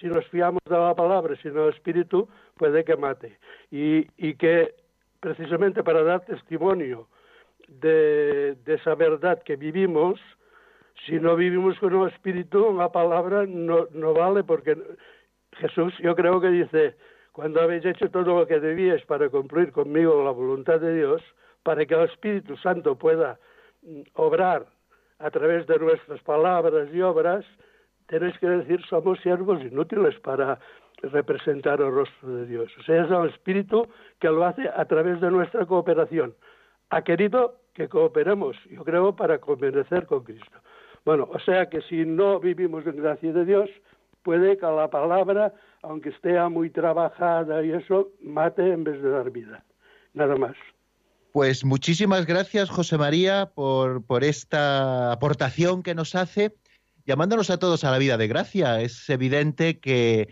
si 0.00 0.06
nos 0.06 0.26
fiamos 0.28 0.62
de 0.68 0.78
la 0.78 0.94
palabra, 0.94 1.34
si 1.42 1.48
no 1.48 1.64
el 1.68 1.74
espíritu, 1.74 2.28
puede 2.56 2.84
que 2.84 2.96
mate. 2.96 3.38
Y, 3.70 4.06
y 4.16 4.34
que 4.34 4.74
precisamente 5.18 5.82
para 5.82 6.04
dar 6.04 6.24
testimonio 6.24 7.08
de, 7.66 8.56
de 8.64 8.74
esa 8.74 8.94
verdad 8.94 9.42
que 9.42 9.56
vivimos, 9.56 10.20
si 11.06 11.18
no 11.18 11.34
vivimos 11.34 11.78
con 11.80 11.94
el 11.94 12.08
espíritu, 12.08 12.72
la 12.72 12.92
palabra 12.92 13.46
no, 13.46 13.88
no 13.92 14.14
vale 14.14 14.44
porque 14.44 14.76
Jesús 15.56 15.94
yo 15.98 16.14
creo 16.14 16.40
que 16.40 16.48
dice, 16.48 16.96
cuando 17.32 17.60
habéis 17.60 17.84
hecho 17.84 18.10
todo 18.10 18.40
lo 18.40 18.46
que 18.46 18.60
debíais 18.60 19.04
para 19.06 19.28
cumplir 19.28 19.72
conmigo 19.72 20.24
la 20.24 20.30
voluntad 20.30 20.80
de 20.80 20.94
Dios, 20.94 21.22
para 21.62 21.84
que 21.86 21.94
el 21.94 22.04
Espíritu 22.04 22.56
Santo 22.56 22.96
pueda 22.96 23.38
mm, 23.82 24.02
obrar 24.14 24.66
a 25.18 25.30
través 25.30 25.66
de 25.66 25.78
nuestras 25.78 26.20
palabras 26.22 26.88
y 26.92 27.00
obras, 27.00 27.44
tenéis 28.06 28.38
que 28.38 28.48
decir 28.48 28.84
somos 28.86 29.18
siervos 29.20 29.62
inútiles 29.62 30.18
para 30.20 30.58
representar 31.02 31.80
el 31.80 31.90
rostro 31.90 32.36
de 32.36 32.46
Dios. 32.46 32.70
O 32.78 32.82
sea, 32.82 33.04
es 33.04 33.10
el 33.10 33.28
Espíritu 33.30 33.88
que 34.20 34.28
lo 34.28 34.44
hace 34.44 34.68
a 34.68 34.84
través 34.84 35.20
de 35.20 35.30
nuestra 35.30 35.66
cooperación. 35.66 36.34
Ha 36.90 37.02
querido 37.02 37.56
que 37.74 37.88
cooperemos, 37.88 38.56
yo 38.70 38.84
creo, 38.84 39.16
para 39.16 39.38
convenecer 39.38 40.06
con 40.06 40.22
Cristo. 40.22 40.58
Bueno, 41.04 41.28
o 41.30 41.38
sea 41.40 41.66
que 41.68 41.82
si 41.82 42.04
no 42.04 42.40
vivimos 42.40 42.86
en 42.86 42.96
gracia 42.96 43.32
de 43.32 43.44
Dios, 43.44 43.70
puede 44.24 44.56
que 44.58 44.66
la 44.66 44.90
palabra, 44.90 45.54
aunque 45.82 46.08
esté 46.08 46.40
muy 46.48 46.70
trabajada 46.70 47.64
y 47.64 47.70
eso, 47.70 48.08
mate 48.20 48.72
en 48.72 48.82
vez 48.82 49.00
de 49.00 49.10
dar 49.10 49.30
vida. 49.30 49.64
Nada 50.14 50.34
más. 50.36 50.56
Pues 51.32 51.64
muchísimas 51.64 52.26
gracias, 52.26 52.70
José 52.70 52.96
María, 52.96 53.50
por, 53.54 54.04
por 54.04 54.24
esta 54.24 55.12
aportación 55.12 55.82
que 55.82 55.94
nos 55.94 56.14
hace, 56.14 56.54
llamándonos 57.06 57.50
a 57.50 57.58
todos 57.58 57.84
a 57.84 57.90
la 57.90 57.98
vida 57.98 58.16
de 58.16 58.28
gracia. 58.28 58.80
Es 58.80 59.08
evidente 59.10 59.80
que 59.80 60.28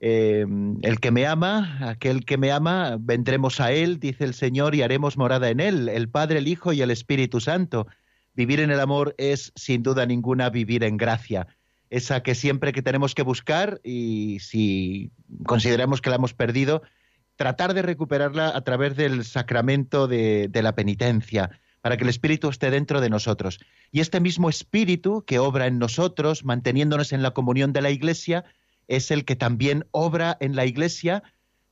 eh, 0.00 0.44
el 0.82 1.00
que 1.00 1.10
me 1.10 1.26
ama, 1.26 1.78
aquel 1.88 2.24
que 2.24 2.36
me 2.36 2.52
ama, 2.52 2.96
vendremos 3.00 3.60
a 3.60 3.72
él, 3.72 3.98
dice 3.98 4.24
el 4.24 4.34
Señor, 4.34 4.74
y 4.74 4.82
haremos 4.82 5.16
morada 5.16 5.48
en 5.48 5.60
él, 5.60 5.88
el 5.88 6.08
Padre, 6.08 6.38
el 6.38 6.48
Hijo 6.48 6.72
y 6.72 6.82
el 6.82 6.90
Espíritu 6.90 7.40
Santo. 7.40 7.86
Vivir 8.34 8.60
en 8.60 8.70
el 8.70 8.80
amor 8.80 9.14
es, 9.18 9.52
sin 9.56 9.82
duda 9.82 10.04
ninguna, 10.04 10.50
vivir 10.50 10.84
en 10.84 10.96
gracia, 10.96 11.46
esa 11.92 12.22
que 12.22 12.34
siempre 12.34 12.72
que 12.72 12.80
tenemos 12.80 13.14
que 13.14 13.22
buscar 13.22 13.78
y 13.84 14.38
si 14.40 15.12
consideramos 15.44 16.00
que 16.00 16.08
la 16.08 16.16
hemos 16.16 16.32
perdido, 16.32 16.82
tratar 17.36 17.74
de 17.74 17.82
recuperarla 17.82 18.48
a 18.48 18.62
través 18.62 18.96
del 18.96 19.26
sacramento 19.26 20.08
de, 20.08 20.50
la 20.54 20.74
penitencia, 20.74 21.50
para 21.82 21.98
que 21.98 22.04
el 22.04 22.08
Espíritu 22.08 22.48
esté 22.48 22.70
dentro 22.70 23.02
de 23.02 23.10
nosotros. 23.10 23.60
Y 23.90 24.00
este 24.00 24.20
mismo 24.20 24.48
Espíritu 24.48 25.24
que 25.26 25.38
obra 25.38 25.66
en 25.66 25.78
nosotros, 25.78 26.46
manteniéndonos 26.46 27.12
en 27.12 27.22
la 27.22 27.32
comunión 27.32 27.74
de 27.74 27.82
la 27.82 27.90
Iglesia, 27.90 28.44
es 28.88 29.10
el 29.10 29.26
que 29.26 29.36
también 29.36 29.84
obra 29.90 30.38
en 30.40 30.56
la 30.56 30.64
Iglesia 30.64 31.22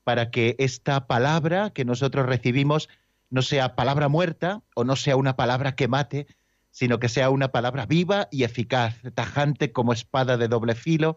para 0.05 0.31
que 0.31 0.55
esta 0.59 1.07
palabra 1.07 1.71
que 1.71 1.87
nosotros 1.87 2.27
recibimos 2.27 2.91
no 3.31 3.41
sea 3.41 3.75
palabra 3.75 4.09
muerta 4.09 4.63
o 4.75 4.85
no 4.85 4.97
sea 4.97 5.17
una 5.17 5.35
palabra 5.35 5.75
que 5.75 5.89
mate, 5.89 6.27
sino 6.71 6.99
que 6.99 7.09
sea 7.09 7.31
una 7.31 7.49
palabra 7.49 7.87
viva 7.87 8.29
y 8.31 8.45
eficaz, 8.45 8.97
tajante 9.15 9.73
como 9.73 9.93
espada 9.93 10.37
de 10.37 10.49
doble 10.49 10.75
filo, 10.75 11.17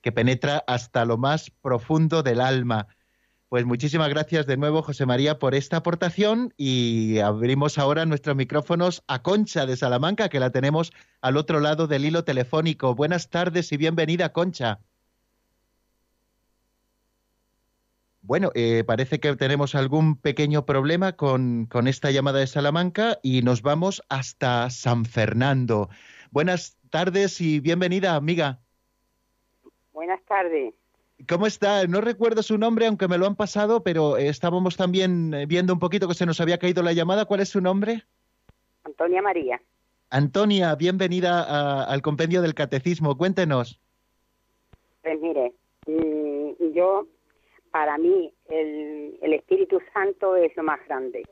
que 0.00 0.12
penetra 0.12 0.64
hasta 0.66 1.04
lo 1.04 1.18
más 1.18 1.50
profundo 1.50 2.22
del 2.22 2.40
alma. 2.40 2.88
Pues 3.48 3.66
muchísimas 3.66 4.08
gracias 4.08 4.46
de 4.46 4.56
nuevo, 4.56 4.82
José 4.82 5.04
María, 5.04 5.38
por 5.38 5.54
esta 5.54 5.76
aportación 5.76 6.54
y 6.56 7.18
abrimos 7.18 7.76
ahora 7.76 8.06
nuestros 8.06 8.34
micrófonos 8.34 9.02
a 9.06 9.22
Concha 9.22 9.66
de 9.66 9.76
Salamanca, 9.76 10.30
que 10.30 10.40
la 10.40 10.50
tenemos 10.50 10.90
al 11.20 11.36
otro 11.36 11.60
lado 11.60 11.86
del 11.86 12.06
hilo 12.06 12.24
telefónico. 12.24 12.94
Buenas 12.94 13.28
tardes 13.28 13.70
y 13.72 13.76
bienvenida, 13.76 14.32
Concha. 14.32 14.80
Bueno, 18.24 18.52
eh, 18.54 18.84
parece 18.86 19.18
que 19.18 19.34
tenemos 19.34 19.74
algún 19.74 20.16
pequeño 20.16 20.64
problema 20.64 21.12
con, 21.16 21.66
con, 21.66 21.88
esta 21.88 22.12
llamada 22.12 22.38
de 22.38 22.46
Salamanca 22.46 23.18
y 23.20 23.42
nos 23.42 23.62
vamos 23.62 24.00
hasta 24.08 24.70
San 24.70 25.04
Fernando. 25.04 25.88
Buenas 26.30 26.78
tardes 26.90 27.40
y 27.40 27.58
bienvenida, 27.58 28.14
amiga. 28.14 28.60
Buenas 29.92 30.22
tardes. 30.24 30.72
¿Cómo 31.28 31.48
está? 31.48 31.84
No 31.88 32.00
recuerdo 32.00 32.44
su 32.44 32.58
nombre, 32.58 32.86
aunque 32.86 33.08
me 33.08 33.18
lo 33.18 33.26
han 33.26 33.34
pasado, 33.34 33.82
pero 33.82 34.16
estábamos 34.16 34.76
también 34.76 35.34
eh, 35.34 35.46
viendo 35.46 35.72
un 35.72 35.80
poquito 35.80 36.06
que 36.06 36.14
se 36.14 36.26
nos 36.26 36.40
había 36.40 36.58
caído 36.58 36.84
la 36.84 36.92
llamada. 36.92 37.24
¿Cuál 37.24 37.40
es 37.40 37.48
su 37.48 37.60
nombre? 37.60 38.04
Antonia 38.84 39.20
María. 39.20 39.60
Antonia, 40.10 40.76
bienvenida 40.76 41.42
a, 41.42 41.84
al 41.84 42.02
compendio 42.02 42.40
del 42.40 42.54
catecismo. 42.54 43.18
Cuéntenos. 43.18 43.80
Pues 45.02 45.20
mire, 45.20 45.52
mm, 45.86 46.72
yo 46.72 47.08
para 47.72 47.98
mí 47.98 48.32
el, 48.48 49.18
el, 49.20 49.32
Espíritu 49.32 49.80
Santo 49.92 50.36
es 50.36 50.54
lo 50.56 50.62
más 50.62 50.78
grande, 50.86 51.24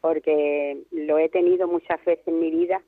porque 0.00 0.82
lo 0.90 1.18
he 1.18 1.28
tenido 1.28 1.66
muchas 1.68 2.04
veces 2.04 2.26
en 2.26 2.40
mi 2.40 2.50
vida, 2.50 2.82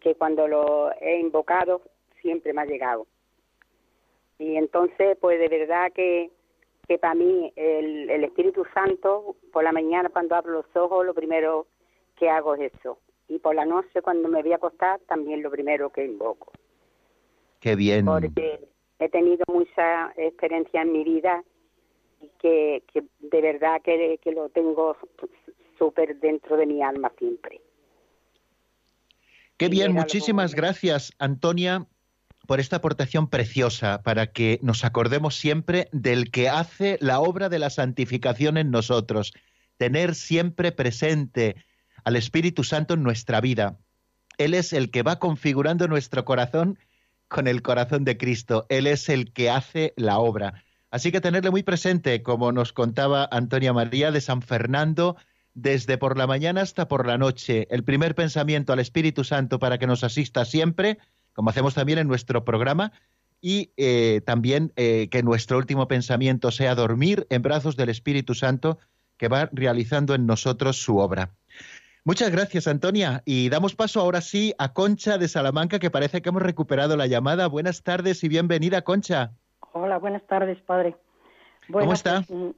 que 0.00 0.14
cuando 0.14 0.46
lo 0.46 0.92
he 1.00 1.18
invocado 1.18 1.80
siempre 2.20 2.52
me 2.52 2.62
ha 2.62 2.66
llegado. 2.66 3.06
Y 4.38 4.56
entonces, 4.56 5.16
pues 5.20 5.38
de 5.40 5.48
verdad 5.48 5.90
que, 5.92 6.30
que 6.86 6.98
para 6.98 7.14
mí 7.14 7.52
el, 7.56 8.10
el 8.10 8.24
Espíritu 8.24 8.64
Santo, 8.74 9.36
por 9.50 9.64
la 9.64 9.72
mañana 9.72 10.10
cuando 10.10 10.36
abro 10.36 10.52
los 10.52 10.76
ojos, 10.76 11.06
lo 11.06 11.14
primero 11.14 11.66
que 12.16 12.28
hago 12.28 12.54
es 12.54 12.72
eso. 12.74 12.98
Y 13.26 13.38
por 13.38 13.54
la 13.54 13.64
noche 13.64 14.02
cuando 14.02 14.28
me 14.28 14.42
voy 14.42 14.52
a 14.52 14.56
acostar, 14.56 15.00
también 15.08 15.42
lo 15.42 15.50
primero 15.50 15.90
que 15.90 16.04
invoco. 16.04 16.52
Qué 17.60 17.74
bien. 17.74 18.04
Porque 18.04 18.60
he 18.98 19.08
tenido 19.08 19.44
mucha 19.48 20.12
experiencia 20.16 20.82
en 20.82 20.92
mi 20.92 21.04
vida 21.04 21.42
que, 22.40 22.82
que 22.92 23.04
de 23.20 23.40
verdad 23.40 23.80
que, 23.82 24.18
que 24.22 24.32
lo 24.32 24.48
tengo 24.48 24.96
súper 25.78 26.18
dentro 26.20 26.56
de 26.56 26.66
mi 26.66 26.82
alma 26.82 27.12
siempre. 27.18 27.60
Qué 29.56 29.68
bien, 29.68 29.92
muchísimas 29.92 30.54
gracias, 30.54 31.12
Antonia, 31.18 31.86
por 32.46 32.60
esta 32.60 32.76
aportación 32.76 33.28
preciosa, 33.28 34.02
para 34.02 34.26
que 34.26 34.58
nos 34.62 34.84
acordemos 34.84 35.36
siempre 35.36 35.88
del 35.92 36.30
que 36.30 36.48
hace 36.48 36.98
la 37.00 37.20
obra 37.20 37.48
de 37.48 37.60
la 37.60 37.70
santificación 37.70 38.56
en 38.56 38.70
nosotros, 38.70 39.32
tener 39.76 40.14
siempre 40.14 40.72
presente 40.72 41.56
al 42.04 42.16
Espíritu 42.16 42.64
Santo 42.64 42.94
en 42.94 43.02
nuestra 43.02 43.40
vida. 43.40 43.78
Él 44.38 44.54
es 44.54 44.72
el 44.72 44.90
que 44.90 45.02
va 45.02 45.18
configurando 45.18 45.86
nuestro 45.86 46.24
corazón 46.24 46.78
con 47.28 47.46
el 47.46 47.62
corazón 47.62 48.04
de 48.04 48.16
Cristo. 48.16 48.66
Él 48.68 48.86
es 48.86 49.08
el 49.08 49.32
que 49.32 49.50
hace 49.50 49.94
la 49.96 50.18
obra. 50.18 50.63
Así 50.94 51.10
que 51.10 51.20
tenerle 51.20 51.50
muy 51.50 51.64
presente, 51.64 52.22
como 52.22 52.52
nos 52.52 52.72
contaba 52.72 53.28
Antonia 53.32 53.72
María 53.72 54.12
de 54.12 54.20
San 54.20 54.42
Fernando, 54.42 55.16
desde 55.52 55.98
por 55.98 56.16
la 56.16 56.28
mañana 56.28 56.60
hasta 56.60 56.86
por 56.86 57.04
la 57.04 57.18
noche, 57.18 57.66
el 57.70 57.82
primer 57.82 58.14
pensamiento 58.14 58.72
al 58.72 58.78
Espíritu 58.78 59.24
Santo 59.24 59.58
para 59.58 59.78
que 59.78 59.88
nos 59.88 60.04
asista 60.04 60.44
siempre, 60.44 60.98
como 61.32 61.50
hacemos 61.50 61.74
también 61.74 61.98
en 61.98 62.06
nuestro 62.06 62.44
programa, 62.44 62.92
y 63.40 63.72
eh, 63.76 64.20
también 64.24 64.72
eh, 64.76 65.08
que 65.10 65.24
nuestro 65.24 65.58
último 65.58 65.88
pensamiento 65.88 66.52
sea 66.52 66.76
dormir 66.76 67.26
en 67.28 67.42
brazos 67.42 67.74
del 67.74 67.88
Espíritu 67.88 68.36
Santo 68.36 68.78
que 69.16 69.26
va 69.26 69.50
realizando 69.52 70.14
en 70.14 70.26
nosotros 70.26 70.76
su 70.76 70.98
obra. 70.98 71.34
Muchas 72.04 72.30
gracias, 72.30 72.68
Antonia. 72.68 73.24
Y 73.24 73.48
damos 73.48 73.74
paso 73.74 74.00
ahora 74.00 74.20
sí 74.20 74.54
a 74.58 74.72
Concha 74.72 75.18
de 75.18 75.26
Salamanca, 75.26 75.80
que 75.80 75.90
parece 75.90 76.22
que 76.22 76.28
hemos 76.28 76.42
recuperado 76.42 76.96
la 76.96 77.08
llamada. 77.08 77.48
Buenas 77.48 77.82
tardes 77.82 78.22
y 78.22 78.28
bienvenida, 78.28 78.82
Concha. 78.82 79.32
Hola, 79.76 79.98
buenas 79.98 80.22
tardes, 80.28 80.56
padre. 80.60 80.94
Bueno, 81.66 81.86
¿Cómo 81.86 81.94
está? 81.94 82.22
Pues, 82.28 82.54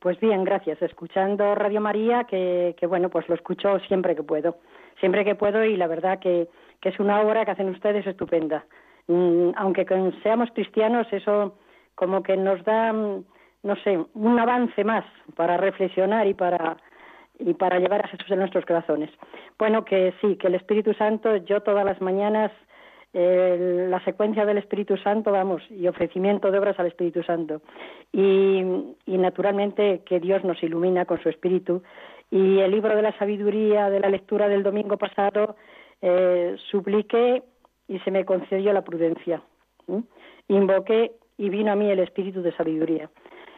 pues, 0.00 0.20
bien, 0.20 0.44
gracias. 0.44 0.82
Escuchando 0.82 1.54
Radio 1.54 1.80
María, 1.80 2.24
que, 2.24 2.76
que, 2.78 2.86
bueno, 2.86 3.08
pues 3.08 3.26
lo 3.30 3.34
escucho 3.34 3.78
siempre 3.88 4.14
que 4.14 4.22
puedo. 4.22 4.58
Siempre 5.00 5.24
que 5.24 5.34
puedo 5.34 5.64
y 5.64 5.78
la 5.78 5.86
verdad 5.86 6.18
que, 6.18 6.48
que 6.82 6.90
es 6.90 7.00
una 7.00 7.22
obra 7.22 7.46
que 7.46 7.52
hacen 7.52 7.70
ustedes 7.70 8.06
estupenda. 8.06 8.66
Mm, 9.06 9.52
aunque 9.56 9.86
seamos 10.22 10.50
cristianos, 10.52 11.06
eso 11.10 11.56
como 11.94 12.22
que 12.22 12.36
nos 12.36 12.62
da, 12.64 12.92
mm, 12.92 13.24
no 13.62 13.76
sé, 13.76 13.98
un 14.12 14.38
avance 14.38 14.84
más 14.84 15.06
para 15.34 15.56
reflexionar 15.56 16.26
y 16.26 16.34
para 16.34 16.76
y 17.38 17.54
para 17.54 17.78
llevar 17.78 18.04
a 18.04 18.08
Jesús 18.08 18.30
en 18.30 18.40
nuestros 18.40 18.66
corazones. 18.66 19.10
Bueno, 19.58 19.86
que 19.86 20.12
sí, 20.20 20.36
que 20.36 20.48
el 20.48 20.54
Espíritu 20.54 20.92
Santo, 20.92 21.36
yo 21.38 21.62
todas 21.62 21.84
las 21.84 22.00
mañanas 22.02 22.52
eh, 23.14 23.88
la 23.90 24.02
secuencia 24.04 24.46
del 24.46 24.58
Espíritu 24.58 24.96
Santo, 24.96 25.32
vamos, 25.32 25.62
y 25.70 25.86
ofrecimiento 25.86 26.50
de 26.50 26.58
obras 26.58 26.78
al 26.78 26.86
Espíritu 26.86 27.22
Santo. 27.22 27.60
Y, 28.12 28.62
y, 29.06 29.18
naturalmente 29.18 30.02
que 30.06 30.18
Dios 30.18 30.44
nos 30.44 30.62
ilumina 30.62 31.04
con 31.04 31.22
su 31.22 31.28
Espíritu. 31.28 31.82
Y 32.30 32.58
el 32.60 32.70
libro 32.70 32.96
de 32.96 33.02
la 33.02 33.16
sabiduría 33.18 33.90
de 33.90 34.00
la 34.00 34.08
lectura 34.08 34.48
del 34.48 34.62
domingo 34.62 34.96
pasado, 34.96 35.56
eh, 36.00 36.56
supliqué 36.70 37.42
y 37.86 37.98
se 38.00 38.10
me 38.10 38.24
concedió 38.24 38.72
la 38.72 38.82
prudencia. 38.82 39.42
Invoqué 40.48 41.12
y 41.38 41.48
vino 41.48 41.72
a 41.72 41.76
mí 41.76 41.90
el 41.90 42.00
Espíritu 42.00 42.42
de 42.42 42.52
sabiduría. 42.56 43.10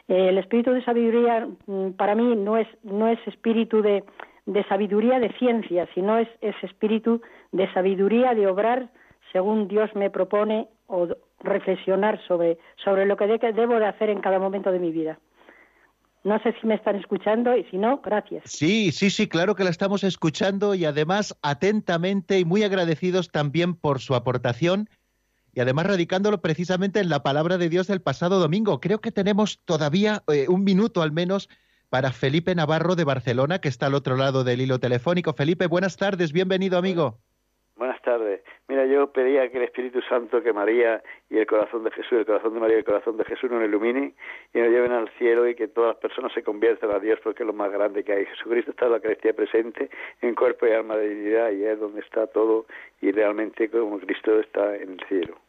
Eh, 0.08 0.28
el 0.28 0.38
Espíritu 0.38 0.72
de 0.72 0.84
sabiduría 0.84 1.48
mm, 1.66 1.92
para 1.92 2.14
mí 2.14 2.36
no 2.36 2.58
es, 2.58 2.68
no 2.82 3.08
es 3.08 3.18
espíritu 3.26 3.80
de, 3.80 4.04
de 4.46 4.64
sabiduría 4.64 5.18
de 5.18 5.32
ciencia, 5.38 5.88
sino 5.94 6.18
es, 6.18 6.28
es 6.40 6.54
espíritu 6.62 7.22
de 7.52 7.72
sabiduría 7.72 8.34
de 8.34 8.46
obrar 8.46 8.90
según 9.34 9.66
Dios 9.66 9.90
me 9.96 10.10
propone 10.10 10.68
o 10.86 11.08
reflexionar 11.40 12.24
sobre, 12.28 12.56
sobre 12.84 13.04
lo 13.04 13.16
que 13.16 13.26
debo 13.26 13.80
de 13.80 13.86
hacer 13.86 14.08
en 14.08 14.20
cada 14.20 14.38
momento 14.38 14.70
de 14.70 14.78
mi 14.78 14.92
vida. 14.92 15.18
No 16.22 16.40
sé 16.40 16.54
si 16.60 16.68
me 16.68 16.76
están 16.76 16.94
escuchando 16.94 17.54
y 17.56 17.64
si 17.64 17.76
no, 17.76 18.00
gracias. 18.00 18.44
Sí, 18.46 18.92
sí, 18.92 19.10
sí, 19.10 19.28
claro 19.28 19.56
que 19.56 19.64
la 19.64 19.70
estamos 19.70 20.04
escuchando 20.04 20.76
y 20.76 20.84
además 20.84 21.36
atentamente 21.42 22.38
y 22.38 22.44
muy 22.44 22.62
agradecidos 22.62 23.32
también 23.32 23.74
por 23.74 23.98
su 23.98 24.14
aportación 24.14 24.88
y 25.52 25.60
además 25.60 25.86
radicándolo 25.86 26.40
precisamente 26.40 27.00
en 27.00 27.08
la 27.08 27.24
palabra 27.24 27.58
de 27.58 27.68
Dios 27.68 27.88
del 27.88 28.00
pasado 28.00 28.38
domingo. 28.38 28.80
Creo 28.80 29.00
que 29.00 29.10
tenemos 29.10 29.58
todavía 29.64 30.22
eh, 30.28 30.46
un 30.48 30.62
minuto 30.62 31.02
al 31.02 31.10
menos 31.10 31.48
para 31.90 32.12
Felipe 32.12 32.54
Navarro 32.54 32.94
de 32.94 33.04
Barcelona, 33.04 33.58
que 33.58 33.68
está 33.68 33.86
al 33.86 33.94
otro 33.94 34.16
lado 34.16 34.44
del 34.44 34.60
hilo 34.60 34.78
telefónico. 34.78 35.34
Felipe, 35.34 35.66
buenas 35.66 35.96
tardes, 35.96 36.32
bienvenido 36.32 36.78
amigo. 36.78 37.18
Buenas 37.76 38.00
tardes. 38.02 38.40
Mira, 38.68 38.86
yo 38.86 39.10
pedía 39.10 39.50
que 39.50 39.58
el 39.58 39.64
Espíritu 39.64 40.00
Santo, 40.02 40.40
que 40.42 40.52
María 40.52 41.02
y 41.28 41.38
el 41.38 41.46
corazón 41.46 41.82
de 41.82 41.90
Jesús, 41.90 42.12
el 42.12 42.26
corazón 42.26 42.54
de 42.54 42.60
María 42.60 42.76
y 42.76 42.78
el 42.78 42.84
corazón 42.84 43.16
de 43.16 43.24
Jesús 43.24 43.50
nos 43.50 43.64
ilumine 43.64 44.14
y 44.52 44.58
nos 44.58 44.68
lleven 44.68 44.92
al 44.92 45.08
cielo 45.18 45.48
y 45.48 45.56
que 45.56 45.66
todas 45.66 45.94
las 45.94 45.96
personas 45.96 46.32
se 46.32 46.44
conviertan 46.44 46.92
a 46.92 47.00
Dios 47.00 47.18
porque 47.24 47.42
es 47.42 47.46
lo 47.48 47.52
más 47.52 47.72
grande 47.72 48.04
que 48.04 48.12
hay. 48.12 48.26
Jesucristo 48.26 48.70
está 48.70 48.84
en 48.84 48.92
la 48.92 48.96
Eucaristía 48.98 49.32
presente 49.32 49.90
en 50.22 50.36
cuerpo 50.36 50.68
y 50.68 50.70
alma 50.70 50.96
de 50.96 51.08
divinidad 51.08 51.50
y 51.50 51.64
es 51.64 51.80
donde 51.80 52.00
está 52.00 52.28
todo 52.28 52.66
y 53.00 53.10
realmente 53.10 53.68
como 53.68 53.98
Cristo 53.98 54.38
está 54.38 54.76
en 54.76 54.92
el 54.92 55.00
cielo. 55.08 55.43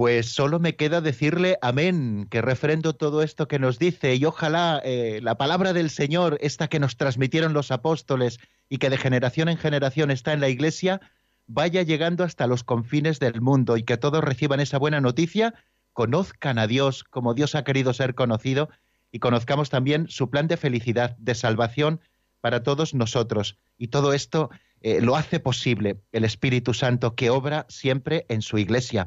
Pues 0.00 0.32
solo 0.32 0.60
me 0.60 0.76
queda 0.76 1.02
decirle 1.02 1.58
amén, 1.60 2.26
que 2.30 2.40
refrendo 2.40 2.94
todo 2.94 3.22
esto 3.22 3.48
que 3.48 3.58
nos 3.58 3.78
dice 3.78 4.14
y 4.14 4.24
ojalá 4.24 4.80
eh, 4.82 5.20
la 5.22 5.36
palabra 5.36 5.74
del 5.74 5.90
Señor, 5.90 6.38
esta 6.40 6.68
que 6.68 6.80
nos 6.80 6.96
transmitieron 6.96 7.52
los 7.52 7.70
apóstoles 7.70 8.38
y 8.70 8.78
que 8.78 8.88
de 8.88 8.96
generación 8.96 9.50
en 9.50 9.58
generación 9.58 10.10
está 10.10 10.32
en 10.32 10.40
la 10.40 10.48
Iglesia, 10.48 11.02
vaya 11.46 11.82
llegando 11.82 12.24
hasta 12.24 12.46
los 12.46 12.64
confines 12.64 13.20
del 13.20 13.42
mundo 13.42 13.76
y 13.76 13.82
que 13.82 13.98
todos 13.98 14.24
reciban 14.24 14.60
esa 14.60 14.78
buena 14.78 15.02
noticia, 15.02 15.52
conozcan 15.92 16.58
a 16.58 16.66
Dios 16.66 17.04
como 17.04 17.34
Dios 17.34 17.54
ha 17.54 17.62
querido 17.62 17.92
ser 17.92 18.14
conocido 18.14 18.70
y 19.12 19.18
conozcamos 19.18 19.68
también 19.68 20.08
su 20.08 20.30
plan 20.30 20.48
de 20.48 20.56
felicidad, 20.56 21.14
de 21.18 21.34
salvación 21.34 22.00
para 22.40 22.62
todos 22.62 22.94
nosotros. 22.94 23.58
Y 23.76 23.88
todo 23.88 24.14
esto 24.14 24.48
eh, 24.80 25.02
lo 25.02 25.14
hace 25.14 25.40
posible 25.40 26.00
el 26.12 26.24
Espíritu 26.24 26.72
Santo 26.72 27.14
que 27.14 27.28
obra 27.28 27.66
siempre 27.68 28.24
en 28.30 28.40
su 28.40 28.56
Iglesia. 28.56 29.06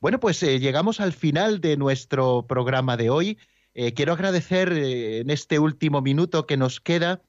Bueno, 0.00 0.20
pues 0.20 0.40
eh, 0.44 0.60
llegamos 0.60 1.00
al 1.00 1.12
final 1.12 1.60
de 1.60 1.76
nuestro 1.76 2.46
programa 2.46 2.96
de 2.96 3.10
hoy. 3.10 3.36
Eh, 3.74 3.94
quiero 3.94 4.12
agradecer 4.12 4.72
eh, 4.72 5.18
en 5.18 5.30
este 5.30 5.58
último 5.58 6.00
minuto 6.02 6.46
que 6.46 6.56
nos 6.56 6.80
queda 6.80 7.20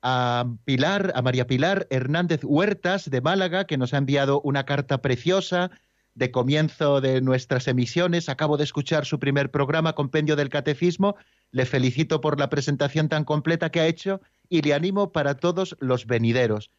a 0.00 0.46
Pilar, 0.64 1.12
a 1.16 1.20
María 1.20 1.46
Pilar 1.46 1.86
Hernández 1.90 2.40
Huertas 2.42 3.10
de 3.10 3.20
Málaga, 3.20 3.66
que 3.66 3.76
nos 3.76 3.92
ha 3.92 3.98
enviado 3.98 4.40
una 4.40 4.64
carta 4.64 5.02
preciosa 5.02 5.70
de 6.14 6.30
comienzo 6.30 7.02
de 7.02 7.20
nuestras 7.20 7.68
emisiones. 7.68 8.30
Acabo 8.30 8.56
de 8.56 8.64
escuchar 8.64 9.04
su 9.04 9.18
primer 9.18 9.50
programa, 9.50 9.94
Compendio 9.94 10.34
del 10.34 10.48
Catecismo. 10.48 11.16
Le 11.50 11.66
felicito 11.66 12.22
por 12.22 12.40
la 12.40 12.48
presentación 12.48 13.10
tan 13.10 13.24
completa 13.24 13.70
que 13.70 13.80
ha 13.80 13.86
hecho 13.86 14.22
y 14.48 14.62
le 14.62 14.72
animo 14.72 15.12
para 15.12 15.34
todos 15.34 15.76
los 15.78 16.06
venideros 16.06 16.70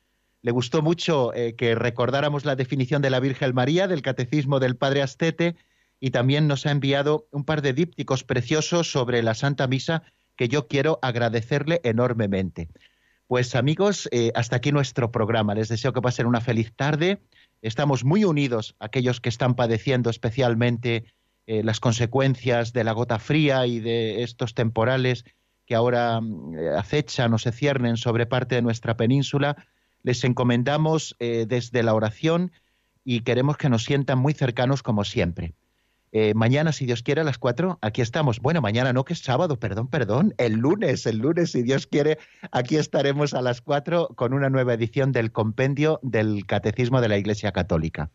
le 0.46 0.52
gustó 0.52 0.84
mucho 0.84 1.34
eh, 1.34 1.56
que 1.56 1.74
recordáramos 1.74 2.46
la 2.46 2.56
definición 2.56 3.02
de 3.02 3.10
la 3.10 3.20
Virgen 3.20 3.56
María 3.56 3.88
del 3.88 4.04
Catecismo 4.04 4.60
del 4.60 4.76
Padre 4.76 5.02
Astete 5.02 5.56
y 6.00 6.12
también 6.12 6.48
nos 6.48 6.68
ha 6.68 6.72
enviado 6.72 7.28
un 7.32 7.46
par 7.46 7.64
de 7.64 7.74
dípticos 7.74 8.24
preciosos 8.24 8.92
sobre 8.92 9.24
la 9.24 9.34
Santa 9.34 9.66
Misa 9.66 10.04
que 10.36 10.48
yo 10.48 10.68
quiero 10.68 11.00
agradecerle 11.02 11.82
enormemente. 11.84 12.70
Pues 13.26 13.56
amigos, 13.56 14.08
eh, 14.12 14.32
hasta 14.36 14.58
aquí 14.58 14.72
nuestro 14.72 15.12
programa. 15.12 15.56
Les 15.56 15.68
deseo 15.68 15.94
que 15.94 16.02
pasen 16.04 16.28
una 16.28 16.42
feliz 16.42 16.72
tarde. 16.76 17.24
Estamos 17.64 18.04
muy 18.04 18.24
unidos 18.24 18.76
aquellos 18.78 19.22
que 19.22 19.30
están 19.30 19.56
padeciendo 19.56 20.12
especialmente 20.12 21.06
eh, 21.48 21.64
las 21.64 21.80
consecuencias 21.80 22.72
de 22.72 22.84
la 22.84 22.92
gota 22.92 23.18
fría 23.18 23.66
y 23.66 23.80
de 23.80 24.22
estos 24.22 24.54
temporales 24.54 25.26
que 25.66 25.74
ahora 25.74 26.22
mm, 26.22 26.78
acechan 26.78 27.34
o 27.34 27.40
se 27.40 27.52
ciernen 27.52 27.98
sobre 27.98 28.28
parte 28.28 28.54
de 28.54 28.62
nuestra 28.62 28.96
península 28.96 29.66
les 30.06 30.24
encomendamos 30.24 31.16
eh, 31.18 31.46
desde 31.48 31.82
la 31.82 31.96
oración 31.96 32.52
y 33.04 33.22
queremos 33.22 33.58
que 33.58 33.70
nos 33.70 33.84
sientan 33.84 34.20
muy 34.20 34.34
cercanos 34.34 34.84
como 34.84 35.04
siempre. 35.04 35.56
Eh, 36.12 36.36
mañana, 36.36 36.72
si 36.74 36.86
Dios 36.86 37.02
quiere, 37.02 37.22
a 37.22 37.24
las 37.24 37.40
cuatro, 37.40 37.80
aquí 37.82 38.02
estamos. 38.02 38.40
Bueno, 38.40 38.62
mañana 38.62 38.94
no, 38.94 39.04
que 39.04 39.14
es 39.14 39.20
sábado, 39.20 39.60
perdón, 39.60 39.88
perdón. 39.88 40.36
El 40.38 40.54
lunes, 40.54 41.08
el 41.08 41.18
lunes, 41.18 41.52
si 41.52 41.64
Dios 41.64 41.88
quiere, 41.88 42.20
aquí 42.52 42.78
estaremos 42.78 43.34
a 43.34 43.42
las 43.42 43.62
cuatro 43.62 44.10
con 44.16 44.34
una 44.34 44.52
nueva 44.52 44.76
edición 44.76 45.12
del 45.12 45.32
compendio 45.32 46.00
del 46.04 46.46
Catecismo 46.46 47.02
de 47.02 47.10
la 47.10 47.18
Iglesia 47.18 47.52
Católica. 47.52 48.12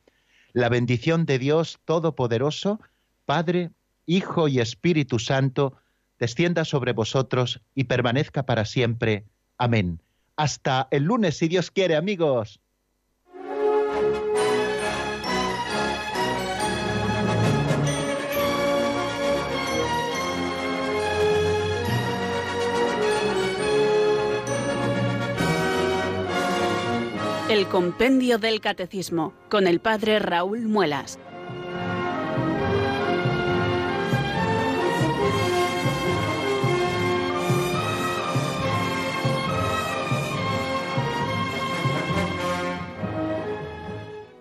La 0.53 0.68
bendición 0.68 1.26
de 1.26 1.41
Dios 1.41 1.80
Todopoderoso, 1.84 2.80
Padre, 3.26 3.70
Hijo 4.07 4.47
y 4.47 4.61
Espíritu 4.61 5.18
Santo, 5.18 5.74
descienda 6.20 6.64
sobre 6.64 6.93
vosotros 6.93 7.61
y 7.74 7.84
permanezca 7.84 8.45
para 8.45 8.64
siempre. 8.64 9.24
Amén. 9.59 10.01
Hasta 10.41 10.88
el 10.91 11.03
lunes, 11.03 11.36
si 11.36 11.49
Dios 11.49 11.70
quiere, 11.70 11.97
amigos. 11.97 12.62
El 27.51 27.66
Compendio 27.66 28.38
del 28.38 28.62
Catecismo 28.62 29.34
con 29.51 29.66
el 29.66 29.80
Padre 29.80 30.20
Raúl 30.20 30.62
Muelas. 30.62 31.18